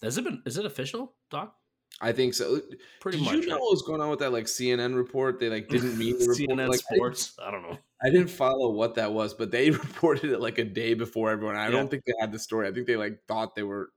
has 0.01 0.17
it 0.17 0.25
been 0.25 0.41
is 0.45 0.57
it 0.57 0.65
official, 0.65 1.13
Doc? 1.29 1.55
I 2.01 2.11
think 2.11 2.33
so. 2.33 2.59
Pretty 2.99 3.19
Did 3.19 3.25
much. 3.25 3.33
you 3.35 3.47
know 3.47 3.57
what 3.57 3.71
was 3.71 3.83
going 3.83 4.01
on 4.01 4.09
with 4.09 4.19
that 4.19 4.33
like 4.33 4.45
CNN 4.45 4.95
report? 4.95 5.39
They 5.39 5.49
like 5.49 5.69
didn't 5.69 5.97
mean 5.97 6.17
the 6.17 6.25
report. 6.27 6.37
CNN 6.37 6.69
like, 6.69 6.79
Sports. 6.79 7.33
I, 7.39 7.47
I, 7.47 7.51
don't 7.51 7.61
know. 7.61 7.77
I 8.03 8.09
didn't 8.09 8.29
follow 8.29 8.71
what 8.71 8.95
that 8.95 9.13
was, 9.13 9.33
but 9.33 9.51
they 9.51 9.69
reported 9.71 10.31
it 10.31 10.41
like 10.41 10.57
a 10.57 10.63
day 10.63 10.93
before 10.93 11.29
everyone. 11.29 11.55
I 11.55 11.65
yeah. 11.65 11.71
don't 11.71 11.89
think 11.89 12.03
they 12.05 12.13
had 12.19 12.31
the 12.31 12.39
story. 12.39 12.67
I 12.67 12.71
think 12.71 12.87
they 12.87 12.97
like 12.97 13.19
thought 13.27 13.55
they 13.55 13.63
were 13.63 13.89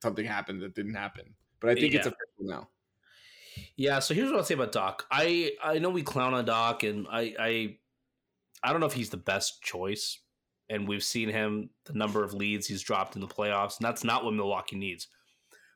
something 0.00 0.24
happened 0.24 0.62
that 0.62 0.74
didn't 0.74 0.94
happen. 0.94 1.34
But 1.60 1.70
I 1.70 1.74
think 1.74 1.92
yeah. 1.92 2.00
it's 2.00 2.06
official 2.06 2.24
now. 2.40 2.68
Yeah. 3.76 3.98
So 3.98 4.14
here's 4.14 4.30
what 4.30 4.38
I'll 4.38 4.44
say 4.44 4.54
about 4.54 4.72
Doc. 4.72 5.06
I 5.10 5.52
I 5.62 5.78
know 5.78 5.90
we 5.90 6.02
clown 6.02 6.34
on 6.34 6.44
Doc, 6.44 6.82
and 6.82 7.06
I 7.10 7.34
I 7.38 7.76
I 8.62 8.70
don't 8.72 8.80
know 8.80 8.86
if 8.86 8.92
he's 8.92 9.10
the 9.10 9.16
best 9.16 9.62
choice. 9.62 10.20
And 10.70 10.86
we've 10.86 11.02
seen 11.02 11.30
him 11.30 11.70
the 11.86 11.94
number 11.94 12.22
of 12.22 12.34
leads 12.34 12.66
he's 12.66 12.82
dropped 12.82 13.14
in 13.14 13.22
the 13.22 13.26
playoffs, 13.26 13.78
and 13.78 13.86
that's 13.86 14.04
not 14.04 14.22
what 14.22 14.34
Milwaukee 14.34 14.76
needs. 14.76 15.08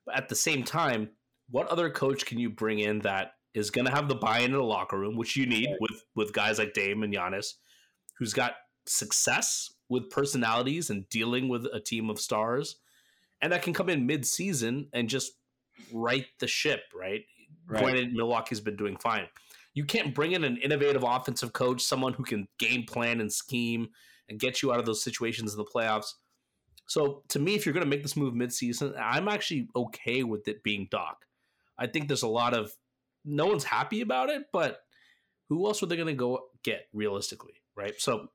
But 0.05 0.17
at 0.17 0.29
the 0.29 0.35
same 0.35 0.65
time 0.65 1.09
what 1.53 1.69
other 1.69 1.91
coach 1.91 2.27
can 2.27 2.39
you 2.39 2.51
bring 2.51 2.81
in 2.81 2.99
that 3.01 3.33
is 3.55 3.71
going 3.71 3.85
to 3.85 3.93
have 3.93 4.09
the 4.09 4.15
buy-in 4.15 4.47
in 4.47 4.53
the 4.53 4.63
locker 4.63 4.99
room, 4.99 5.17
which 5.17 5.37
you 5.37 5.47
need 5.47 5.69
with 5.81 6.03
with 6.17 6.33
guys 6.33 6.59
like 6.59 6.73
Dame 6.73 7.03
and 7.03 7.15
Giannis, 7.15 7.55
who's 8.19 8.33
got 8.33 8.55
success 8.87 9.71
with 9.89 10.11
personalities 10.11 10.91
and 10.91 11.09
dealing 11.11 11.49
with 11.49 11.67
a 11.73 11.79
team 11.79 12.09
of 12.09 12.19
stars, 12.19 12.77
and 13.41 13.53
that 13.53 13.63
can 13.63 13.75
come 13.75 13.91
in 13.91 14.07
mid-season 14.07 14.89
and 14.93 15.09
just 15.09 15.33
right 15.93 16.27
the 16.39 16.47
ship. 16.47 16.83
Right. 16.95 17.25
right. 17.67 17.83
Granted, 17.83 18.13
Milwaukee's 18.13 18.61
been 18.61 18.77
doing 18.77 18.97
fine. 18.97 19.27
You 19.75 19.85
can't 19.85 20.15
bring 20.15 20.33
in 20.33 20.45
an 20.45 20.59
innovative 20.59 21.03
offensive 21.03 21.53
coach, 21.53 21.83
someone 21.83 22.13
who 22.13 22.25
can 22.25 22.47
game 22.59 22.85
plan 22.85 23.21
and 23.21 23.33
scheme 23.33 23.89
and 24.29 24.39
get 24.39 24.63
you 24.63 24.73
out 24.73 24.79
of 24.79 24.87
those 24.87 25.03
situations 25.03 25.53
in 25.53 25.59
the 25.59 25.65
playoffs. 25.65 26.15
So 26.87 27.23
to 27.29 27.39
me, 27.39 27.55
if 27.55 27.65
you're 27.65 27.73
going 27.73 27.85
to 27.85 27.91
make 27.91 28.03
this 28.03 28.17
move 28.17 28.35
mid-season, 28.35 28.95
I'm 28.99 29.29
actually 29.29 29.69
okay 29.75 30.25
with 30.25 30.47
it 30.49 30.63
being 30.63 30.89
Doc. 30.91 31.25
I 31.79 31.87
think 31.87 32.09
there's 32.09 32.23
a 32.23 32.29
lot 32.29 32.55
of 32.55 32.71
no 33.25 33.47
one's 33.47 33.65
happy 33.65 34.03
about 34.03 34.29
it, 34.29 34.45
but 34.53 34.81
who 35.49 35.67
else 35.67 35.83
are 35.83 35.87
they 35.87 35.97
going 35.97 36.09
to 36.09 36.15
go 36.15 36.49
get 36.63 36.87
realistically, 36.93 37.55
right? 37.75 37.95
So 37.99 38.29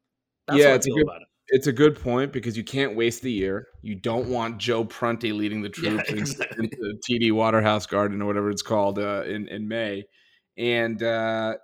yeah, 0.52 0.74
it's 0.74 0.88
a 0.88 0.92
good, 0.92 1.02
it. 1.02 1.28
It's 1.50 1.68
a 1.68 1.72
good 1.72 2.00
point 2.00 2.34
because 2.34 2.58
you 2.58 2.64
can't 2.64 2.96
waste 2.96 3.22
the 3.22 3.32
year. 3.32 3.68
You 3.82 3.96
don't 3.96 4.28
want 4.28 4.58
Joe 4.58 4.84
Prunty 4.84 5.32
leading 5.32 5.62
the 5.62 5.70
troops 5.70 6.10
yeah, 6.10 6.18
exactly. 6.18 6.66
into 6.66 7.00
TD 7.10 7.32
Waterhouse 7.32 7.86
Garden 7.86 8.22
or 8.22 8.26
whatever 8.26 8.50
it's 8.50 8.62
called 8.62 9.00
uh, 9.00 9.24
in 9.24 9.48
in 9.48 9.68
May, 9.68 10.06
and 10.58 11.02
uh, 11.02 11.56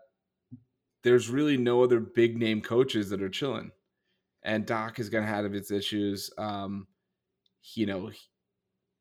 there's 1.04 1.30
really 1.30 1.58
no 1.58 1.84
other 1.84 2.00
big 2.00 2.38
name 2.38 2.62
coaches 2.62 3.10
that 3.10 3.22
are 3.22 3.30
chilling. 3.30 3.72
And 4.46 4.66
Doc 4.66 5.00
is 5.00 5.10
going 5.10 5.24
to 5.24 5.30
have 5.30 5.54
its 5.54 5.72
issues. 5.72 6.30
Um, 6.38 6.88
you 7.76 7.86
know, 7.86 8.12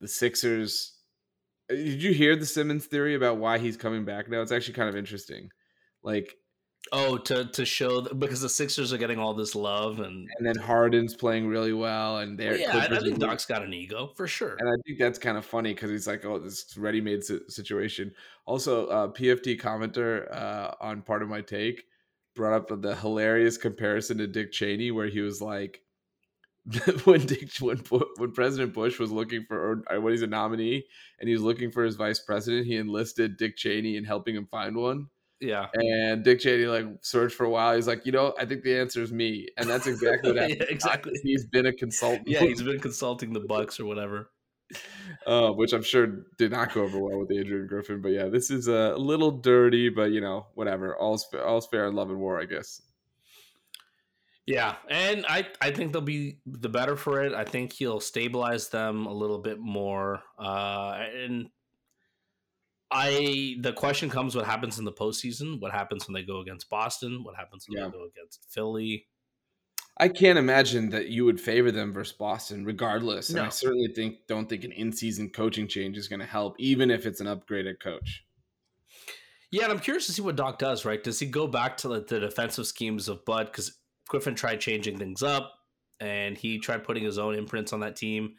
the 0.00 0.08
Sixers 0.08 1.02
uh, 1.70 1.74
did 1.74 2.02
you 2.02 2.12
hear 2.12 2.36
the 2.36 2.46
Simmons 2.46 2.86
theory 2.86 3.14
about 3.14 3.38
why 3.38 3.58
he's 3.58 3.76
coming 3.76 4.04
back 4.04 4.28
now? 4.28 4.42
It's 4.42 4.52
actually 4.52 4.74
kind 4.74 4.88
of 4.88 4.96
interesting. 4.96 5.50
Like, 6.02 6.34
oh, 6.90 7.16
to 7.18 7.44
to 7.46 7.64
show 7.64 8.00
because 8.00 8.40
the 8.40 8.48
Sixers 8.48 8.92
are 8.92 8.98
getting 8.98 9.18
all 9.18 9.34
this 9.34 9.54
love 9.54 10.00
and 10.00 10.28
and 10.36 10.46
then 10.46 10.56
Harden's 10.56 11.14
playing 11.14 11.46
really 11.46 11.72
well, 11.72 12.18
and 12.18 12.38
they're 12.38 12.52
well, 12.52 12.60
yeah. 12.60 12.88
I, 12.90 12.96
I 12.96 13.00
think 13.00 13.18
Doc's 13.18 13.46
got 13.46 13.62
an 13.62 13.72
ego 13.72 14.12
for 14.16 14.26
sure, 14.26 14.56
and 14.58 14.68
I 14.68 14.74
think 14.86 14.98
that's 14.98 15.18
kind 15.18 15.38
of 15.38 15.44
funny 15.44 15.74
because 15.74 15.90
he's 15.90 16.06
like, 16.06 16.24
oh, 16.24 16.38
this 16.38 16.76
ready-made 16.76 17.22
situation. 17.24 18.12
Also, 18.46 18.86
uh, 18.86 19.08
PFT 19.08 19.60
commenter 19.60 20.34
uh, 20.34 20.72
on 20.80 21.02
Pardon 21.02 21.28
My 21.28 21.40
Take 21.40 21.84
brought 22.34 22.54
up 22.54 22.82
the 22.82 22.96
hilarious 22.96 23.58
comparison 23.58 24.18
to 24.18 24.26
Dick 24.26 24.52
Cheney, 24.52 24.90
where 24.90 25.08
he 25.08 25.20
was 25.20 25.40
like 25.40 25.80
when 27.04 27.20
Dick, 27.26 27.50
when 27.60 27.78
when 28.16 28.32
President 28.32 28.72
Bush 28.72 28.98
was 28.98 29.10
looking 29.10 29.44
for 29.48 29.82
or 29.88 30.00
when 30.00 30.12
he's 30.12 30.22
a 30.22 30.28
nominee 30.28 30.84
and 31.18 31.28
he 31.28 31.34
was 31.34 31.42
looking 31.42 31.70
for 31.70 31.84
his 31.84 31.96
vice 31.96 32.20
president, 32.20 32.66
he 32.66 32.76
enlisted 32.76 33.36
Dick 33.36 33.56
Cheney 33.56 33.96
in 33.96 34.04
helping 34.04 34.36
him 34.36 34.46
find 34.50 34.76
one. 34.76 35.08
Yeah. 35.42 35.66
And 35.74 36.22
Dick 36.22 36.38
Cheney 36.38 36.66
like 36.66 36.86
searched 37.00 37.34
for 37.34 37.44
a 37.44 37.50
while. 37.50 37.74
He's 37.74 37.88
like, 37.88 38.06
you 38.06 38.12
know, 38.12 38.32
I 38.38 38.46
think 38.46 38.62
the 38.62 38.78
answer 38.78 39.02
is 39.02 39.12
me, 39.12 39.48
and 39.58 39.68
that's 39.68 39.88
exactly 39.88 40.32
that. 40.32 40.50
yeah, 40.56 40.64
exactly. 40.68 41.18
He's 41.24 41.44
been 41.46 41.66
a 41.66 41.72
consultant. 41.72 42.28
Yeah, 42.28 42.40
he's 42.40 42.62
been 42.62 42.78
consulting 42.78 43.32
the 43.32 43.40
Bucks 43.40 43.80
or 43.80 43.84
whatever. 43.84 44.30
Uh, 45.26 45.50
which 45.50 45.72
I'm 45.72 45.82
sure 45.82 46.24
did 46.38 46.52
not 46.52 46.72
go 46.72 46.82
over 46.82 46.98
well 46.98 47.18
with 47.18 47.32
Adrian 47.32 47.66
Griffin. 47.66 48.00
But 48.00 48.12
yeah, 48.12 48.28
this 48.28 48.50
is 48.50 48.68
a 48.68 48.94
little 48.96 49.32
dirty, 49.32 49.88
but 49.88 50.12
you 50.12 50.20
know, 50.20 50.46
whatever. 50.54 50.96
All's 50.96 51.26
all's 51.34 51.66
fair 51.66 51.88
in 51.88 51.94
love 51.94 52.10
and 52.10 52.20
war, 52.20 52.40
I 52.40 52.44
guess. 52.44 52.80
Yeah, 54.46 54.76
and 54.88 55.26
I 55.28 55.46
I 55.60 55.72
think 55.72 55.92
they'll 55.92 56.02
be 56.02 56.38
the 56.46 56.68
better 56.68 56.96
for 56.96 57.22
it. 57.24 57.34
I 57.34 57.44
think 57.44 57.72
he'll 57.72 58.00
stabilize 58.00 58.68
them 58.68 59.06
a 59.06 59.12
little 59.12 59.38
bit 59.38 59.58
more. 59.58 60.22
Uh, 60.38 61.04
and 61.16 61.48
I 62.92 63.56
the 63.60 63.72
question 63.72 64.10
comes: 64.10 64.36
What 64.36 64.44
happens 64.44 64.78
in 64.78 64.84
the 64.84 64.92
postseason? 64.92 65.60
What 65.60 65.72
happens 65.72 66.06
when 66.06 66.14
they 66.14 66.22
go 66.22 66.40
against 66.40 66.68
Boston? 66.68 67.24
What 67.24 67.34
happens 67.34 67.66
when 67.66 67.78
yeah. 67.78 67.86
they 67.86 67.92
go 67.92 68.04
against 68.04 68.46
Philly? 68.50 69.06
I 69.98 70.08
can't 70.08 70.38
imagine 70.38 70.90
that 70.90 71.08
you 71.08 71.24
would 71.24 71.40
favor 71.40 71.70
them 71.70 71.92
versus 71.92 72.16
Boston, 72.16 72.64
regardless. 72.64 73.30
No. 73.30 73.40
And 73.40 73.46
I 73.46 73.50
certainly 73.50 73.92
think 73.94 74.26
don't 74.26 74.48
think 74.48 74.64
an 74.64 74.72
in-season 74.72 75.30
coaching 75.30 75.68
change 75.68 75.96
is 75.96 76.08
going 76.08 76.20
to 76.20 76.26
help, 76.26 76.56
even 76.58 76.90
if 76.90 77.06
it's 77.06 77.20
an 77.20 77.26
upgraded 77.26 77.80
coach. 77.80 78.24
Yeah, 79.50 79.64
and 79.64 79.72
I'm 79.72 79.80
curious 79.80 80.06
to 80.06 80.12
see 80.12 80.22
what 80.22 80.36
Doc 80.36 80.58
does. 80.58 80.84
Right? 80.84 81.02
Does 81.02 81.18
he 81.18 81.26
go 81.26 81.46
back 81.46 81.76
to 81.78 81.88
the, 81.88 82.00
the 82.00 82.20
defensive 82.20 82.66
schemes 82.66 83.08
of 83.08 83.24
Bud? 83.24 83.46
Because 83.46 83.78
Griffin 84.08 84.34
tried 84.34 84.60
changing 84.60 84.98
things 84.98 85.22
up, 85.22 85.52
and 86.00 86.36
he 86.36 86.58
tried 86.58 86.84
putting 86.84 87.04
his 87.04 87.18
own 87.18 87.34
imprints 87.34 87.72
on 87.72 87.80
that 87.80 87.96
team. 87.96 88.34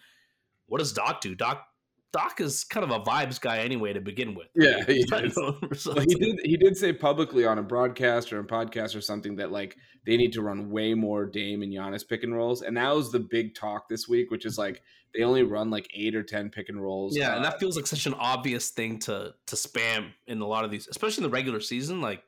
What 0.68 0.80
does 0.80 0.94
Doc 0.94 1.22
do? 1.22 1.36
Doc 1.36 1.68
Doc 2.14 2.40
is 2.40 2.64
kind 2.64 2.84
of 2.84 2.92
a 2.92 3.00
vibes 3.04 3.42
guy 3.42 3.58
anyway 3.58 3.92
to 3.92 4.00
begin 4.00 4.36
with. 4.36 4.48
Yeah, 4.56 4.84
he, 4.88 5.04
well, 5.12 5.58
he 6.00 6.16
did. 6.16 6.40
He 6.44 6.58
did 6.58 6.78
say 6.78 6.94
publicly 6.94 7.46
on 7.46 7.58
a 7.58 7.64
broadcast 7.64 8.32
or 8.32 8.40
a 8.40 8.44
podcast 8.44 8.96
or 8.96 9.02
something 9.02 9.36
that 9.38 9.52
like 9.52 9.76
they 10.06 10.16
need 10.16 10.32
to 10.34 10.44
run 10.44 10.70
way 10.70 10.94
more 10.94 11.26
Dame 11.26 11.64
and 11.64 11.74
Giannis 11.74 12.08
pick 12.08 12.24
and 12.24 12.36
rolls, 12.36 12.62
and 12.62 12.78
that 12.78 12.96
was 12.96 13.12
the 13.12 13.20
big 13.20 13.56
talk 13.56 13.90
this 13.90 14.08
week, 14.08 14.30
which 14.30 14.46
is 14.46 14.58
like 14.58 14.84
they 15.16 15.24
only 15.24 15.44
run 15.44 15.72
like 15.72 15.88
eight 15.96 16.16
or 16.16 16.24
ten 16.24 16.50
pick 16.50 16.70
and 16.70 16.82
rolls. 16.82 17.18
Yeah, 17.18 17.34
uh, 17.34 17.38
and 17.38 17.46
that 17.46 17.60
feels 17.60 17.76
like 17.76 17.88
such 17.88 18.06
an 18.06 18.14
obvious 18.14 18.70
thing 18.70 19.00
to 19.00 19.34
to 19.48 19.56
spam 19.56 20.12
in 20.28 20.40
a 20.40 20.48
lot 20.48 20.64
of 20.64 20.72
these, 20.72 20.88
especially 20.88 21.26
in 21.26 21.32
the 21.32 21.36
regular 21.36 21.60
season. 21.60 22.00
Like 22.00 22.24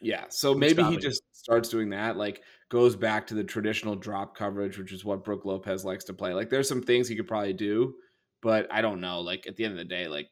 yeah, 0.00 0.24
so 0.30 0.54
maybe 0.54 0.82
he 0.82 0.96
just 0.96 1.22
starts 1.32 1.68
doing 1.68 1.90
that, 1.90 2.16
like 2.16 2.42
goes 2.70 2.96
back 2.96 3.26
to 3.26 3.34
the 3.34 3.44
traditional 3.44 3.94
drop 3.94 4.36
coverage, 4.36 4.78
which 4.78 4.92
is 4.92 5.04
what 5.04 5.24
Brook 5.24 5.44
Lopez 5.44 5.84
likes 5.84 6.04
to 6.04 6.14
play. 6.14 6.32
Like 6.32 6.50
there's 6.50 6.68
some 6.68 6.82
things 6.82 7.06
he 7.06 7.14
could 7.14 7.28
probably 7.28 7.52
do, 7.52 7.94
but 8.42 8.66
I 8.70 8.82
don't 8.82 9.00
know. 9.00 9.20
Like 9.20 9.46
at 9.46 9.56
the 9.56 9.64
end 9.64 9.72
of 9.72 9.78
the 9.78 9.84
day, 9.84 10.08
like 10.08 10.28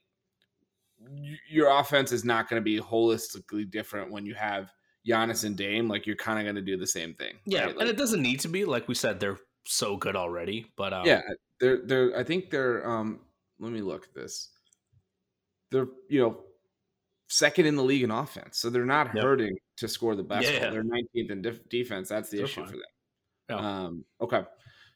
your 1.49 1.79
offense 1.79 2.11
is 2.11 2.23
not 2.23 2.49
going 2.49 2.61
to 2.61 2.63
be 2.63 2.79
holistically 2.79 3.69
different 3.69 4.11
when 4.11 4.25
you 4.25 4.35
have 4.35 4.71
Giannis 5.07 5.45
and 5.45 5.55
Dame. 5.57 5.87
Like 5.87 6.05
you're 6.05 6.15
kind 6.15 6.37
of 6.37 6.45
going 6.45 6.55
to 6.55 6.61
do 6.61 6.77
the 6.77 6.87
same 6.87 7.13
thing. 7.15 7.35
Yeah, 7.45 7.61
right? 7.61 7.67
like, 7.69 7.81
and 7.81 7.89
it 7.89 7.97
doesn't 7.97 8.21
need 8.21 8.39
to 8.41 8.47
be 8.47 8.65
like 8.65 8.87
we 8.87 8.95
said. 8.95 9.19
They're 9.19 9.39
so 9.65 9.97
good 9.97 10.15
already, 10.15 10.71
but 10.75 10.93
um, 10.93 11.05
yeah, 11.05 11.21
they're 11.59 11.81
they're. 11.85 12.17
I 12.17 12.23
think 12.23 12.51
they're. 12.51 12.87
Um, 12.87 13.21
let 13.59 13.71
me 13.71 13.81
look 13.81 14.03
at 14.03 14.13
this. 14.13 14.49
They're 15.71 15.87
you 16.09 16.21
know 16.21 16.43
second 17.31 17.65
in 17.65 17.75
the 17.75 17.83
league 17.83 18.03
in 18.03 18.11
offense. 18.11 18.59
So 18.59 18.69
they're 18.69 18.85
not 18.85 19.15
yep. 19.15 19.23
hurting 19.23 19.55
to 19.77 19.87
score 19.87 20.15
the 20.15 20.23
best. 20.23 20.51
Yeah, 20.51 20.69
They're 20.69 20.83
19th 20.83 21.31
in 21.31 21.41
def- 21.41 21.69
defense. 21.69 22.09
That's 22.09 22.29
the 22.29 22.37
they're 22.37 22.45
issue 22.45 22.61
fine. 22.61 22.69
for 22.69 22.77
them. 22.77 22.81
Yeah. 23.49 23.55
Um, 23.55 24.05
okay. 24.19 24.43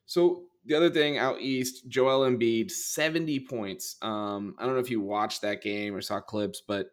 So 0.06 0.44
the 0.66 0.76
other 0.76 0.90
thing 0.90 1.18
out 1.18 1.42
east, 1.42 1.88
Joel 1.88 2.30
Embiid, 2.30 2.72
70 2.72 3.42
points. 3.42 3.98
Um, 4.02 4.56
I 4.58 4.66
don't 4.66 4.74
know 4.74 4.80
if 4.80 4.90
you 4.90 5.02
watched 5.02 5.42
that 5.42 5.62
game 5.62 5.96
or 5.96 6.02
saw 6.02 6.20
clips, 6.20 6.62
but 6.68 6.88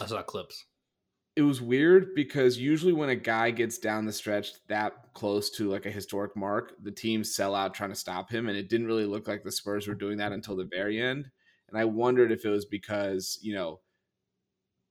I 0.00 0.06
saw 0.06 0.22
clips. 0.22 0.64
it 1.36 1.42
was 1.42 1.60
weird 1.60 2.14
because 2.14 2.58
usually 2.58 2.92
when 2.92 3.08
a 3.10 3.16
guy 3.16 3.50
gets 3.50 3.78
down 3.78 4.06
the 4.06 4.12
stretch 4.12 4.50
that 4.68 5.12
close 5.14 5.50
to 5.50 5.70
like 5.70 5.86
a 5.86 5.90
historic 5.90 6.36
mark, 6.36 6.74
the 6.82 6.90
team 6.90 7.24
sell 7.24 7.54
out 7.54 7.74
trying 7.74 7.90
to 7.90 7.96
stop 7.96 8.30
him. 8.30 8.48
And 8.48 8.56
it 8.56 8.68
didn't 8.68 8.86
really 8.86 9.06
look 9.06 9.28
like 9.28 9.42
the 9.42 9.52
Spurs 9.52 9.88
were 9.88 9.94
doing 9.94 10.18
that 10.18 10.32
until 10.32 10.56
the 10.56 10.68
very 10.72 11.00
end. 11.00 11.28
And 11.68 11.78
I 11.78 11.84
wondered 11.84 12.32
if 12.32 12.44
it 12.44 12.50
was 12.50 12.64
because, 12.64 13.38
you 13.42 13.54
know, 13.54 13.80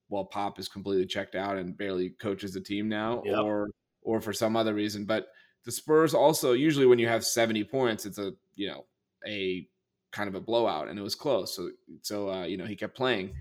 well, 0.09 0.25
Pop 0.25 0.59
is 0.59 0.67
completely 0.67 1.05
checked 1.05 1.35
out 1.35 1.57
and 1.57 1.77
barely 1.77 2.11
coaches 2.21 2.53
the 2.53 2.61
team 2.61 2.89
now, 2.89 3.21
yep. 3.23 3.37
or 3.39 3.69
or 4.01 4.21
for 4.21 4.33
some 4.33 4.55
other 4.55 4.73
reason. 4.73 5.05
But 5.05 5.27
the 5.65 5.71
Spurs 5.71 6.13
also 6.13 6.53
usually 6.53 6.85
when 6.85 6.99
you 6.99 7.07
have 7.07 7.25
70 7.25 7.63
points, 7.65 8.05
it's 8.05 8.17
a 8.17 8.33
you 8.55 8.67
know, 8.67 8.85
a 9.27 9.67
kind 10.11 10.27
of 10.27 10.35
a 10.35 10.41
blowout 10.41 10.87
and 10.87 10.97
it 10.97 11.03
was 11.03 11.15
close. 11.15 11.55
So 11.55 11.69
so 12.01 12.29
uh, 12.29 12.45
you 12.45 12.57
know, 12.57 12.65
he 12.65 12.75
kept 12.75 12.95
playing. 12.95 13.33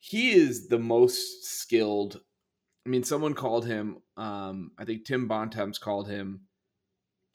He 0.00 0.30
is 0.30 0.68
the 0.68 0.78
most 0.78 1.44
skilled 1.44 2.20
I 2.88 2.90
mean, 2.90 3.04
someone 3.04 3.34
called 3.34 3.66
him. 3.66 3.98
Um, 4.16 4.70
I 4.78 4.86
think 4.86 5.04
Tim 5.04 5.28
Bontemps 5.28 5.78
called 5.78 6.08
him 6.08 6.40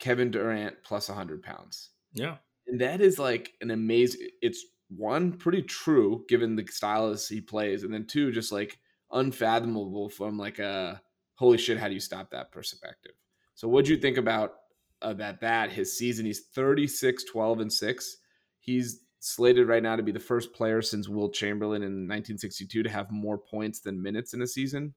Kevin 0.00 0.32
Durant 0.32 0.74
plus 0.82 1.08
100 1.08 1.44
pounds. 1.44 1.90
Yeah, 2.12 2.38
and 2.66 2.80
that 2.80 3.00
is 3.00 3.20
like 3.20 3.52
an 3.60 3.70
amazing. 3.70 4.30
It's 4.42 4.64
one 4.88 5.32
pretty 5.32 5.62
true 5.62 6.24
given 6.28 6.56
the 6.56 6.66
stylus 6.68 7.28
he 7.28 7.40
plays, 7.40 7.84
and 7.84 7.94
then 7.94 8.04
two 8.04 8.32
just 8.32 8.50
like 8.50 8.80
unfathomable 9.12 10.08
from 10.08 10.36
like 10.36 10.58
a 10.58 11.00
holy 11.36 11.56
shit. 11.56 11.78
How 11.78 11.86
do 11.86 11.94
you 11.94 12.00
stop 12.00 12.32
that 12.32 12.50
perspective? 12.50 13.12
So, 13.54 13.68
what 13.68 13.84
do 13.84 13.92
you 13.92 13.98
think 13.98 14.16
about 14.16 14.54
uh, 15.02 15.14
that? 15.14 15.70
His 15.70 15.96
season, 15.96 16.26
he's 16.26 16.46
36, 16.54 17.24
12, 17.24 17.60
and 17.60 17.72
six. 17.72 18.16
He's 18.60 19.00
slated 19.20 19.68
right 19.68 19.82
now 19.82 19.96
to 19.96 20.02
be 20.02 20.12
the 20.12 20.20
first 20.20 20.52
player 20.52 20.82
since 20.82 21.08
Wilt 21.08 21.34
Chamberlain 21.34 21.82
in 21.82 22.06
1962 22.08 22.82
to 22.82 22.90
have 22.90 23.10
more 23.10 23.38
points 23.38 23.80
than 23.80 24.02
minutes 24.02 24.34
in 24.34 24.42
a 24.42 24.46
season. 24.46 24.94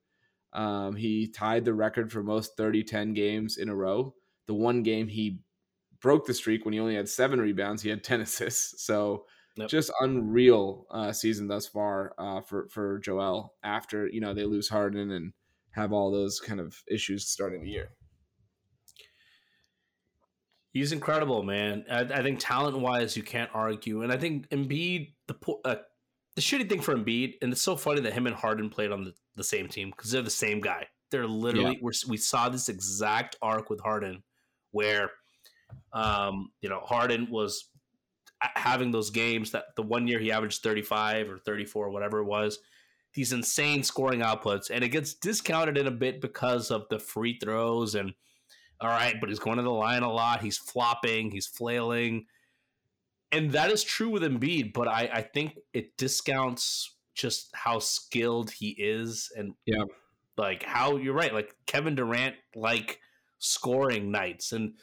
Um, 0.53 0.95
he 0.95 1.27
tied 1.27 1.65
the 1.65 1.73
record 1.73 2.11
for 2.11 2.23
most 2.23 2.57
30 2.57 2.83
10 2.83 3.13
games 3.13 3.57
in 3.57 3.69
a 3.69 3.75
row. 3.75 4.13
The 4.47 4.53
one 4.53 4.83
game 4.83 5.07
he 5.07 5.39
broke 6.01 6.25
the 6.25 6.33
streak 6.33 6.65
when 6.65 6.73
he 6.73 6.79
only 6.79 6.95
had 6.95 7.09
seven 7.09 7.39
rebounds, 7.39 7.81
he 7.81 7.89
had 7.89 8.03
10 8.03 8.21
assists. 8.21 8.85
So 8.85 9.25
yep. 9.55 9.69
just 9.69 9.91
unreal 10.01 10.87
uh, 10.91 11.11
season 11.11 11.47
thus 11.47 11.67
far 11.67 12.13
uh, 12.17 12.41
for, 12.41 12.67
for 12.69 12.99
Joel 12.99 13.53
after, 13.63 14.07
you 14.07 14.19
know, 14.19 14.33
they 14.33 14.45
lose 14.45 14.69
Harden 14.69 15.11
and 15.11 15.33
have 15.71 15.93
all 15.93 16.11
those 16.11 16.39
kind 16.39 16.59
of 16.59 16.81
issues 16.89 17.27
starting 17.27 17.63
the 17.63 17.69
year. 17.69 17.91
He's 20.77 20.91
incredible, 20.91 21.41
man. 21.41 21.85
I, 21.89 22.01
I 22.01 22.21
think 22.21 22.37
talent 22.39 22.77
wise, 22.77 23.17
you 23.17 23.23
can't 23.23 23.49
argue. 23.51 24.03
And 24.03 24.11
I 24.13 24.17
think 24.17 24.47
Embiid, 24.49 25.13
the 25.25 25.35
uh, 25.65 25.77
the 26.35 26.41
shitty 26.41 26.69
thing 26.69 26.81
for 26.81 26.93
Embiid, 26.93 27.33
and 27.41 27.51
it's 27.51 27.63
so 27.63 27.75
funny 27.75 27.99
that 28.01 28.13
him 28.13 28.27
and 28.27 28.35
Harden 28.35 28.69
played 28.69 28.91
on 28.91 29.03
the, 29.03 29.13
the 29.35 29.43
same 29.43 29.67
team 29.69 29.89
because 29.89 30.11
they're 30.11 30.21
the 30.21 30.29
same 30.29 30.61
guy. 30.61 30.85
They're 31.09 31.25
literally 31.25 31.79
yeah. 31.81 31.89
we 32.07 32.17
saw 32.17 32.47
this 32.47 32.69
exact 32.69 33.37
arc 33.41 33.71
with 33.71 33.79
Harden, 33.79 34.21
where, 34.69 35.09
um, 35.93 36.51
you 36.61 36.69
know, 36.69 36.81
Harden 36.81 37.27
was 37.31 37.69
having 38.39 38.91
those 38.91 39.09
games 39.09 39.49
that 39.51 39.75
the 39.77 39.81
one 39.81 40.07
year 40.07 40.19
he 40.19 40.31
averaged 40.31 40.61
thirty 40.61 40.83
five 40.83 41.27
or 41.27 41.39
thirty 41.39 41.65
four, 41.65 41.89
whatever 41.89 42.19
it 42.19 42.25
was, 42.25 42.59
these 43.15 43.33
insane 43.33 43.81
scoring 43.81 44.19
outputs, 44.19 44.69
and 44.69 44.83
it 44.83 44.89
gets 44.89 45.15
discounted 45.15 45.75
in 45.75 45.87
a 45.87 45.91
bit 45.91 46.21
because 46.21 46.69
of 46.69 46.85
the 46.91 46.99
free 46.99 47.39
throws 47.39 47.95
and. 47.95 48.13
All 48.79 48.89
right, 48.89 49.15
but 49.19 49.29
he's 49.29 49.39
going 49.39 49.57
to 49.57 49.63
the 49.63 49.71
line 49.71 50.03
a 50.03 50.11
lot. 50.11 50.41
He's 50.41 50.57
flopping. 50.57 51.31
He's 51.31 51.47
flailing 51.47 52.25
and 53.31 53.51
that 53.51 53.71
is 53.71 53.83
true 53.83 54.09
with 54.09 54.23
Embiid, 54.23 54.73
but 54.73 54.87
I, 54.87 55.09
I 55.11 55.21
think 55.21 55.57
it 55.73 55.97
discounts 55.97 56.95
just 57.13 57.49
how 57.53 57.79
skilled 57.79 58.51
he 58.51 58.69
is 58.77 59.31
and 59.35 59.53
yeah, 59.65 59.83
like 60.37 60.63
how 60.63 60.97
you're 60.97 61.13
right, 61.13 61.33
like 61.33 61.53
Kevin 61.65 61.95
Durant 61.95 62.35
like 62.55 62.99
scoring 63.39 64.11
nights. 64.11 64.53
And 64.53 64.75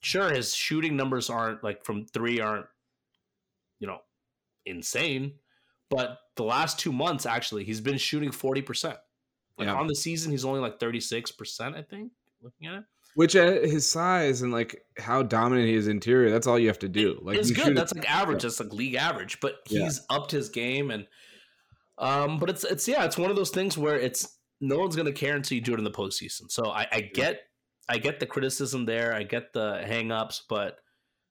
sure, 0.00 0.30
his 0.30 0.54
shooting 0.54 0.96
numbers 0.96 1.28
aren't 1.28 1.64
like 1.64 1.84
from 1.84 2.06
three 2.06 2.40
aren't, 2.40 2.66
you 3.80 3.86
know, 3.86 3.98
insane. 4.64 5.34
But 5.90 6.18
the 6.36 6.44
last 6.44 6.78
two 6.78 6.92
months, 6.92 7.26
actually, 7.26 7.64
he's 7.64 7.80
been 7.80 7.98
shooting 7.98 8.30
40%. 8.30 8.84
Like 9.56 9.66
yeah. 9.66 9.74
on 9.74 9.86
the 9.86 9.96
season, 9.96 10.30
he's 10.30 10.44
only 10.44 10.60
like 10.60 10.78
36%, 10.78 11.74
I 11.74 11.82
think, 11.82 12.12
looking 12.42 12.68
at 12.68 12.74
it. 12.74 12.84
Which 13.18 13.34
at 13.34 13.64
his 13.64 13.90
size 13.90 14.42
and 14.42 14.52
like 14.52 14.84
how 14.96 15.24
dominant 15.24 15.66
he 15.66 15.74
is 15.74 15.88
interior, 15.88 16.30
that's 16.30 16.46
all 16.46 16.56
you 16.56 16.68
have 16.68 16.78
to 16.78 16.88
do. 16.88 17.18
Like 17.20 17.36
it's 17.36 17.50
good. 17.50 17.76
That's 17.76 17.92
like 17.92 18.08
average. 18.08 18.44
That's 18.44 18.60
like 18.60 18.72
league 18.72 18.94
average. 18.94 19.40
But 19.40 19.56
he's 19.66 19.98
yeah. 20.08 20.16
upped 20.16 20.30
his 20.30 20.50
game 20.50 20.92
and 20.92 21.04
um, 21.98 22.38
but 22.38 22.48
it's 22.48 22.62
it's 22.62 22.86
yeah, 22.86 23.04
it's 23.04 23.18
one 23.18 23.28
of 23.28 23.34
those 23.34 23.50
things 23.50 23.76
where 23.76 23.98
it's 23.98 24.38
no 24.60 24.78
one's 24.78 24.94
gonna 24.94 25.10
care 25.10 25.34
until 25.34 25.56
you 25.56 25.60
do 25.60 25.74
it 25.74 25.78
in 25.78 25.84
the 25.84 25.90
postseason. 25.90 26.48
So 26.48 26.70
I, 26.70 26.86
I 26.92 27.00
get 27.12 27.40
I 27.88 27.98
get 27.98 28.20
the 28.20 28.26
criticism 28.26 28.86
there, 28.86 29.12
I 29.12 29.24
get 29.24 29.52
the 29.52 29.82
hangups, 29.84 30.42
but 30.48 30.76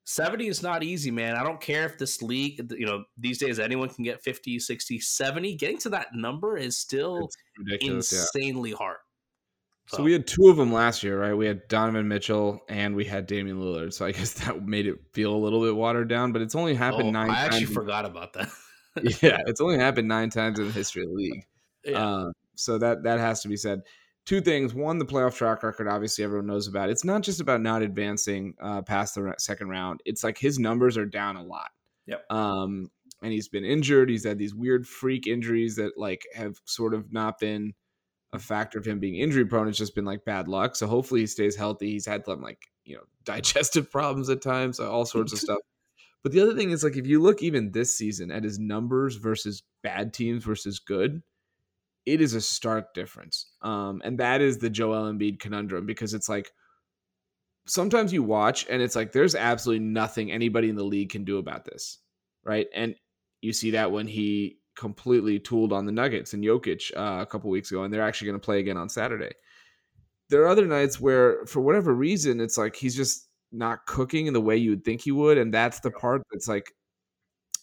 70 0.04 0.46
is 0.46 0.62
not 0.62 0.82
easy, 0.82 1.10
man. 1.10 1.36
I 1.36 1.42
don't 1.42 1.58
care 1.58 1.86
if 1.86 1.96
this 1.96 2.20
league, 2.20 2.70
you 2.76 2.84
know, 2.84 3.04
these 3.16 3.38
days 3.38 3.58
anyone 3.58 3.88
can 3.88 4.04
get 4.04 4.22
50, 4.22 4.58
60, 4.58 5.00
70. 5.00 5.56
Getting 5.56 5.78
to 5.78 5.88
that 5.88 6.08
number 6.12 6.58
is 6.58 6.76
still 6.76 7.30
insanely 7.80 8.70
yeah. 8.72 8.76
hard. 8.76 8.98
So 9.90 10.02
we 10.02 10.12
had 10.12 10.26
two 10.26 10.48
of 10.48 10.56
them 10.56 10.72
last 10.72 11.02
year, 11.02 11.18
right? 11.18 11.32
We 11.32 11.46
had 11.46 11.66
Donovan 11.68 12.08
Mitchell 12.08 12.60
and 12.68 12.94
we 12.94 13.04
had 13.04 13.26
Damian 13.26 13.58
Lillard. 13.58 13.92
So 13.94 14.04
I 14.04 14.12
guess 14.12 14.34
that 14.34 14.66
made 14.66 14.86
it 14.86 14.98
feel 15.12 15.34
a 15.34 15.36
little 15.36 15.62
bit 15.62 15.74
watered 15.74 16.08
down, 16.08 16.32
but 16.32 16.42
it's 16.42 16.54
only 16.54 16.74
happened 16.74 17.08
oh, 17.08 17.10
nine. 17.10 17.30
I 17.30 17.46
actually 17.46 17.66
forgot 17.66 18.04
about 18.04 18.34
that. 18.34 18.48
yeah, 19.22 19.38
it's 19.46 19.60
only 19.60 19.78
happened 19.78 20.08
nine 20.08 20.30
times 20.30 20.58
in 20.58 20.66
the 20.66 20.72
history 20.72 21.02
of 21.02 21.08
the 21.08 21.14
league. 21.14 21.46
Yeah. 21.84 22.06
Uh, 22.06 22.30
so 22.54 22.78
that 22.78 23.04
that 23.04 23.18
has 23.18 23.42
to 23.42 23.48
be 23.48 23.56
said. 23.56 23.80
Two 24.26 24.42
things. 24.42 24.74
One, 24.74 24.98
the 24.98 25.06
playoff 25.06 25.36
track 25.36 25.62
record. 25.62 25.88
Obviously, 25.88 26.22
everyone 26.22 26.46
knows 26.46 26.68
about. 26.68 26.90
It's 26.90 27.04
not 27.04 27.22
just 27.22 27.40
about 27.40 27.62
not 27.62 27.80
advancing 27.80 28.54
uh, 28.60 28.82
past 28.82 29.14
the 29.14 29.34
second 29.38 29.70
round. 29.70 30.02
It's 30.04 30.22
like 30.22 30.36
his 30.36 30.58
numbers 30.58 30.98
are 30.98 31.06
down 31.06 31.36
a 31.36 31.42
lot. 31.42 31.70
Yep. 32.06 32.30
Um, 32.30 32.90
and 33.22 33.32
he's 33.32 33.48
been 33.48 33.64
injured. 33.64 34.10
He's 34.10 34.26
had 34.26 34.38
these 34.38 34.54
weird 34.54 34.86
freak 34.86 35.26
injuries 35.26 35.76
that 35.76 35.96
like 35.96 36.26
have 36.34 36.60
sort 36.66 36.92
of 36.92 37.10
not 37.10 37.38
been 37.38 37.72
a 38.32 38.38
factor 38.38 38.78
of 38.78 38.84
him 38.84 38.98
being 38.98 39.16
injury 39.16 39.44
prone. 39.44 39.68
It's 39.68 39.78
just 39.78 39.94
been 39.94 40.04
like 40.04 40.24
bad 40.24 40.48
luck. 40.48 40.76
So 40.76 40.86
hopefully 40.86 41.20
he 41.20 41.26
stays 41.26 41.56
healthy. 41.56 41.90
He's 41.90 42.06
had 42.06 42.24
some 42.24 42.42
like, 42.42 42.66
you 42.84 42.96
know, 42.96 43.04
digestive 43.24 43.90
problems 43.90 44.28
at 44.30 44.42
times, 44.42 44.80
all 44.80 45.04
sorts 45.04 45.32
of 45.32 45.38
stuff. 45.38 45.58
But 46.22 46.32
the 46.32 46.40
other 46.40 46.54
thing 46.54 46.70
is 46.70 46.82
like 46.82 46.96
if 46.96 47.06
you 47.06 47.22
look 47.22 47.42
even 47.42 47.70
this 47.70 47.96
season 47.96 48.30
at 48.30 48.44
his 48.44 48.58
numbers 48.58 49.16
versus 49.16 49.62
bad 49.82 50.12
teams 50.12 50.44
versus 50.44 50.78
good, 50.78 51.22
it 52.06 52.20
is 52.20 52.34
a 52.34 52.40
stark 52.40 52.94
difference. 52.94 53.46
Um, 53.62 54.02
and 54.04 54.18
that 54.18 54.40
is 54.40 54.58
the 54.58 54.70
Joel 54.70 55.12
Embiid 55.12 55.38
conundrum 55.38 55.86
because 55.86 56.14
it's 56.14 56.28
like 56.28 56.52
sometimes 57.66 58.12
you 58.12 58.22
watch 58.22 58.66
and 58.68 58.82
it's 58.82 58.96
like 58.96 59.12
there's 59.12 59.34
absolutely 59.34 59.84
nothing 59.84 60.32
anybody 60.32 60.70
in 60.70 60.76
the 60.76 60.84
league 60.84 61.10
can 61.10 61.24
do 61.24 61.38
about 61.38 61.64
this. 61.64 61.98
Right. 62.44 62.66
And 62.74 62.94
you 63.42 63.52
see 63.52 63.72
that 63.72 63.92
when 63.92 64.06
he 64.06 64.58
completely 64.78 65.38
tooled 65.40 65.72
on 65.72 65.84
the 65.84 65.92
Nuggets 65.92 66.32
and 66.32 66.44
Jokic 66.44 66.96
uh, 66.96 67.20
a 67.20 67.26
couple 67.26 67.50
weeks 67.50 67.70
ago, 67.70 67.82
and 67.82 67.92
they're 67.92 68.06
actually 68.06 68.28
going 68.28 68.40
to 68.40 68.44
play 68.44 68.60
again 68.60 68.76
on 68.76 68.88
Saturday. 68.88 69.32
There 70.30 70.42
are 70.42 70.48
other 70.48 70.66
nights 70.66 71.00
where, 71.00 71.44
for 71.46 71.60
whatever 71.60 71.92
reason, 71.92 72.40
it's 72.40 72.56
like 72.56 72.76
he's 72.76 72.96
just 72.96 73.28
not 73.50 73.86
cooking 73.86 74.26
in 74.26 74.34
the 74.34 74.40
way 74.40 74.56
you 74.56 74.70
would 74.70 74.84
think 74.84 75.00
he 75.02 75.10
would, 75.10 75.36
and 75.36 75.52
that's 75.52 75.80
the 75.80 75.90
part 75.90 76.22
that's 76.30 76.48
like, 76.48 76.70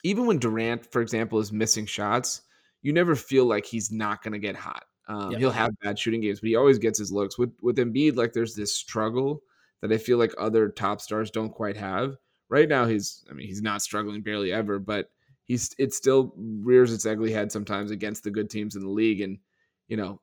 even 0.03 0.26
when 0.26 0.39
Durant, 0.39 0.91
for 0.91 1.01
example, 1.01 1.39
is 1.39 1.51
missing 1.51 1.86
shots, 1.86 2.41
you 2.82 2.91
never 2.91 3.16
feel 3.16 3.45
like 3.45 3.66
he's 3.66 3.91
not 3.91 4.22
going 4.22 4.34
to 4.34 4.39
get 4.39 4.55
hot. 4.55 4.84
Um, 5.07 5.32
yeah. 5.32 5.38
He'll 5.38 5.51
have 5.51 5.72
bad 5.82 5.97
shooting 5.97 6.22
games, 6.22 6.39
but 6.41 6.49
he 6.49 6.55
always 6.55 6.80
gets 6.80 6.99
his 6.99 7.11
looks. 7.11 7.38
With 7.38 7.53
with 7.61 7.78
Embiid, 7.78 8.16
like 8.16 8.34
there's 8.34 8.55
this 8.55 8.76
struggle 8.76 9.41
that 9.82 9.91
I 9.91 9.97
feel 9.97 10.18
like 10.18 10.34
other 10.38 10.70
top 10.70 11.01
stars 11.01 11.32
don't 11.32 11.51
quite 11.51 11.78
have. 11.78 12.16
Right 12.49 12.68
now, 12.68 12.86
he's 12.86 13.24
I 13.30 13.34
mean 13.34 13.47
he's 13.47 13.61
not 13.61 13.82
struggling 13.82 14.22
barely 14.22 14.51
ever, 14.51 14.80
but 14.80 15.09
he's 15.46 15.74
it 15.78 15.93
still 15.93 16.34
rears 16.38 16.93
its 16.93 17.06
ugly 17.06 17.32
head 17.32 17.52
sometimes 17.52 17.91
against 17.91 18.24
the 18.24 18.32
good 18.32 18.50
teams 18.50 18.76
in 18.76 18.84
the 18.84 18.89
league, 18.89 19.22
and 19.22 19.39
you 19.88 19.98
know 19.98 20.22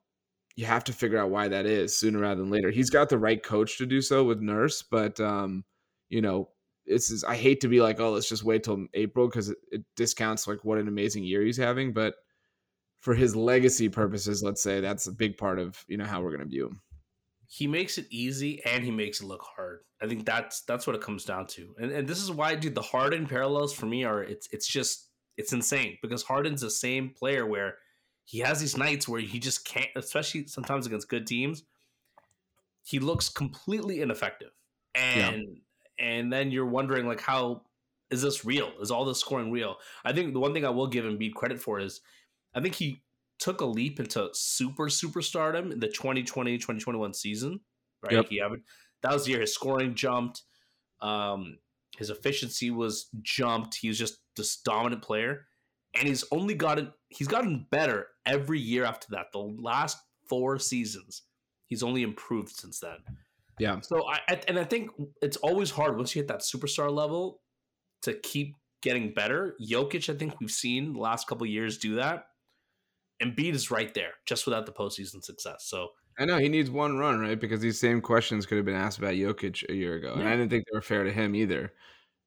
you 0.55 0.65
have 0.65 0.83
to 0.83 0.93
figure 0.93 1.17
out 1.17 1.31
why 1.31 1.47
that 1.47 1.65
is 1.65 1.97
sooner 1.97 2.19
rather 2.19 2.41
than 2.41 2.51
later. 2.51 2.69
He's 2.69 2.91
got 2.91 3.09
the 3.09 3.17
right 3.17 3.41
coach 3.41 3.77
to 3.79 3.85
do 3.85 4.01
so 4.01 4.23
with 4.23 4.39
Nurse, 4.39 4.83
but 4.83 5.19
um, 5.19 5.63
you 6.09 6.21
know 6.21 6.49
this 6.85 7.11
is 7.11 7.23
I 7.23 7.35
hate 7.35 7.61
to 7.61 7.67
be 7.67 7.81
like, 7.81 7.99
oh, 7.99 8.11
let's 8.11 8.29
just 8.29 8.43
wait 8.43 8.63
till 8.63 8.85
April 8.93 9.27
because 9.27 9.49
it, 9.49 9.57
it 9.71 9.83
discounts 9.95 10.47
like 10.47 10.63
what 10.63 10.77
an 10.77 10.87
amazing 10.87 11.23
year 11.23 11.41
he's 11.41 11.57
having, 11.57 11.93
but 11.93 12.15
for 12.99 13.13
his 13.15 13.35
legacy 13.35 13.89
purposes, 13.89 14.43
let's 14.43 14.63
say 14.63 14.79
that's 14.79 15.07
a 15.07 15.11
big 15.11 15.37
part 15.37 15.59
of 15.59 15.83
you 15.87 15.97
know 15.97 16.05
how 16.05 16.21
we're 16.21 16.35
going 16.35 16.41
to 16.41 16.47
view 16.47 16.67
him. 16.67 16.81
He 17.47 17.67
makes 17.67 17.97
it 17.97 18.07
easy 18.09 18.63
and 18.65 18.83
he 18.83 18.89
makes 18.89 19.21
it 19.21 19.27
look 19.27 19.43
hard. 19.55 19.81
I 20.01 20.07
think 20.07 20.25
that's 20.25 20.61
that's 20.61 20.87
what 20.87 20.95
it 20.95 21.01
comes 21.01 21.23
down 21.23 21.47
to, 21.47 21.73
and 21.79 21.91
and 21.91 22.07
this 22.07 22.21
is 22.21 22.31
why, 22.31 22.55
dude, 22.55 22.75
the 22.75 22.81
Harden 22.81 23.25
parallels 23.27 23.73
for 23.73 23.85
me 23.85 24.03
are 24.03 24.21
it's 24.21 24.47
it's 24.51 24.67
just 24.67 25.09
it's 25.37 25.53
insane 25.53 25.97
because 26.01 26.23
Harden's 26.23 26.61
the 26.61 26.69
same 26.69 27.09
player 27.09 27.45
where 27.45 27.75
he 28.25 28.39
has 28.39 28.59
these 28.59 28.77
nights 28.77 29.07
where 29.07 29.21
he 29.21 29.39
just 29.39 29.65
can't, 29.65 29.89
especially 29.95 30.47
sometimes 30.47 30.85
against 30.85 31.09
good 31.09 31.27
teams. 31.27 31.63
He 32.85 32.99
looks 32.99 33.29
completely 33.29 34.01
ineffective, 34.01 34.51
and 34.95 35.43
yeah. 35.97 36.05
and 36.05 36.31
then 36.31 36.51
you're 36.51 36.65
wondering 36.65 37.07
like, 37.07 37.21
how 37.21 37.63
is 38.09 38.21
this 38.21 38.45
real? 38.45 38.71
Is 38.81 38.91
all 38.91 39.05
this 39.05 39.19
scoring 39.19 39.51
real? 39.51 39.77
I 40.03 40.13
think 40.13 40.33
the 40.33 40.39
one 40.39 40.53
thing 40.53 40.65
I 40.65 40.69
will 40.69 40.87
give 40.87 41.05
Embiid 41.05 41.33
credit 41.33 41.59
for 41.59 41.79
is, 41.79 42.01
I 42.53 42.61
think 42.61 42.75
he 42.75 43.01
took 43.39 43.61
a 43.61 43.65
leap 43.65 43.99
into 43.99 44.29
super 44.33 44.85
superstardom 44.85 45.71
in 45.71 45.79
the 45.79 45.87
2020-2021 45.87 47.15
season, 47.15 47.59
right? 48.03 48.13
Yep. 48.13 48.25
He 48.29 48.39
had, 48.39 48.51
that 49.01 49.13
was 49.13 49.25
the 49.25 49.31
year 49.31 49.41
his 49.41 49.53
scoring 49.53 49.95
jumped. 49.95 50.43
Um, 51.01 51.57
his 51.97 52.09
efficiency 52.09 52.71
was 52.71 53.09
jumped. 53.21 53.75
He 53.75 53.87
was 53.87 53.97
just 53.97 54.19
this 54.35 54.57
dominant 54.57 55.01
player, 55.01 55.45
and 55.95 56.07
he's 56.07 56.23
only 56.31 56.55
gotten 56.55 56.91
he's 57.09 57.27
gotten 57.27 57.67
better 57.69 58.07
every 58.25 58.59
year 58.59 58.83
after 58.83 59.07
that. 59.11 59.27
The 59.31 59.39
last 59.39 59.97
four 60.27 60.57
seasons, 60.57 61.23
he's 61.67 61.83
only 61.83 62.01
improved 62.03 62.49
since 62.49 62.79
then. 62.79 62.97
Yeah. 63.59 63.79
So 63.81 64.03
I 64.07 64.41
and 64.47 64.57
I 64.57 64.63
think 64.63 64.89
it's 65.21 65.37
always 65.37 65.69
hard 65.69 65.95
once 65.97 66.15
you 66.15 66.21
hit 66.21 66.27
that 66.29 66.39
superstar 66.39 66.91
level 66.91 67.41
to 68.01 68.13
keep 68.13 68.55
getting 68.81 69.13
better. 69.13 69.55
Jokic, 69.61 70.13
I 70.13 70.17
think 70.17 70.39
we've 70.39 70.51
seen 70.51 70.93
the 70.93 70.99
last 70.99 71.27
couple 71.27 71.45
years 71.45 71.77
do 71.77 71.95
that. 71.95 72.25
and 73.19 73.35
Embiid 73.35 73.53
is 73.53 73.71
right 73.71 73.93
there, 73.93 74.11
just 74.25 74.45
without 74.45 74.65
the 74.65 74.71
postseason 74.71 75.23
success. 75.23 75.65
So 75.65 75.89
I 76.17 76.25
know 76.25 76.37
he 76.37 76.49
needs 76.49 76.69
one 76.69 76.97
run, 76.97 77.19
right? 77.19 77.39
Because 77.39 77.61
these 77.61 77.79
same 77.79 78.01
questions 78.01 78.45
could 78.45 78.57
have 78.57 78.65
been 78.65 78.75
asked 78.75 78.97
about 78.97 79.13
Jokic 79.13 79.67
a 79.69 79.73
year 79.73 79.95
ago, 79.95 80.13
yeah. 80.13 80.21
and 80.21 80.29
I 80.29 80.31
didn't 80.31 80.49
think 80.49 80.65
they 80.65 80.75
were 80.75 80.81
fair 80.81 81.03
to 81.03 81.11
him 81.11 81.35
either. 81.35 81.73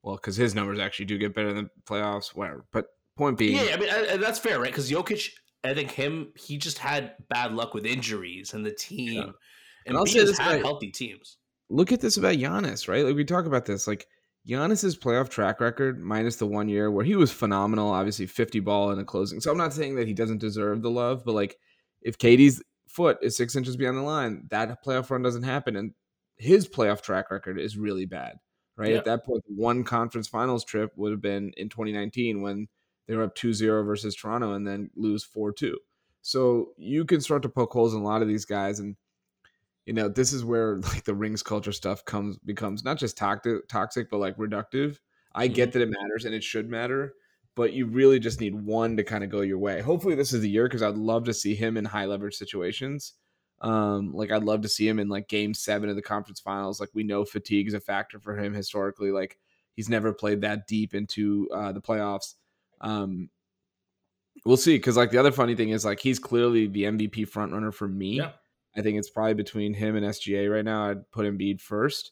Well, 0.03 0.15
because 0.15 0.35
his 0.35 0.55
numbers 0.55 0.79
actually 0.79 1.05
do 1.05 1.17
get 1.17 1.35
better 1.35 1.53
than 1.53 1.69
playoffs, 1.85 2.35
whatever. 2.35 2.65
But 2.71 2.87
point 3.17 3.37
being, 3.37 3.55
yeah, 3.55 3.73
I 3.75 3.77
mean 3.77 3.89
I, 3.89 4.17
that's 4.17 4.39
fair, 4.39 4.59
right? 4.59 4.71
Because 4.71 4.91
Jokic, 4.91 5.29
I 5.63 5.73
think 5.73 5.91
him, 5.91 6.31
he 6.35 6.57
just 6.57 6.77
had 6.77 7.13
bad 7.29 7.53
luck 7.53 7.73
with 7.73 7.85
injuries 7.85 8.53
and 8.53 8.65
the 8.65 8.71
team, 8.71 9.13
yeah. 9.13 9.21
and, 9.21 9.33
and 9.87 9.97
I'll 9.97 10.05
say 10.05 10.23
this 10.23 10.37
had 10.37 10.55
about, 10.55 10.65
healthy 10.65 10.91
teams. 10.91 11.37
Look 11.69 11.91
at 11.91 12.01
this 12.01 12.17
about 12.17 12.35
Giannis, 12.35 12.87
right? 12.87 13.03
Like 13.05 13.15
we 13.15 13.25
talk 13.25 13.45
about 13.45 13.65
this, 13.65 13.87
like 13.87 14.07
Giannis's 14.47 14.97
playoff 14.97 15.29
track 15.29 15.59
record, 15.59 15.99
minus 15.99 16.37
the 16.37 16.47
one 16.47 16.69
year 16.69 16.89
where 16.89 17.03
he 17.03 17.15
was 17.15 17.31
phenomenal, 17.31 17.89
obviously 17.89 18.25
50 18.25 18.61
ball 18.61 18.91
in 18.91 18.99
a 18.99 19.03
closing. 19.03 19.41
So 19.41 19.51
I'm 19.51 19.57
not 19.57 19.73
saying 19.73 19.95
that 19.95 20.07
he 20.07 20.13
doesn't 20.13 20.39
deserve 20.39 20.81
the 20.81 20.89
love, 20.89 21.23
but 21.25 21.33
like 21.33 21.57
if 22.01 22.17
KD's 22.17 22.63
foot 22.87 23.17
is 23.21 23.35
six 23.35 23.55
inches 23.55 23.77
beyond 23.77 23.97
the 23.97 24.01
line, 24.01 24.47
that 24.49 24.83
playoff 24.83 25.09
run 25.09 25.21
doesn't 25.21 25.43
happen. 25.43 25.75
And 25.75 25.93
his 26.37 26.67
playoff 26.67 27.01
track 27.01 27.31
record 27.31 27.59
is 27.59 27.77
really 27.77 28.05
bad, 28.05 28.37
right? 28.75 28.91
Yeah. 28.91 28.97
At 28.97 29.05
that 29.05 29.25
point, 29.25 29.43
one 29.47 29.83
conference 29.83 30.27
finals 30.27 30.63
trip 30.63 30.91
would 30.95 31.11
have 31.11 31.21
been 31.21 31.51
in 31.57 31.69
2019 31.69 32.41
when 32.41 32.67
they 33.07 33.15
were 33.15 33.23
up 33.23 33.35
2 33.35 33.53
0 33.53 33.83
versus 33.83 34.15
Toronto 34.15 34.53
and 34.53 34.67
then 34.67 34.89
lose 34.95 35.23
4 35.23 35.51
2. 35.53 35.77
So 36.21 36.71
you 36.77 37.05
can 37.05 37.21
start 37.21 37.41
to 37.43 37.49
poke 37.49 37.71
holes 37.71 37.93
in 37.93 38.01
a 38.01 38.03
lot 38.03 38.21
of 38.21 38.27
these 38.27 38.45
guys. 38.45 38.79
And 38.79 38.95
you 39.85 39.93
know, 39.93 40.09
this 40.09 40.33
is 40.33 40.43
where 40.43 40.77
like 40.81 41.05
the 41.05 41.15
rings 41.15 41.41
culture 41.41 41.71
stuff 41.71 42.05
comes 42.05 42.37
becomes 42.39 42.83
not 42.83 42.97
just 42.97 43.17
toxic, 43.17 43.67
toxic, 43.67 44.09
but 44.09 44.17
like 44.17 44.37
reductive. 44.37 44.99
I 45.33 45.45
mm-hmm. 45.45 45.55
get 45.55 45.71
that 45.73 45.81
it 45.81 45.89
matters 45.89 46.25
and 46.25 46.35
it 46.35 46.43
should 46.43 46.69
matter, 46.69 47.13
but 47.57 47.73
you 47.73 47.87
really 47.87 48.19
just 48.19 48.39
need 48.39 48.53
one 48.53 48.95
to 48.97 49.03
kind 49.03 49.23
of 49.23 49.31
go 49.31 49.41
your 49.41 49.57
way. 49.57 49.81
Hopefully, 49.81 50.13
this 50.13 50.31
is 50.31 50.41
the 50.41 50.49
year 50.49 50.65
because 50.65 50.83
I'd 50.83 50.95
love 50.95 51.25
to 51.25 51.33
see 51.33 51.55
him 51.55 51.75
in 51.75 51.85
high 51.85 52.05
leverage 52.05 52.35
situations. 52.35 53.13
Um, 53.61 54.13
like 54.13 54.31
I'd 54.31 54.43
love 54.43 54.61
to 54.61 54.69
see 54.69 54.87
him 54.87 54.99
in 54.99 55.09
like 55.09 55.27
game 55.27 55.55
seven 55.55 55.89
of 55.89 55.95
the 55.95 56.03
conference 56.03 56.39
finals. 56.39 56.79
Like 56.79 56.91
we 56.93 57.03
know 57.03 57.25
fatigue 57.25 57.67
is 57.67 57.73
a 57.73 57.79
factor 57.79 58.19
for 58.19 58.37
him 58.37 58.53
historically. 58.53 59.09
Like 59.09 59.39
he's 59.73 59.89
never 59.89 60.13
played 60.13 60.41
that 60.41 60.67
deep 60.67 60.93
into 60.93 61.49
uh, 61.51 61.71
the 61.71 61.81
playoffs. 61.81 62.35
Um, 62.79 63.31
we'll 64.45 64.55
see. 64.55 64.75
Because 64.77 64.95
like 64.95 65.09
the 65.09 65.17
other 65.17 65.31
funny 65.31 65.55
thing 65.55 65.69
is 65.69 65.83
like 65.83 65.99
he's 65.99 66.19
clearly 66.19 66.67
the 66.67 66.83
MVP 66.83 67.27
front 67.27 67.53
runner 67.53 67.71
for 67.71 67.87
me. 67.87 68.17
Yeah. 68.17 68.33
I 68.75 68.83
think 68.83 68.99
it's 68.99 69.09
probably 69.09 69.33
between 69.33 69.73
him 69.73 69.95
and 69.95 70.05
SGA 70.05 70.53
right 70.53 70.63
now. 70.63 70.91
I'd 70.91 71.09
put 71.09 71.25
Embiid 71.25 71.59
first. 71.59 72.11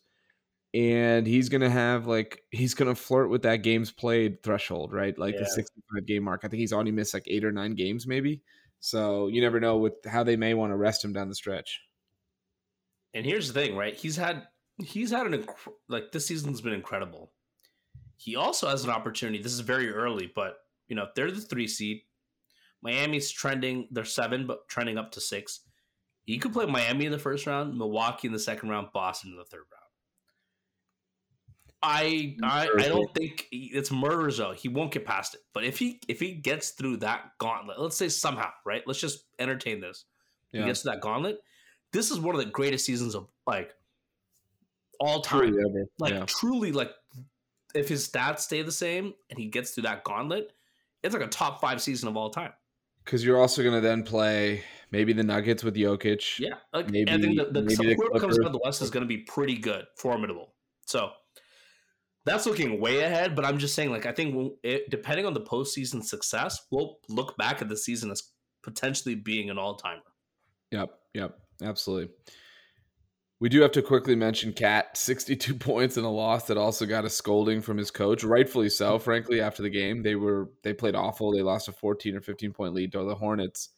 And 0.75 1.25
he's 1.25 1.47
gonna 1.47 1.69
have 1.69 2.05
like 2.05 2.41
he's 2.51 2.73
gonna 2.73 2.95
flirt 2.95 3.29
with 3.29 3.43
that 3.43 3.57
games 3.57 3.91
played 3.91 4.43
threshold, 4.43 4.91
right? 4.91 5.17
Like 5.17 5.35
yeah. 5.35 5.41
the 5.41 5.49
65 5.49 6.05
game 6.05 6.23
mark. 6.23 6.41
I 6.43 6.49
think 6.49 6.59
he's 6.59 6.73
only 6.73 6.91
missed 6.91 7.13
like 7.13 7.23
eight 7.27 7.45
or 7.45 7.51
nine 7.51 7.75
games, 7.75 8.05
maybe. 8.05 8.41
So 8.81 9.27
you 9.27 9.39
never 9.39 9.61
know 9.61 9.77
with 9.77 9.93
how 10.05 10.23
they 10.23 10.35
may 10.35 10.53
want 10.53 10.71
to 10.71 10.77
rest 10.77 11.03
him 11.03 11.13
down 11.13 11.29
the 11.29 11.35
stretch. 11.35 11.81
And 13.13 13.25
here's 13.25 13.47
the 13.47 13.53
thing, 13.53 13.77
right? 13.77 13.95
He's 13.95 14.17
had 14.17 14.47
he's 14.83 15.11
had 15.11 15.27
an 15.27 15.33
inc- 15.43 15.73
like 15.87 16.11
this 16.11 16.27
season's 16.27 16.59
been 16.59 16.73
incredible. 16.73 17.31
He 18.17 18.35
also 18.35 18.67
has 18.67 18.83
an 18.83 18.89
opportunity. 18.89 19.41
This 19.41 19.53
is 19.53 19.61
very 19.61 19.89
early, 19.89 20.29
but 20.35 20.57
you 20.89 20.95
know 20.95 21.03
if 21.03 21.13
they're 21.15 21.31
the 21.31 21.39
three 21.39 21.67
seed. 21.67 22.01
Miami's 22.81 23.31
trending; 23.31 23.87
they're 23.91 24.05
seven, 24.05 24.45
but 24.45 24.67
trending 24.67 24.97
up 24.97 25.13
to 25.13 25.21
six. 25.21 25.61
You 26.25 26.39
could 26.39 26.53
play 26.53 26.65
Miami 26.65 27.05
in 27.05 27.11
the 27.11 27.17
first 27.17 27.47
round, 27.47 27.77
Milwaukee 27.77 28.27
in 28.27 28.33
the 28.33 28.39
second 28.39 28.69
round, 28.69 28.89
Boston 28.93 29.31
in 29.31 29.37
the 29.37 29.45
third 29.45 29.63
round. 29.71 29.84
I 31.85 32.35
I, 32.43 32.67
I 32.77 32.87
don't 32.87 33.13
think 33.13 33.47
it's 33.51 33.91
murder 33.91 34.29
zone. 34.31 34.55
He 34.55 34.69
won't 34.69 34.91
get 34.91 35.05
past 35.05 35.35
it. 35.35 35.41
But 35.53 35.63
if 35.63 35.77
he 35.77 36.01
if 36.07 36.19
he 36.19 36.33
gets 36.33 36.71
through 36.71 36.97
that 36.97 37.31
gauntlet, 37.37 37.79
let's 37.79 37.95
say 37.95 38.09
somehow, 38.09 38.49
right? 38.65 38.81
Let's 38.85 38.99
just 38.99 39.25
entertain 39.39 39.79
this. 39.79 40.05
Yeah. 40.51 40.61
He 40.61 40.67
gets 40.67 40.81
to 40.81 40.89
that 40.89 41.01
gauntlet. 41.01 41.39
This 41.91 42.11
is 42.11 42.19
one 42.19 42.35
of 42.35 42.43
the 42.43 42.49
greatest 42.49 42.85
seasons 42.85 43.15
of 43.15 43.27
like 43.45 43.71
all 44.99 45.21
time. 45.21 45.53
Truly 45.53 45.85
like 45.99 46.13
yeah. 46.13 46.25
truly, 46.25 46.71
like 46.71 46.91
if 47.75 47.87
his 47.87 48.07
stats 48.07 48.39
stay 48.39 48.61
the 48.63 48.71
same 48.71 49.13
and 49.29 49.37
he 49.37 49.45
gets 49.45 49.71
through 49.71 49.83
that 49.83 50.03
gauntlet, 50.03 50.51
it's 51.03 51.13
like 51.13 51.23
a 51.23 51.27
top 51.27 51.61
five 51.61 51.81
season 51.81 52.09
of 52.09 52.17
all 52.17 52.29
time. 52.29 52.51
Because 53.03 53.23
you're 53.23 53.39
also 53.39 53.61
going 53.61 53.75
to 53.75 53.81
then 53.81 54.01
play 54.01 54.63
maybe 54.89 55.13
the 55.13 55.23
Nuggets 55.23 55.63
with 55.63 55.75
Jokic. 55.75 56.39
Yeah, 56.39 56.55
like, 56.73 56.89
maybe, 56.89 57.11
I 57.11 57.21
think 57.21 57.37
the, 57.37 57.45
the, 57.45 57.61
maybe 57.61 57.75
the 57.75 57.93
whoever 57.93 58.19
comes 58.19 58.39
out 58.39 58.47
of 58.47 58.51
the 58.51 58.61
West 58.63 58.81
is 58.81 58.89
going 58.89 59.03
to 59.03 59.07
be 59.07 59.17
pretty 59.19 59.57
good, 59.57 59.85
formidable. 59.95 60.53
So 60.87 61.11
that's 62.25 62.45
looking 62.45 62.81
way 62.81 63.01
ahead. 63.01 63.35
But 63.35 63.45
I'm 63.45 63.57
just 63.57 63.75
saying, 63.75 63.91
like, 63.91 64.05
I 64.05 64.11
think 64.11 64.53
it, 64.63 64.89
depending 64.89 65.25
on 65.25 65.33
the 65.33 65.41
postseason 65.41 66.03
success, 66.03 66.65
we'll 66.71 66.97
look 67.07 67.37
back 67.37 67.61
at 67.61 67.69
the 67.69 67.77
season 67.77 68.11
as 68.11 68.23
potentially 68.63 69.15
being 69.15 69.49
an 69.49 69.57
all 69.57 69.75
timer. 69.75 70.01
Yep, 70.71 70.89
yep, 71.13 71.37
absolutely. 71.61 72.13
We 73.39 73.49
do 73.49 73.61
have 73.61 73.73
to 73.73 73.81
quickly 73.81 74.15
mention 74.15 74.53
KAT, 74.53 74.97
62 74.97 75.55
points 75.59 75.97
in 75.97 76.03
a 76.03 76.11
loss 76.11 76.47
that 76.47 76.57
also 76.57 76.85
got 76.85 77.05
a 77.05 77.09
scolding 77.09 77.61
from 77.61 77.77
his 77.77 77.91
coach, 77.91 78.23
rightfully 78.23 78.69
so. 78.69 78.97
Frankly, 78.99 79.41
after 79.41 79.61
the 79.61 79.69
game, 79.69 80.03
they 80.03 80.15
were 80.15 80.49
they 80.63 80.73
played 80.73 80.95
awful. 80.95 81.31
They 81.31 81.41
lost 81.41 81.67
a 81.67 81.71
14 81.71 82.15
or 82.15 82.21
15 82.21 82.53
point 82.53 82.73
lead 82.73 82.91
to 82.93 83.03
the 83.03 83.15
Hornets. 83.15 83.69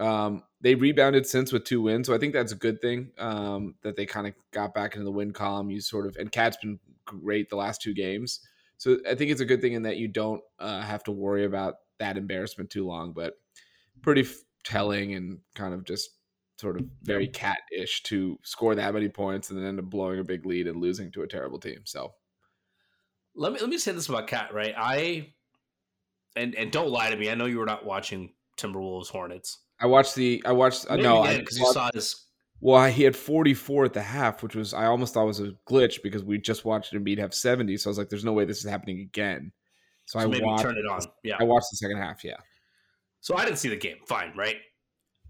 Um, 0.00 0.42
they 0.60 0.74
rebounded 0.74 1.24
since 1.24 1.52
with 1.52 1.64
two 1.64 1.82
wins, 1.82 2.08
so 2.08 2.14
I 2.14 2.18
think 2.18 2.32
that's 2.32 2.50
a 2.50 2.56
good 2.56 2.80
thing. 2.80 3.12
Um, 3.16 3.76
that 3.82 3.94
they 3.94 4.06
kind 4.06 4.26
of 4.26 4.34
got 4.50 4.74
back 4.74 4.94
into 4.94 5.04
the 5.04 5.12
win 5.12 5.32
column. 5.32 5.70
You 5.70 5.80
sort 5.80 6.06
of 6.06 6.16
and 6.16 6.32
KAT's 6.32 6.56
been 6.56 6.80
great 7.04 7.48
the 7.48 7.56
last 7.56 7.82
two 7.82 7.94
games, 7.94 8.40
so 8.76 8.98
I 9.08 9.14
think 9.14 9.30
it's 9.30 9.40
a 9.40 9.46
good 9.46 9.60
thing 9.60 9.74
in 9.74 9.82
that 9.82 9.96
you 9.96 10.08
don't 10.08 10.42
uh, 10.58 10.80
have 10.80 11.04
to 11.04 11.12
worry 11.12 11.44
about 11.44 11.74
that 11.98 12.16
embarrassment 12.16 12.70
too 12.70 12.86
long. 12.86 13.12
But 13.12 13.34
pretty 14.02 14.22
f- 14.22 14.36
telling 14.64 15.14
and 15.14 15.38
kind 15.54 15.74
of 15.74 15.84
just 15.84 16.10
sort 16.58 16.78
of 16.78 16.86
very 17.02 17.26
cat-ish 17.26 18.02
to 18.04 18.38
score 18.42 18.74
that 18.74 18.94
many 18.94 19.08
points 19.08 19.50
and 19.50 19.58
then 19.58 19.66
end 19.66 19.78
up 19.78 19.86
blowing 19.86 20.20
a 20.20 20.24
big 20.24 20.46
lead 20.46 20.66
and 20.66 20.80
losing 20.80 21.10
to 21.12 21.22
a 21.22 21.26
terrible 21.26 21.58
team. 21.58 21.80
So 21.84 22.14
let 23.34 23.52
me 23.52 23.60
let 23.60 23.68
me 23.68 23.78
say 23.78 23.92
this 23.92 24.08
about 24.08 24.26
KAT, 24.26 24.52
right? 24.52 24.74
I 24.76 25.32
and 26.36 26.54
and 26.54 26.70
don't 26.70 26.90
lie 26.90 27.10
to 27.10 27.16
me. 27.16 27.30
I 27.30 27.34
know 27.34 27.46
you 27.46 27.58
were 27.58 27.66
not 27.66 27.84
watching 27.84 28.32
Timberwolves 28.56 29.08
Hornets. 29.08 29.58
I 29.80 29.86
watched 29.86 30.14
the. 30.14 30.42
I 30.46 30.52
watched. 30.52 30.86
Uh, 30.88 30.96
no, 30.96 31.22
because 31.22 31.58
you 31.58 31.66
saw 31.72 31.90
this. 31.92 32.26
Well, 32.64 32.90
he 32.90 33.02
had 33.02 33.14
44 33.14 33.84
at 33.84 33.92
the 33.92 34.00
half, 34.00 34.42
which 34.42 34.56
was 34.56 34.72
I 34.72 34.86
almost 34.86 35.12
thought 35.12 35.26
was 35.26 35.38
a 35.38 35.52
glitch 35.68 36.02
because 36.02 36.24
we 36.24 36.38
just 36.38 36.64
watched 36.64 36.94
Embiid 36.94 37.18
have 37.18 37.34
70. 37.34 37.76
So 37.76 37.88
I 37.88 37.90
was 37.90 37.98
like, 37.98 38.08
"There's 38.08 38.24
no 38.24 38.32
way 38.32 38.46
this 38.46 38.64
is 38.64 38.70
happening 38.70 39.00
again." 39.00 39.52
So, 40.06 40.18
so 40.18 40.24
I 40.24 40.28
maybe 40.28 40.46
watched, 40.46 40.62
turn 40.62 40.78
it 40.78 40.90
on. 40.90 41.02
Yeah, 41.22 41.36
I 41.38 41.44
watched 41.44 41.66
the 41.70 41.76
second 41.76 41.98
half. 41.98 42.24
Yeah. 42.24 42.38
So 43.20 43.36
I 43.36 43.44
didn't 43.44 43.58
see 43.58 43.68
the 43.68 43.76
game. 43.76 43.98
Fine, 44.08 44.32
right? 44.34 44.56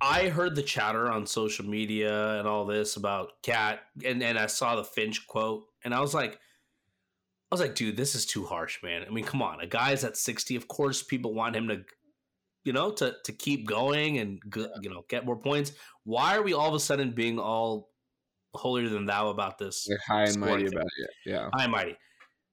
I 0.01 0.29
heard 0.29 0.55
the 0.55 0.63
chatter 0.63 1.11
on 1.11 1.27
social 1.27 1.65
media 1.65 2.39
and 2.39 2.47
all 2.47 2.67
this 2.67 2.95
about 2.95 3.31
KAT, 3.43 3.81
and 4.05 4.23
and 4.23 4.39
I 4.39 4.47
saw 4.47 4.77
the 4.77 4.85
Finch 4.85 5.27
quote, 5.27 5.65
and 5.83 5.93
I 5.93 6.01
was 6.01 6.15
like, 6.15 6.35
I 6.35 6.39
was 7.51 7.61
like, 7.61 7.75
dude, 7.75 7.97
this 7.97 8.15
is 8.15 8.27
too 8.27 8.47
harsh, 8.47 8.81
man. 8.81 9.05
I 9.05 9.11
mean, 9.11 9.25
come 9.25 9.43
on, 9.43 9.59
a 9.59 9.67
guy's 9.67 10.05
at 10.05 10.17
60. 10.17 10.55
Of 10.55 10.69
course, 10.69 11.03
people 11.03 11.35
want 11.35 11.57
him 11.57 11.67
to 11.67 11.83
you 12.65 12.73
know, 12.73 12.91
to 12.93 13.15
to 13.25 13.33
keep 13.33 13.67
going 13.67 14.19
and 14.19 14.41
you 14.57 14.91
know 14.91 15.05
get 15.09 15.25
more 15.25 15.37
points. 15.37 15.73
Why 16.05 16.37
are 16.37 16.43
we 16.43 16.55
all 16.55 16.69
of 16.69 16.75
a 16.75 16.81
sudden 16.81 17.13
being 17.13 17.39
all 17.39 17.91
holier 18.55 18.89
than 18.89 19.07
thou 19.07 19.29
about 19.29 19.59
this? 19.59 19.87
They're 19.89 19.99
high 20.07 20.25
and 20.25 20.39
mighty 20.39 20.65
thing? 20.65 20.73
about 20.73 20.87
it. 20.87 21.11
Yeah, 21.27 21.49
high 21.55 21.65
and 21.65 21.73
mighty. 21.73 21.97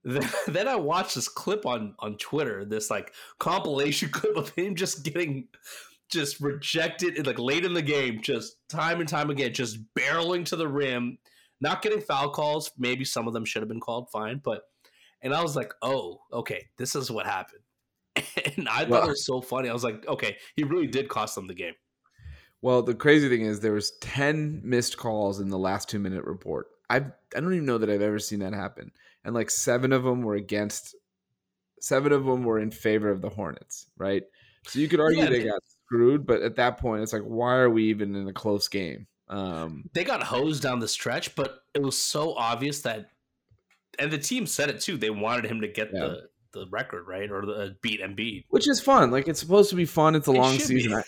Then 0.47 0.67
I 0.67 0.75
watched 0.75 1.15
this 1.15 1.27
clip 1.27 1.65
on 1.65 1.95
on 1.99 2.17
Twitter, 2.17 2.65
this 2.65 2.89
like 2.89 3.13
compilation 3.39 4.09
clip 4.11 4.35
of 4.35 4.49
him 4.49 4.75
just 4.75 5.03
getting 5.03 5.47
just 6.09 6.41
rejected, 6.41 7.25
like 7.25 7.39
late 7.39 7.63
in 7.63 7.73
the 7.73 7.81
game, 7.81 8.21
just 8.21 8.57
time 8.67 8.99
and 8.99 9.07
time 9.07 9.29
again, 9.29 9.53
just 9.53 9.79
barreling 9.97 10.43
to 10.45 10.57
the 10.57 10.67
rim, 10.67 11.17
not 11.61 11.81
getting 11.81 12.01
foul 12.01 12.31
calls. 12.31 12.71
Maybe 12.77 13.05
some 13.05 13.27
of 13.27 13.33
them 13.33 13.45
should 13.45 13.61
have 13.61 13.69
been 13.69 13.79
called, 13.79 14.09
fine, 14.11 14.41
but 14.43 14.63
and 15.21 15.33
I 15.33 15.41
was 15.41 15.55
like, 15.55 15.71
oh, 15.81 16.19
okay, 16.33 16.67
this 16.77 16.95
is 16.95 17.11
what 17.11 17.25
happened. 17.27 17.61
and 18.57 18.69
I 18.69 18.83
well, 18.83 19.01
thought 19.01 19.07
it 19.07 19.11
was 19.11 19.25
so 19.25 19.41
funny. 19.41 19.69
I 19.69 19.73
was 19.73 19.83
like, 19.83 20.07
okay, 20.07 20.37
he 20.55 20.63
really 20.63 20.87
did 20.87 21.09
cost 21.09 21.35
them 21.35 21.47
the 21.47 21.53
game. 21.53 21.73
Well, 22.61 22.83
the 22.83 22.93
crazy 22.93 23.27
thing 23.27 23.41
is 23.41 23.59
there 23.59 23.73
was 23.73 23.91
10 24.01 24.61
missed 24.63 24.97
calls 24.97 25.39
in 25.39 25.49
the 25.49 25.57
last 25.57 25.89
2 25.89 25.99
minute 25.99 26.25
report. 26.25 26.67
I 26.89 26.97
I 26.97 27.39
don't 27.39 27.53
even 27.53 27.65
know 27.65 27.77
that 27.77 27.89
I've 27.89 28.01
ever 28.01 28.19
seen 28.19 28.39
that 28.39 28.53
happen. 28.53 28.91
And 29.23 29.33
like 29.33 29.49
7 29.49 29.91
of 29.91 30.03
them 30.03 30.21
were 30.21 30.35
against 30.35 30.95
7 31.79 32.11
of 32.11 32.25
them 32.25 32.43
were 32.43 32.59
in 32.59 32.71
favor 32.71 33.09
of 33.09 33.21
the 33.21 33.29
Hornets, 33.29 33.87
right? 33.97 34.23
So 34.67 34.79
you 34.79 34.87
could 34.87 34.99
argue 34.99 35.23
yeah, 35.23 35.29
they 35.29 35.43
got 35.43 35.61
screwed. 35.85 36.25
But 36.25 36.41
at 36.41 36.55
that 36.57 36.77
point, 36.77 37.03
it's 37.03 37.13
like, 37.13 37.23
why 37.23 37.55
are 37.55 37.69
we 37.69 37.85
even 37.85 38.15
in 38.15 38.27
a 38.27 38.33
close 38.33 38.67
game? 38.67 39.07
Um, 39.27 39.89
they 39.93 40.03
got 40.03 40.21
hosed 40.21 40.61
down 40.61 40.79
the 40.79 40.87
stretch, 40.87 41.35
but 41.35 41.63
it 41.73 41.81
was 41.81 41.97
so 41.97 42.33
obvious 42.35 42.81
that, 42.81 43.09
and 43.97 44.11
the 44.11 44.17
team 44.17 44.45
said 44.45 44.69
it 44.69 44.81
too. 44.81 44.97
They 44.97 45.09
wanted 45.09 45.45
him 45.45 45.61
to 45.61 45.67
get 45.67 45.89
yeah. 45.93 45.99
the 45.99 46.29
the 46.53 46.67
record 46.69 47.07
right 47.07 47.29
or 47.31 47.45
the 47.45 47.53
uh, 47.53 47.69
beat 47.81 48.01
Embiid, 48.01 48.45
which 48.49 48.67
is 48.69 48.79
fun. 48.79 49.11
Like 49.11 49.27
it's 49.27 49.39
supposed 49.39 49.69
to 49.69 49.75
be 49.75 49.85
fun. 49.85 50.15
It's 50.15 50.27
a 50.27 50.31
it 50.31 50.37
long 50.37 50.59
season. 50.59 50.93
I, 50.93 51.03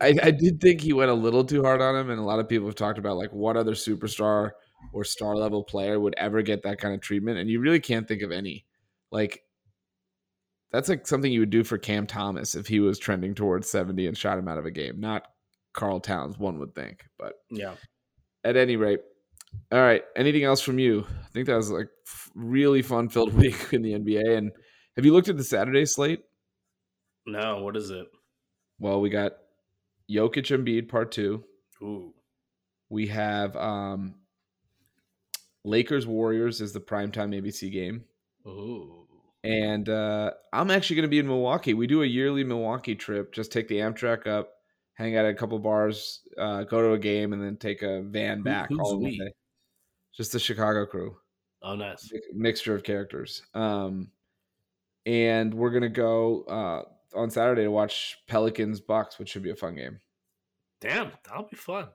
I, 0.00 0.14
I 0.22 0.30
did 0.30 0.60
think 0.60 0.80
he 0.80 0.92
went 0.92 1.10
a 1.10 1.14
little 1.14 1.44
too 1.44 1.62
hard 1.62 1.80
on 1.80 1.96
him, 1.96 2.10
and 2.10 2.20
a 2.20 2.24
lot 2.24 2.38
of 2.38 2.48
people 2.48 2.66
have 2.66 2.74
talked 2.74 2.98
about 2.98 3.16
like 3.16 3.32
what 3.32 3.56
other 3.56 3.72
superstar 3.72 4.50
or 4.92 5.04
star 5.04 5.36
level 5.36 5.64
player 5.64 5.98
would 5.98 6.14
ever 6.16 6.42
get 6.42 6.62
that 6.62 6.78
kind 6.78 6.94
of 6.94 7.00
treatment, 7.00 7.38
and 7.38 7.50
you 7.50 7.60
really 7.60 7.80
can't 7.80 8.06
think 8.08 8.22
of 8.22 8.32
any. 8.32 8.66
Like 9.10 9.42
that's 10.72 10.88
like 10.88 11.06
something 11.06 11.32
you 11.32 11.40
would 11.40 11.50
do 11.50 11.64
for 11.64 11.78
Cam 11.78 12.06
Thomas 12.06 12.54
if 12.54 12.66
he 12.66 12.80
was 12.80 12.98
trending 12.98 13.34
towards 13.34 13.70
70 13.70 14.06
and 14.06 14.18
shot 14.18 14.38
him 14.38 14.48
out 14.48 14.58
of 14.58 14.66
a 14.66 14.70
game, 14.70 15.00
not 15.00 15.26
Karl 15.72 16.00
Towns, 16.00 16.38
one 16.38 16.58
would 16.58 16.74
think. 16.74 17.04
But 17.18 17.34
yeah. 17.50 17.74
At 18.44 18.56
any 18.56 18.76
rate, 18.76 19.00
all 19.72 19.80
right. 19.80 20.02
Anything 20.16 20.44
else 20.44 20.60
from 20.60 20.78
you? 20.78 21.06
I 21.08 21.28
think 21.32 21.46
that 21.46 21.56
was 21.56 21.70
like 21.70 21.88
really 22.34 22.82
fun 22.82 23.08
filled 23.08 23.34
week 23.38 23.72
in 23.72 23.82
the 23.82 23.92
NBA. 23.92 24.36
And 24.36 24.52
have 24.96 25.04
you 25.04 25.12
looked 25.12 25.28
at 25.28 25.36
the 25.36 25.44
Saturday 25.44 25.84
slate? 25.84 26.24
No. 27.26 27.62
What 27.62 27.76
is 27.76 27.90
it? 27.90 28.06
Well, 28.78 29.00
we 29.00 29.10
got 29.10 29.32
Jokic 30.10 30.56
Embiid 30.56 30.88
part 30.88 31.12
two. 31.12 31.44
Ooh. 31.82 32.14
We 32.88 33.08
have 33.08 33.56
um 33.56 34.14
Lakers 35.64 36.06
Warriors 36.06 36.60
is 36.60 36.72
the 36.72 36.80
primetime 36.80 37.34
ABC 37.34 37.70
game. 37.72 38.04
Ooh. 38.46 39.06
And 39.42 39.88
uh, 39.88 40.30
I'm 40.52 40.70
actually 40.70 40.96
going 40.96 41.04
to 41.04 41.08
be 41.08 41.18
in 41.18 41.26
Milwaukee. 41.26 41.74
We 41.74 41.86
do 41.86 42.02
a 42.02 42.06
yearly 42.06 42.44
Milwaukee 42.44 42.94
trip. 42.94 43.32
Just 43.32 43.52
take 43.52 43.68
the 43.68 43.78
Amtrak 43.78 44.26
up, 44.26 44.50
hang 44.94 45.16
out 45.16 45.24
at 45.24 45.32
a 45.32 45.34
couple 45.34 45.58
bars, 45.58 46.20
uh, 46.38 46.64
go 46.64 46.80
to 46.80 46.92
a 46.92 46.98
game, 46.98 47.32
and 47.32 47.42
then 47.42 47.56
take 47.56 47.82
a 47.82 48.02
van 48.02 48.42
back. 48.42 48.70
Who, 48.70 48.80
all 48.80 48.98
we? 48.98 49.20
Just 50.16 50.32
the 50.32 50.40
Chicago 50.40 50.86
crew. 50.86 51.16
Oh, 51.62 51.74
nice 51.74 52.10
mixture 52.32 52.74
of 52.74 52.82
characters. 52.82 53.42
Um, 53.54 54.08
and 55.06 55.54
we're 55.54 55.70
gonna 55.70 55.88
go 55.88 56.42
uh, 56.42 56.82
on 57.18 57.30
Saturday 57.30 57.62
to 57.62 57.70
watch 57.70 58.18
Pelicans 58.26 58.80
Bucks, 58.80 59.18
which 59.18 59.30
should 59.30 59.42
be 59.42 59.50
a 59.50 59.56
fun 59.56 59.76
game. 59.76 60.00
Damn, 60.80 61.12
that'll 61.24 61.48
be 61.48 61.56
fun. 61.56 61.86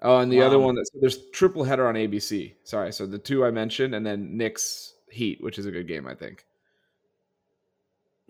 Oh, 0.00 0.18
and 0.18 0.30
the 0.30 0.42
um, 0.42 0.46
other 0.46 0.58
one 0.58 0.76
that's 0.76 0.90
there's 1.00 1.30
triple 1.30 1.64
header 1.64 1.88
on 1.88 1.94
ABC. 1.94 2.54
Sorry, 2.62 2.92
so 2.92 3.06
the 3.06 3.18
two 3.18 3.44
I 3.44 3.50
mentioned, 3.50 3.94
and 3.94 4.06
then 4.06 4.36
Knicks 4.36 4.94
Heat, 5.10 5.42
which 5.42 5.58
is 5.58 5.66
a 5.66 5.70
good 5.70 5.88
game, 5.88 6.06
I 6.06 6.14
think. 6.14 6.44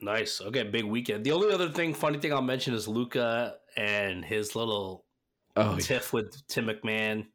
Nice. 0.01 0.41
Okay, 0.41 0.63
big 0.63 0.85
weekend. 0.85 1.25
The 1.25 1.33
only 1.33 1.53
other 1.53 1.69
thing, 1.69 1.93
funny 1.93 2.19
thing 2.19 2.33
I'll 2.33 2.41
mention 2.41 2.73
is 2.73 2.87
Luka 2.87 3.57
and 3.77 4.25
his 4.25 4.55
little 4.55 5.05
oh, 5.57 5.77
tiff 5.77 6.11
yeah. 6.13 6.21
with 6.21 6.47
Tim 6.47 6.67
McMahon. 6.67 7.27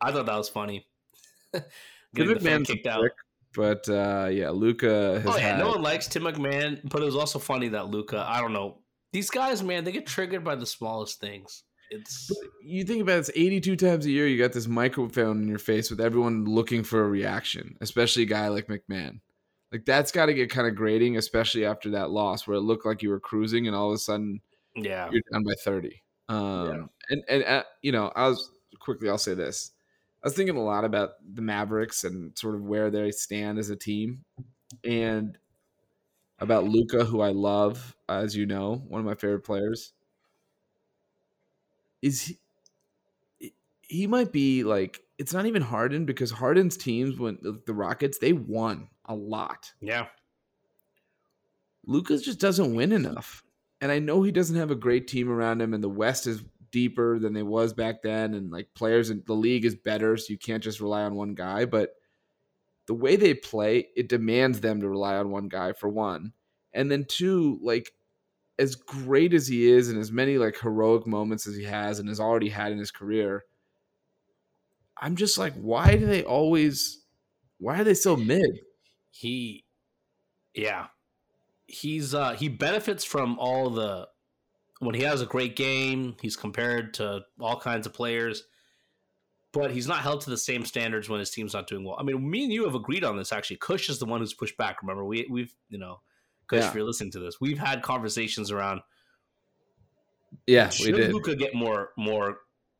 I 0.00 0.12
thought 0.12 0.26
that 0.26 0.36
was 0.36 0.48
funny. 0.48 0.86
Tim 1.52 1.64
McMahon 2.28 2.64
kicked 2.64 2.86
out. 2.86 3.04
But 3.54 3.88
uh, 3.88 4.28
yeah, 4.30 4.50
Luka. 4.50 5.22
oh 5.24 5.36
yeah, 5.36 5.42
had... 5.42 5.58
no 5.58 5.68
one 5.68 5.82
likes 5.82 6.08
Tim 6.08 6.24
McMahon, 6.24 6.80
but 6.88 7.02
it 7.02 7.04
was 7.04 7.16
also 7.16 7.38
funny 7.38 7.68
that 7.68 7.88
Luka. 7.88 8.24
I 8.28 8.40
don't 8.40 8.52
know 8.52 8.78
these 9.12 9.30
guys, 9.30 9.62
man. 9.62 9.84
They 9.84 9.92
get 9.92 10.06
triggered 10.06 10.44
by 10.44 10.56
the 10.56 10.66
smallest 10.66 11.20
things. 11.20 11.62
It's 11.90 12.28
but 12.28 12.50
you 12.62 12.84
think 12.84 13.02
about 13.02 13.16
it, 13.16 13.18
it's 13.20 13.30
82 13.34 13.76
times 13.76 14.06
a 14.06 14.10
year. 14.10 14.26
You 14.26 14.38
got 14.38 14.52
this 14.52 14.66
microphone 14.66 15.42
in 15.42 15.48
your 15.48 15.58
face 15.58 15.90
with 15.90 16.00
everyone 16.00 16.44
looking 16.44 16.82
for 16.82 17.04
a 17.04 17.08
reaction, 17.08 17.76
especially 17.80 18.24
a 18.24 18.26
guy 18.26 18.48
like 18.48 18.66
McMahon. 18.66 19.20
Like 19.70 19.84
that's 19.84 20.10
got 20.10 20.26
to 20.26 20.34
get 20.34 20.50
kind 20.50 20.66
of 20.66 20.74
grating, 20.74 21.16
especially 21.16 21.64
after 21.64 21.90
that 21.90 22.10
loss 22.10 22.46
where 22.46 22.56
it 22.56 22.60
looked 22.60 22.86
like 22.86 23.02
you 23.02 23.10
were 23.10 23.20
cruising 23.20 23.66
and 23.66 23.76
all 23.76 23.88
of 23.88 23.94
a 23.94 23.98
sudden, 23.98 24.40
yeah, 24.74 25.08
you're 25.10 25.22
down 25.32 25.44
by 25.44 25.54
thirty. 25.64 26.02
Um, 26.28 26.66
yeah. 26.66 26.84
and 27.10 27.24
and 27.28 27.44
uh, 27.44 27.62
you 27.82 27.92
know, 27.92 28.10
I 28.16 28.28
was 28.28 28.50
quickly. 28.80 29.08
I'll 29.08 29.18
say 29.18 29.34
this: 29.34 29.72
I 30.24 30.28
was 30.28 30.34
thinking 30.34 30.56
a 30.56 30.62
lot 30.62 30.86
about 30.86 31.10
the 31.34 31.42
Mavericks 31.42 32.02
and 32.02 32.36
sort 32.36 32.54
of 32.54 32.62
where 32.62 32.90
they 32.90 33.10
stand 33.10 33.58
as 33.58 33.68
a 33.68 33.76
team, 33.76 34.24
and 34.82 35.36
about 36.38 36.64
Luka, 36.64 37.04
who 37.04 37.20
I 37.20 37.28
love, 37.28 37.94
uh, 38.08 38.22
as 38.24 38.34
you 38.34 38.46
know, 38.46 38.82
one 38.88 39.00
of 39.00 39.06
my 39.06 39.14
favorite 39.14 39.44
players. 39.44 39.92
Is 42.00 42.22
he? 42.22 43.52
He 43.82 44.06
might 44.06 44.32
be 44.32 44.64
like 44.64 45.00
it's 45.18 45.34
not 45.34 45.44
even 45.44 45.60
Harden 45.60 46.06
because 46.06 46.30
Harden's 46.30 46.78
teams 46.78 47.18
when 47.18 47.38
the 47.42 47.74
Rockets 47.74 48.16
they 48.16 48.32
won 48.32 48.88
a 49.04 49.14
lot. 49.14 49.74
Yeah. 49.82 50.06
Luka's 51.86 52.22
just 52.22 52.40
doesn't 52.40 52.74
win 52.74 52.92
enough. 52.92 53.44
And 53.82 53.92
I 53.92 53.98
know 53.98 54.22
he 54.22 54.32
doesn't 54.32 54.56
have 54.56 54.70
a 54.70 54.76
great 54.76 55.06
team 55.06 55.30
around 55.30 55.60
him, 55.60 55.74
and 55.74 55.84
the 55.84 55.90
West 55.90 56.26
is 56.26 56.42
deeper 56.74 57.20
than 57.20 57.32
they 57.32 57.44
was 57.44 57.72
back 57.72 58.02
then, 58.02 58.34
and 58.34 58.50
like 58.50 58.74
players 58.74 59.10
in 59.10 59.22
the 59.24 59.32
league 59.32 59.64
is 59.64 59.76
better, 59.76 60.16
so 60.16 60.26
you 60.32 60.38
can't 60.38 60.62
just 60.62 60.80
rely 60.80 61.02
on 61.02 61.14
one 61.14 61.34
guy. 61.34 61.64
But 61.64 61.90
the 62.86 62.94
way 62.94 63.14
they 63.14 63.32
play, 63.32 63.86
it 63.96 64.08
demands 64.08 64.60
them 64.60 64.80
to 64.80 64.88
rely 64.88 65.16
on 65.16 65.30
one 65.30 65.48
guy 65.48 65.72
for 65.72 65.88
one. 65.88 66.32
And 66.72 66.90
then 66.90 67.04
two, 67.08 67.60
like 67.62 67.92
as 68.58 68.74
great 68.74 69.32
as 69.32 69.46
he 69.46 69.70
is 69.70 69.88
and 69.88 69.98
as 69.98 70.10
many 70.10 70.36
like 70.36 70.58
heroic 70.58 71.06
moments 71.06 71.46
as 71.46 71.54
he 71.54 71.64
has 71.64 72.00
and 72.00 72.08
has 72.08 72.18
already 72.18 72.48
had 72.48 72.72
in 72.72 72.78
his 72.78 72.90
career, 72.90 73.44
I'm 74.98 75.14
just 75.14 75.38
like, 75.38 75.54
why 75.54 75.96
do 75.96 76.06
they 76.06 76.24
always 76.24 77.04
why 77.58 77.80
are 77.80 77.84
they 77.84 77.94
so 77.94 78.16
mid? 78.16 78.58
he 79.14 79.64
yeah 80.54 80.88
he's 81.68 82.14
uh 82.14 82.32
he 82.32 82.48
benefits 82.48 83.04
from 83.04 83.38
all 83.38 83.70
the 83.70 84.08
when 84.80 84.94
he 84.94 85.02
has 85.02 85.20
a 85.20 85.26
great 85.26 85.56
game 85.56 86.16
he's 86.20 86.36
compared 86.36 86.94
to 86.94 87.20
all 87.40 87.58
kinds 87.58 87.86
of 87.86 87.92
players 87.92 88.44
but 89.52 89.70
he's 89.70 89.86
not 89.86 89.98
held 89.98 90.20
to 90.20 90.30
the 90.30 90.36
same 90.36 90.64
standards 90.64 91.08
when 91.08 91.20
his 91.20 91.30
team's 91.30 91.54
not 91.54 91.66
doing 91.66 91.84
well 91.84 91.96
i 91.98 92.02
mean 92.02 92.28
me 92.28 92.44
and 92.44 92.52
you 92.52 92.64
have 92.64 92.74
agreed 92.74 93.04
on 93.04 93.16
this 93.16 93.32
actually 93.32 93.56
kush 93.56 93.88
is 93.88 93.98
the 93.98 94.06
one 94.06 94.20
who's 94.20 94.34
pushed 94.34 94.56
back 94.56 94.82
remember 94.82 95.04
we 95.04 95.26
we've 95.30 95.54
you 95.68 95.78
know 95.78 96.00
kush 96.46 96.60
yeah. 96.60 96.68
if 96.68 96.74
you're 96.74 96.84
listening 96.84 97.10
to 97.10 97.20
this 97.20 97.40
we've 97.40 97.58
had 97.58 97.82
conversations 97.82 98.50
around 98.50 98.80
yeah 100.46 100.70
we 100.80 100.92
did 100.92 101.12
Luka 101.12 101.36
get 101.36 101.54
more 101.54 101.90
more 101.96 102.38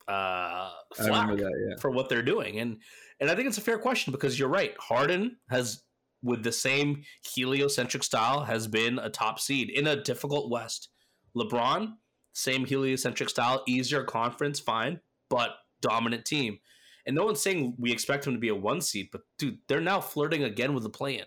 uh 0.08 0.70
flack 0.94 1.28
that, 1.30 1.66
yeah. 1.68 1.76
for 1.80 1.90
what 1.90 2.08
they're 2.08 2.22
doing 2.22 2.58
and 2.58 2.78
and 3.20 3.30
i 3.30 3.34
think 3.34 3.48
it's 3.48 3.56
a 3.56 3.62
fair 3.62 3.78
question 3.78 4.10
because 4.10 4.38
you're 4.38 4.48
right 4.48 4.74
harden 4.78 5.36
has 5.48 5.84
with 6.24 6.42
the 6.42 6.50
same 6.50 7.04
heliocentric 7.22 8.02
style 8.02 8.40
has 8.44 8.66
been 8.66 8.98
a 8.98 9.10
top 9.10 9.38
seed 9.38 9.70
in 9.70 9.86
a 9.86 10.02
difficult 10.02 10.50
West. 10.50 10.88
LeBron, 11.36 11.94
same 12.32 12.64
heliocentric 12.64 13.28
style, 13.28 13.62
easier 13.66 14.02
conference, 14.04 14.60
fine, 14.60 15.00
but 15.28 15.56
dominant 15.80 16.24
team. 16.24 16.58
And 17.06 17.14
no 17.14 17.24
one's 17.24 17.40
saying 17.40 17.74
we 17.78 17.92
expect 17.92 18.26
him 18.26 18.32
to 18.32 18.38
be 18.38 18.48
a 18.48 18.54
one 18.54 18.80
seed, 18.80 19.08
but 19.12 19.22
dude, 19.38 19.58
they're 19.68 19.80
now 19.80 20.00
flirting 20.00 20.42
again 20.42 20.74
with 20.74 20.82
the 20.82 20.90
play-in. 20.90 21.26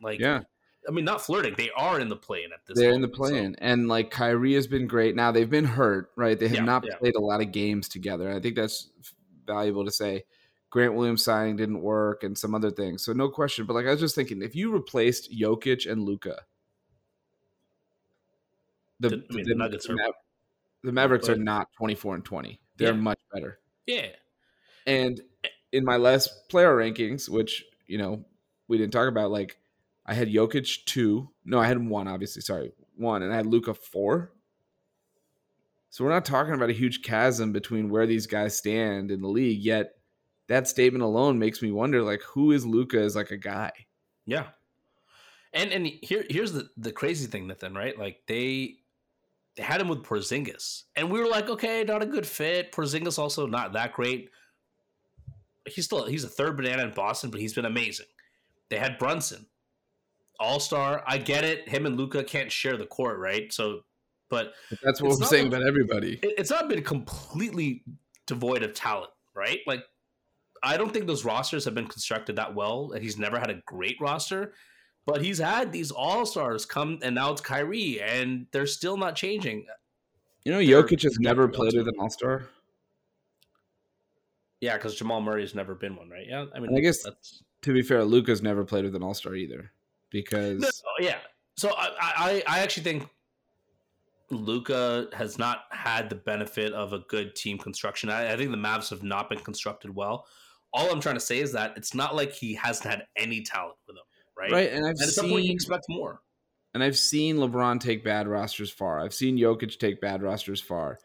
Like, 0.00 0.20
yeah. 0.20 0.40
I 0.88 0.90
mean, 0.90 1.04
not 1.04 1.20
flirting. 1.20 1.54
They 1.56 1.70
are 1.76 2.00
in 2.00 2.08
the 2.08 2.16
play-in 2.16 2.52
at 2.52 2.60
this. 2.66 2.74
Point. 2.74 2.76
They're 2.76 2.92
moment, 2.92 3.04
in 3.04 3.10
the 3.10 3.16
play-in, 3.16 3.52
so. 3.54 3.58
and 3.60 3.88
like 3.88 4.10
Kyrie 4.10 4.54
has 4.54 4.66
been 4.66 4.86
great. 4.86 5.14
Now 5.14 5.32
they've 5.32 5.50
been 5.50 5.66
hurt, 5.66 6.10
right? 6.16 6.38
They 6.38 6.48
have 6.48 6.58
yeah, 6.58 6.64
not 6.64 6.84
yeah. 6.86 6.96
played 6.96 7.14
a 7.14 7.20
lot 7.20 7.42
of 7.42 7.52
games 7.52 7.88
together. 7.88 8.32
I 8.32 8.40
think 8.40 8.56
that's 8.56 8.88
valuable 9.46 9.84
to 9.84 9.90
say. 9.90 10.24
Grant 10.70 10.94
Williams 10.94 11.24
signing 11.24 11.56
didn't 11.56 11.80
work 11.80 12.22
and 12.22 12.36
some 12.36 12.54
other 12.54 12.70
things. 12.70 13.02
So 13.02 13.12
no 13.12 13.30
question. 13.30 13.64
But 13.64 13.74
like 13.74 13.86
I 13.86 13.90
was 13.90 14.00
just 14.00 14.14
thinking, 14.14 14.42
if 14.42 14.54
you 14.54 14.70
replaced 14.70 15.32
Jokic 15.32 15.90
and 15.90 16.02
Luka, 16.02 16.42
the, 19.00 19.10
the, 19.10 19.24
I 19.30 19.34
mean, 19.34 19.44
the, 19.48 19.54
Nuggets 19.54 19.88
are 19.88 19.96
the 20.82 20.92
Mavericks 20.92 21.28
are 21.28 21.36
not 21.36 21.68
24 21.76 22.16
and 22.16 22.24
20. 22.24 22.60
They're 22.76 22.94
yeah. 22.94 23.00
much 23.00 23.18
better. 23.32 23.58
Yeah. 23.86 24.06
And 24.86 25.20
in 25.72 25.84
my 25.84 25.96
last 25.96 26.48
player 26.48 26.74
rankings, 26.76 27.28
which, 27.28 27.64
you 27.86 27.98
know, 27.98 28.24
we 28.68 28.78
didn't 28.78 28.92
talk 28.92 29.08
about, 29.08 29.30
like 29.30 29.58
I 30.06 30.14
had 30.14 30.28
Jokic 30.28 30.84
two. 30.86 31.30
No, 31.44 31.58
I 31.58 31.66
had 31.66 31.76
him 31.76 31.90
one, 31.90 32.08
obviously. 32.08 32.42
Sorry. 32.42 32.72
One. 32.96 33.22
And 33.22 33.32
I 33.32 33.36
had 33.36 33.46
Luka 33.46 33.74
four. 33.74 34.32
So 35.90 36.04
we're 36.04 36.10
not 36.10 36.24
talking 36.24 36.54
about 36.54 36.70
a 36.70 36.74
huge 36.74 37.02
chasm 37.02 37.52
between 37.52 37.90
where 37.90 38.06
these 38.06 38.26
guys 38.26 38.56
stand 38.56 39.10
in 39.10 39.20
the 39.20 39.28
league, 39.28 39.60
yet 39.60 39.94
that 40.48 40.68
statement 40.68 41.02
alone 41.02 41.38
makes 41.38 41.62
me 41.62 41.70
wonder 41.70 42.02
like 42.02 42.22
who 42.22 42.52
is 42.52 42.66
Luka 42.66 43.00
as 43.00 43.16
like 43.16 43.30
a 43.30 43.36
guy? 43.36 43.72
Yeah. 44.26 44.46
And 45.52 45.72
and 45.72 45.86
here 45.86 46.24
here's 46.28 46.52
the 46.52 46.68
the 46.76 46.92
crazy 46.92 47.26
thing, 47.26 47.46
Nathan, 47.46 47.74
right? 47.74 47.98
Like 47.98 48.22
they 48.26 48.76
they 49.58 49.64
had 49.64 49.80
him 49.80 49.88
with 49.88 50.04
Porzingis. 50.04 50.84
And 50.94 51.10
we 51.10 51.20
were 51.20 51.26
like, 51.26 51.50
okay, 51.50 51.82
not 51.82 52.00
a 52.00 52.06
good 52.06 52.24
fit. 52.24 52.70
Porzingis 52.70 53.18
also 53.18 53.44
not 53.44 53.72
that 53.72 53.92
great. 53.92 54.30
He's 55.66 55.84
still 55.84 56.06
he's 56.06 56.22
a 56.22 56.28
third 56.28 56.56
banana 56.56 56.84
in 56.84 56.92
Boston, 56.92 57.30
but 57.30 57.40
he's 57.40 57.54
been 57.54 57.64
amazing. 57.64 58.06
They 58.70 58.78
had 58.78 58.98
Brunson. 58.98 59.46
All 60.38 60.60
star. 60.60 61.02
I 61.06 61.18
get 61.18 61.42
it. 61.42 61.68
Him 61.68 61.86
and 61.86 61.96
Luka 61.96 62.22
can't 62.22 62.52
share 62.52 62.76
the 62.76 62.86
court, 62.86 63.18
right? 63.18 63.52
So 63.52 63.80
but, 64.30 64.52
but 64.70 64.78
that's 64.82 65.02
what 65.02 65.12
I'm 65.12 65.24
saying 65.24 65.48
about 65.48 65.66
everybody. 65.66 66.20
It's 66.22 66.50
not 66.50 66.68
been 66.68 66.84
completely 66.84 67.82
devoid 68.26 68.62
of 68.62 68.74
talent, 68.74 69.10
right? 69.34 69.58
Like 69.66 69.82
I 70.62 70.76
don't 70.76 70.92
think 70.92 71.08
those 71.08 71.24
rosters 71.24 71.64
have 71.64 71.74
been 71.74 71.88
constructed 71.88 72.36
that 72.36 72.54
well, 72.54 72.92
and 72.92 73.02
he's 73.02 73.18
never 73.18 73.40
had 73.40 73.50
a 73.50 73.60
great 73.66 73.96
roster. 74.00 74.54
But 75.08 75.24
he's 75.24 75.38
had 75.38 75.72
these 75.72 75.90
all 75.90 76.26
stars 76.26 76.66
come, 76.66 76.98
and 77.00 77.14
now 77.14 77.32
it's 77.32 77.40
Kyrie, 77.40 77.98
and 78.02 78.46
they're 78.52 78.66
still 78.66 78.98
not 78.98 79.16
changing. 79.16 79.64
You 80.44 80.52
know, 80.52 80.58
Jokic 80.58 81.02
has 81.02 81.18
never 81.18 81.48
played 81.48 81.72
with 81.74 81.88
an 81.88 81.94
All 81.98 82.10
Star. 82.10 82.44
Yeah, 84.60 84.76
because 84.76 84.96
Jamal 84.96 85.22
Murray 85.22 85.40
has 85.40 85.54
never 85.54 85.74
been 85.74 85.96
one, 85.96 86.10
right? 86.10 86.26
Yeah, 86.28 86.44
I 86.54 86.58
mean, 86.58 86.68
and 86.68 86.76
I 86.76 86.80
guess 86.82 87.02
that's... 87.02 87.42
to 87.62 87.72
be 87.72 87.80
fair, 87.80 88.04
Luka's 88.04 88.42
never 88.42 88.66
played 88.66 88.84
with 88.84 88.94
an 88.96 89.02
All 89.02 89.14
Star 89.14 89.34
either, 89.34 89.72
because 90.10 90.60
no, 90.60 90.68
yeah. 91.00 91.16
So 91.56 91.70
I, 91.70 91.90
I, 91.98 92.42
I 92.46 92.58
actually 92.58 92.82
think 92.82 93.08
Luka 94.30 95.08
has 95.14 95.38
not 95.38 95.64
had 95.70 96.10
the 96.10 96.16
benefit 96.16 96.74
of 96.74 96.92
a 96.92 96.98
good 97.08 97.34
team 97.34 97.56
construction. 97.56 98.10
I, 98.10 98.34
I, 98.34 98.36
think 98.36 98.50
the 98.50 98.58
Mavs 98.58 98.90
have 98.90 99.02
not 99.02 99.30
been 99.30 99.40
constructed 99.40 99.94
well. 99.94 100.26
All 100.74 100.92
I'm 100.92 101.00
trying 101.00 101.16
to 101.16 101.20
say 101.20 101.38
is 101.38 101.52
that 101.52 101.78
it's 101.78 101.94
not 101.94 102.14
like 102.14 102.32
he 102.32 102.54
hasn't 102.54 102.90
had 102.90 103.06
any 103.16 103.40
talent 103.40 103.76
with 103.86 103.96
him, 103.96 104.02
right? 104.38 104.50
Right, 104.50 104.72
and 104.72 104.84
I've 104.84 104.92
and 104.92 105.00
at 105.02 105.08
seen, 105.08 105.12
some 105.12 105.30
point 105.30 105.44
you 105.44 105.52
expect 105.52 105.84
more. 105.88 106.20
And 106.74 106.82
I've 106.82 106.98
seen 106.98 107.36
LeBron 107.36 107.80
take 107.80 108.04
bad 108.04 108.28
rosters 108.28 108.70
far. 108.70 109.00
I've 109.00 109.14
seen 109.14 109.38
Jokic 109.38 109.78
take 109.78 110.00
bad 110.00 110.22
rosters 110.22 110.60
far. 110.60 110.98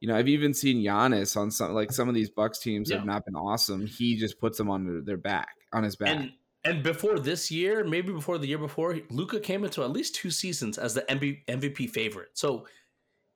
You 0.00 0.08
know, 0.08 0.16
I've 0.16 0.28
even 0.28 0.54
seen 0.54 0.82
Giannis 0.82 1.36
on 1.36 1.50
some 1.50 1.74
like 1.74 1.92
some 1.92 2.08
of 2.08 2.14
these 2.14 2.30
Bucks 2.30 2.58
teams 2.58 2.90
yeah. 2.90 2.96
have 2.96 3.06
not 3.06 3.24
been 3.26 3.36
awesome. 3.36 3.86
He 3.86 4.16
just 4.16 4.40
puts 4.40 4.56
them 4.56 4.70
on 4.70 5.04
their 5.04 5.18
back, 5.18 5.48
on 5.72 5.84
his 5.84 5.96
back. 5.96 6.08
And, 6.08 6.32
and 6.64 6.82
before 6.82 7.18
this 7.18 7.50
year, 7.50 7.84
maybe 7.84 8.12
before 8.12 8.38
the 8.38 8.46
year 8.46 8.58
before, 8.58 8.98
Luka 9.10 9.40
came 9.40 9.62
into 9.62 9.82
at 9.82 9.90
least 9.90 10.14
two 10.14 10.30
seasons 10.30 10.78
as 10.78 10.94
the 10.94 11.02
MVP 11.02 11.90
favorite. 11.90 12.30
So 12.32 12.66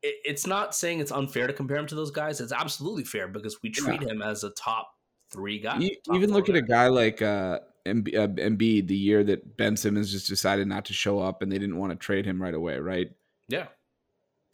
it, 0.03 0.17
it's 0.25 0.47
not 0.47 0.75
saying 0.75 1.01
it's 1.01 1.13
unfair 1.13 1.47
to 1.47 1.53
compare 1.53 1.77
him 1.77 1.87
to 1.89 1.95
those 1.95 2.11
guys. 2.11 2.41
It's 2.41 2.53
absolutely 2.53 3.05
fair 3.05 3.29
because 3.29 3.63
we 3.63 3.71
treat 3.71 4.03
yeah. 4.03 4.09
him 4.09 4.23
as 4.23 4.43
a 4.43 4.51
top 4.51 4.89
three 5.31 5.59
guy. 5.59 5.79
You, 5.79 5.91
even 6.15 6.33
look 6.33 6.49
at 6.49 6.55
a 6.55 6.63
guy 6.63 6.89
like 6.89 7.21
uh, 7.21 7.61
Embiid, 7.87 8.17
uh, 8.17 8.29
Embiid, 8.29 8.89
the 8.89 8.97
year 8.97 9.23
that 9.25 9.57
Ben 9.57 9.77
Simmons 9.77 10.13
just 10.13 10.29
decided 10.29 10.67
not 10.67 10.87
to 10.87 10.93
show 10.93 11.21
up 11.21 11.43
and 11.43 11.51
they 11.51 11.59
didn't 11.59 11.79
want 11.79 11.93
to 11.93 11.97
trade 11.97 12.27
him 12.27 12.41
right 12.41 12.55
away, 12.55 12.79
right? 12.79 13.11
Yeah 13.49 13.67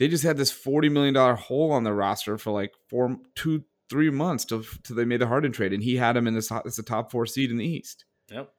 they 0.00 0.08
just 0.08 0.24
had 0.24 0.38
this 0.38 0.50
forty 0.50 0.88
million 0.88 1.12
dollar 1.12 1.34
hole 1.34 1.70
on 1.70 1.84
the 1.84 1.92
roster 1.92 2.38
for 2.38 2.50
like 2.50 2.72
four, 2.88 3.18
two, 3.34 3.62
three 3.90 4.08
months 4.08 4.46
till, 4.46 4.64
till 4.82 4.96
they 4.96 5.04
made 5.04 5.20
the 5.20 5.26
Harden 5.26 5.52
trade, 5.52 5.74
and 5.74 5.82
he 5.82 5.94
had 5.94 6.16
him 6.16 6.26
in 6.26 6.34
this 6.34 6.50
as 6.50 6.78
a 6.78 6.82
top 6.82 7.10
four 7.10 7.26
seed 7.26 7.50
in 7.50 7.58
the 7.58 7.66
East. 7.66 8.06
Yep. 8.30 8.50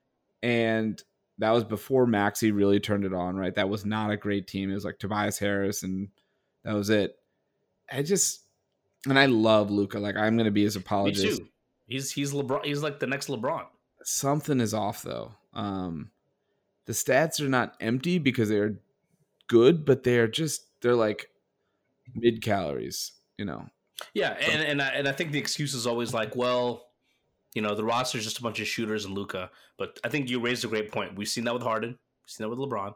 And 0.43 1.03
that 1.39 1.49
was 1.49 1.63
before 1.63 2.05
Maxey 2.05 2.51
really 2.51 2.79
turned 2.79 3.05
it 3.05 3.13
on. 3.13 3.35
Right, 3.37 3.55
that 3.55 3.69
was 3.69 3.85
not 3.85 4.11
a 4.11 4.17
great 4.17 4.45
team. 4.47 4.69
It 4.69 4.75
was 4.75 4.85
like 4.85 4.99
Tobias 4.99 5.39
Harris, 5.39 5.81
and 5.81 6.09
that 6.63 6.75
was 6.75 6.91
it. 6.91 7.15
I 7.91 8.03
just 8.03 8.41
and 9.07 9.17
I 9.17 9.25
love 9.25 9.71
Luka. 9.71 9.97
Like 9.97 10.17
I'm 10.17 10.37
going 10.37 10.45
to 10.45 10.51
be 10.51 10.63
his 10.63 10.75
apologist. 10.75 11.41
He's 11.87 12.11
he's 12.11 12.33
LeBron. 12.33 12.65
He's 12.65 12.83
like 12.83 12.99
the 12.99 13.07
next 13.07 13.29
LeBron. 13.29 13.65
Something 14.03 14.59
is 14.59 14.73
off 14.73 15.03
though. 15.03 15.33
Um, 15.53 16.11
the 16.85 16.93
stats 16.93 17.39
are 17.39 17.49
not 17.49 17.75
empty 17.79 18.17
because 18.17 18.49
they 18.49 18.57
are 18.57 18.79
good, 19.47 19.85
but 19.85 20.03
they 20.03 20.17
are 20.17 20.27
just 20.27 20.65
they're 20.81 20.95
like 20.95 21.29
mid 22.15 22.41
calories, 22.41 23.11
you 23.37 23.45
know. 23.45 23.67
Yeah, 24.13 24.31
and 24.31 24.61
and 24.61 24.81
I, 24.81 24.87
and 24.89 25.07
I 25.07 25.11
think 25.11 25.31
the 25.31 25.39
excuse 25.39 25.73
is 25.73 25.85
always 25.85 26.13
like, 26.13 26.35
well, 26.35 26.87
you 27.53 27.61
know, 27.61 27.75
the 27.75 27.83
roster 27.83 28.17
is 28.17 28.23
just 28.23 28.39
a 28.39 28.41
bunch 28.41 28.59
of 28.59 28.67
shooters 28.67 29.05
and 29.05 29.13
Luka. 29.13 29.51
But 29.77 29.99
I 30.03 30.09
think 30.09 30.29
you 30.29 30.39
raised 30.39 30.65
a 30.65 30.67
great 30.67 30.91
point. 30.91 31.15
We've 31.15 31.27
seen 31.27 31.43
that 31.45 31.53
with 31.53 31.63
Harden. 31.63 31.91
We've 31.91 32.29
seen 32.29 32.45
that 32.45 32.49
with 32.49 32.59
LeBron. 32.59 32.93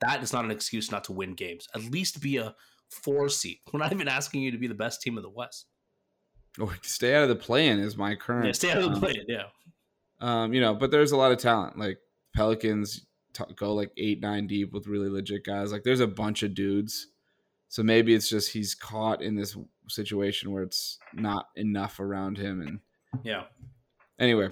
That 0.00 0.22
is 0.22 0.32
not 0.32 0.44
an 0.44 0.50
excuse 0.50 0.90
not 0.90 1.04
to 1.04 1.12
win 1.12 1.34
games. 1.34 1.66
At 1.74 1.82
least 1.84 2.22
be 2.22 2.36
a 2.36 2.54
four 2.90 3.28
seed. 3.28 3.58
We're 3.72 3.80
not 3.80 3.92
even 3.92 4.08
asking 4.08 4.42
you 4.42 4.50
to 4.50 4.58
be 4.58 4.66
the 4.66 4.74
best 4.74 5.02
team 5.02 5.16
in 5.16 5.22
the 5.22 5.30
West. 5.30 5.66
Or 6.58 6.76
stay 6.82 7.14
out 7.14 7.22
of 7.22 7.28
the 7.28 7.36
play-in 7.36 7.78
is 7.78 7.96
my 7.96 8.16
current. 8.16 8.46
Yeah, 8.46 8.52
stay 8.52 8.70
out 8.70 8.78
of 8.78 8.84
the 8.84 8.90
um, 8.90 9.00
play-in. 9.00 9.24
Yeah. 9.28 9.44
Um, 10.20 10.52
you 10.52 10.60
know, 10.60 10.74
but 10.74 10.90
there's 10.90 11.12
a 11.12 11.16
lot 11.16 11.32
of 11.32 11.38
talent. 11.38 11.78
Like 11.78 11.98
Pelicans 12.34 13.06
t- 13.32 13.44
go 13.56 13.74
like 13.74 13.90
eight, 13.96 14.20
nine 14.20 14.46
deep 14.46 14.72
with 14.72 14.86
really 14.86 15.08
legit 15.08 15.44
guys. 15.44 15.72
Like 15.72 15.82
there's 15.82 16.00
a 16.00 16.06
bunch 16.06 16.42
of 16.42 16.54
dudes 16.54 17.08
so 17.70 17.84
maybe 17.84 18.14
it's 18.14 18.28
just 18.28 18.50
he's 18.50 18.74
caught 18.74 19.22
in 19.22 19.36
this 19.36 19.56
situation 19.88 20.50
where 20.50 20.64
it's 20.64 20.98
not 21.14 21.46
enough 21.54 22.00
around 22.00 22.36
him. 22.36 22.60
And 22.62 22.80
yeah. 23.22 23.44
Anyway, 24.18 24.50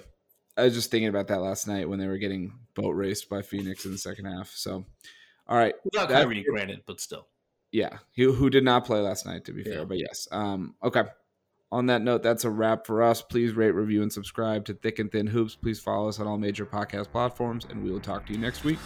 I 0.55 0.63
was 0.63 0.73
just 0.73 0.89
thinking 0.89 1.09
about 1.09 1.27
that 1.27 1.41
last 1.41 1.67
night 1.67 1.89
when 1.89 1.99
they 1.99 2.07
were 2.07 2.17
getting 2.17 2.53
boat 2.75 2.91
raced 2.91 3.29
by 3.29 3.41
Phoenix 3.41 3.83
in 3.83 3.91
the 3.91 3.97
second 3.97 4.23
half. 4.23 4.51
So, 4.51 4.85
all 5.47 5.57
right, 5.57 5.75
without 5.83 6.07
Kyrie, 6.07 6.45
granted, 6.49 6.83
but 6.87 7.01
still. 7.01 7.27
Yeah, 7.73 7.97
he 8.13 8.23
who 8.23 8.49
did 8.49 8.63
not 8.63 8.85
play 8.85 9.01
last 9.01 9.25
night, 9.25 9.43
to 9.45 9.51
be 9.51 9.63
yeah. 9.63 9.73
fair, 9.73 9.85
but 9.85 9.99
yes. 9.99 10.29
Um, 10.31 10.75
okay. 10.81 11.03
On 11.71 11.85
that 11.85 12.01
note, 12.01 12.23
that's 12.23 12.45
a 12.45 12.49
wrap 12.49 12.87
for 12.87 13.03
us. 13.03 13.21
Please 13.21 13.53
rate, 13.53 13.71
review, 13.71 14.01
and 14.01 14.11
subscribe 14.11 14.65
to 14.65 14.73
Thick 14.73 14.97
and 14.97 15.11
Thin 15.11 15.27
Hoops. 15.27 15.55
Please 15.55 15.79
follow 15.79 16.09
us 16.09 16.19
on 16.19 16.25
all 16.25 16.37
major 16.37 16.65
podcast 16.65 17.11
platforms, 17.11 17.65
and 17.69 17.83
we 17.83 17.91
will 17.91 17.99
talk 17.99 18.25
to 18.25 18.33
you 18.33 18.39
next 18.39 18.63
week. 18.63 18.79